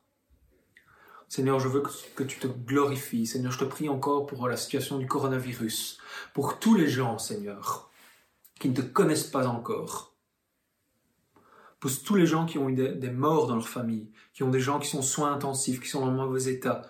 Seigneur, 1.29 1.59
je 1.59 1.67
veux 1.67 1.83
que 2.15 2.23
tu 2.23 2.39
te 2.39 2.47
glorifies. 2.47 3.27
Seigneur, 3.27 3.51
je 3.51 3.59
te 3.59 3.63
prie 3.63 3.87
encore 3.87 4.25
pour 4.25 4.47
la 4.47 4.57
situation 4.57 4.97
du 4.97 5.05
coronavirus, 5.05 5.99
pour 6.33 6.57
tous 6.57 6.73
les 6.73 6.87
gens, 6.87 7.19
Seigneur, 7.19 7.91
qui 8.59 8.69
ne 8.69 8.73
te 8.73 8.81
connaissent 8.81 9.27
pas 9.27 9.47
encore, 9.47 10.15
pour 11.79 11.91
tous 12.03 12.15
les 12.15 12.25
gens 12.25 12.47
qui 12.47 12.57
ont 12.57 12.67
eu 12.67 12.73
des, 12.73 13.11
morts 13.11 13.45
dans 13.45 13.55
leur 13.55 13.69
famille, 13.69 14.09
qui 14.33 14.41
ont 14.41 14.49
des 14.49 14.59
gens 14.59 14.79
qui 14.79 14.89
sont 14.89 15.03
soins 15.03 15.31
intensifs, 15.31 15.79
qui 15.79 15.87
sont 15.87 16.01
en 16.01 16.11
mauvais 16.11 16.51
état. 16.51 16.81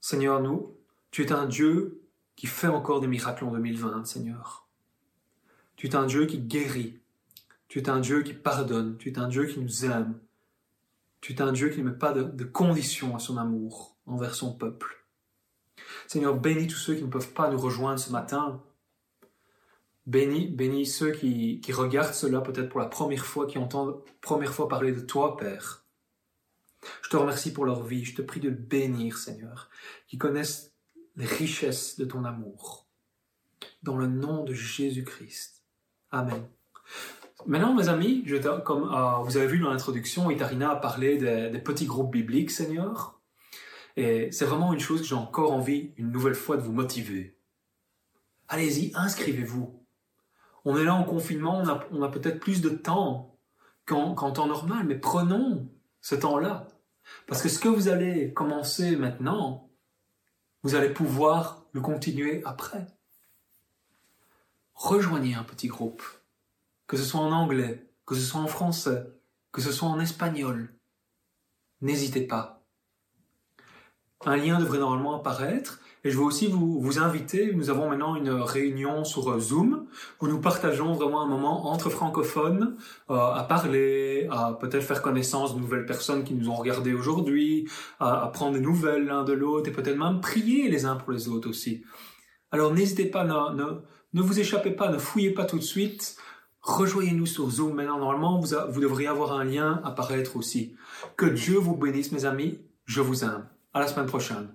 Seigneur, 0.00 0.42
nous, 0.42 0.76
tu 1.10 1.24
es 1.24 1.32
un 1.32 1.46
Dieu 1.46 2.02
qui 2.36 2.46
fait 2.46 2.68
encore 2.68 3.00
des 3.00 3.08
miracles 3.08 3.46
en 3.46 3.52
2020, 3.52 4.04
Seigneur. 4.04 4.68
Tu 5.76 5.86
es 5.86 5.96
un 5.96 6.04
Dieu 6.04 6.26
qui 6.26 6.38
guérit. 6.38 7.00
Tu 7.68 7.78
es 7.78 7.88
un 7.88 8.00
Dieu 8.00 8.22
qui 8.22 8.34
pardonne. 8.34 8.98
Tu 8.98 9.10
es 9.10 9.18
un 9.18 9.28
Dieu 9.28 9.46
qui 9.46 9.60
nous 9.60 9.86
aime. 9.86 10.18
Tu 11.20 11.32
es 11.32 11.42
un 11.42 11.52
Dieu 11.52 11.68
qui 11.70 11.82
ne 11.82 11.90
met 11.90 11.96
pas 11.96 12.12
de, 12.12 12.22
de 12.22 12.44
conditions 12.44 13.16
à 13.16 13.18
son 13.18 13.36
amour 13.36 13.96
envers 14.06 14.34
son 14.34 14.54
peuple. 14.54 15.04
Seigneur, 16.06 16.36
bénis 16.36 16.66
tous 16.66 16.76
ceux 16.78 16.94
qui 16.94 17.02
ne 17.02 17.10
peuvent 17.10 17.32
pas 17.32 17.50
nous 17.50 17.58
rejoindre 17.58 17.98
ce 17.98 18.10
matin. 18.10 18.62
Bénis, 20.06 20.48
bénis 20.48 20.86
ceux 20.86 21.12
qui, 21.12 21.60
qui 21.60 21.72
regardent 21.72 22.14
cela 22.14 22.40
peut-être 22.40 22.68
pour 22.68 22.80
la 22.80 22.86
première 22.86 23.26
fois, 23.26 23.46
qui 23.46 23.58
entendent 23.58 24.02
première 24.20 24.54
fois 24.54 24.68
parler 24.68 24.92
de 24.92 25.00
toi, 25.00 25.36
Père. 25.36 25.84
Je 27.02 27.10
te 27.10 27.16
remercie 27.16 27.52
pour 27.52 27.66
leur 27.66 27.82
vie. 27.82 28.04
Je 28.04 28.14
te 28.14 28.22
prie 28.22 28.40
de 28.40 28.50
bénir, 28.50 29.18
Seigneur, 29.18 29.68
qui 30.06 30.18
connaissent 30.18 30.72
les 31.16 31.26
richesses 31.26 31.98
de 31.98 32.04
ton 32.04 32.24
amour. 32.24 32.86
Dans 33.82 33.96
le 33.96 34.06
nom 34.06 34.44
de 34.44 34.54
Jésus-Christ. 34.54 35.62
Amen. 36.10 36.48
Maintenant, 37.46 37.74
mes 37.74 37.88
amis, 37.88 38.24
comme 38.64 38.92
euh, 38.92 39.18
vous 39.22 39.36
avez 39.36 39.46
vu 39.46 39.60
dans 39.60 39.70
l'introduction, 39.70 40.30
Itarina 40.30 40.70
a 40.70 40.76
parlé 40.76 41.18
des, 41.18 41.58
petits 41.60 41.86
groupes 41.86 42.12
bibliques, 42.12 42.50
Seigneur. 42.50 43.20
Et 43.96 44.30
c'est 44.32 44.44
vraiment 44.44 44.72
une 44.72 44.80
chose 44.80 45.00
que 45.00 45.06
j'ai 45.06 45.14
encore 45.14 45.52
envie, 45.52 45.92
une 45.96 46.10
nouvelle 46.10 46.34
fois, 46.34 46.56
de 46.56 46.62
vous 46.62 46.72
motiver. 46.72 47.38
Allez-y, 48.48 48.92
inscrivez-vous. 48.94 49.84
On 50.64 50.76
est 50.76 50.84
là 50.84 50.94
en 50.94 51.04
confinement, 51.04 51.62
on 51.90 52.02
a 52.02 52.08
peut-être 52.08 52.40
plus 52.40 52.60
de 52.60 52.70
temps 52.70 53.38
qu'en 53.86 54.32
temps 54.32 54.46
normal, 54.46 54.84
mais 54.86 54.98
prenons 54.98 55.70
ce 56.00 56.14
temps-là. 56.14 56.68
Parce 57.26 57.42
que 57.42 57.48
ce 57.48 57.58
que 57.58 57.68
vous 57.68 57.88
allez 57.88 58.32
commencer 58.34 58.96
maintenant, 58.96 59.70
vous 60.62 60.74
allez 60.74 60.90
pouvoir 60.90 61.64
le 61.72 61.80
continuer 61.80 62.42
après. 62.44 62.86
Rejoignez 64.74 65.34
un 65.34 65.44
petit 65.44 65.68
groupe, 65.68 66.02
que 66.88 66.96
ce 66.96 67.04
soit 67.04 67.20
en 67.20 67.30
anglais, 67.30 67.88
que 68.04 68.16
ce 68.16 68.22
soit 68.22 68.40
en 68.40 68.48
français, 68.48 69.06
que 69.52 69.60
ce 69.60 69.70
soit 69.70 69.88
en 69.88 70.00
espagnol. 70.00 70.74
N'hésitez 71.80 72.22
pas. 72.22 72.64
Un 74.26 74.36
lien 74.36 74.58
devrait 74.58 74.80
normalement 74.80 75.16
apparaître 75.20 75.80
et 76.04 76.10
je 76.10 76.16
veux 76.16 76.24
aussi 76.24 76.46
vous, 76.46 76.80
vous 76.80 76.98
inviter, 76.98 77.52
nous 77.54 77.70
avons 77.70 77.88
maintenant 77.88 78.16
une 78.16 78.30
réunion 78.30 79.04
sur 79.04 79.30
euh, 79.30 79.38
Zoom 79.38 79.86
où 80.20 80.26
nous 80.26 80.40
partageons 80.40 80.92
vraiment 80.94 81.22
un 81.22 81.26
moment 81.26 81.66
entre 81.66 81.90
francophones 81.90 82.76
euh, 83.10 83.14
à 83.14 83.44
parler, 83.44 84.26
à 84.30 84.56
peut-être 84.60 84.84
faire 84.84 85.02
connaissance 85.02 85.54
de 85.54 85.60
nouvelles 85.60 85.86
personnes 85.86 86.24
qui 86.24 86.34
nous 86.34 86.48
ont 86.48 86.54
regardés 86.54 86.94
aujourd'hui, 86.94 87.68
à, 88.00 88.24
à 88.24 88.28
prendre 88.28 88.54
des 88.54 88.60
nouvelles 88.60 89.06
l'un 89.06 89.24
de 89.24 89.32
l'autre 89.32 89.68
et 89.68 89.72
peut-être 89.72 89.98
même 89.98 90.20
prier 90.20 90.68
les 90.68 90.84
uns 90.84 90.96
pour 90.96 91.12
les 91.12 91.28
autres 91.28 91.48
aussi. 91.48 91.84
Alors 92.50 92.72
n'hésitez 92.72 93.06
pas, 93.06 93.24
ne, 93.24 93.54
ne, 93.54 93.80
ne, 94.14 94.22
vous 94.22 94.40
échappez 94.40 94.70
pas, 94.70 94.90
ne 94.90 94.98
fouillez 94.98 95.32
pas 95.32 95.44
tout 95.44 95.58
de 95.58 95.64
suite. 95.64 96.16
Rejoignez-nous 96.62 97.26
sur 97.26 97.48
Zoom 97.50 97.74
maintenant. 97.74 97.98
Normalement, 97.98 98.38
vous, 98.40 98.54
a, 98.54 98.66
vous 98.66 98.80
devriez 98.80 99.08
avoir 99.08 99.32
un 99.32 99.44
lien 99.44 99.80
apparaître 99.84 100.36
aussi. 100.36 100.76
Que 101.16 101.26
Dieu 101.26 101.58
vous 101.58 101.76
bénisse, 101.76 102.12
mes 102.12 102.24
amis. 102.24 102.60
Je 102.84 103.00
vous 103.00 103.24
aime. 103.24 103.46
À 103.74 103.80
la 103.80 103.86
semaine 103.86 104.06
prochaine. 104.06 104.48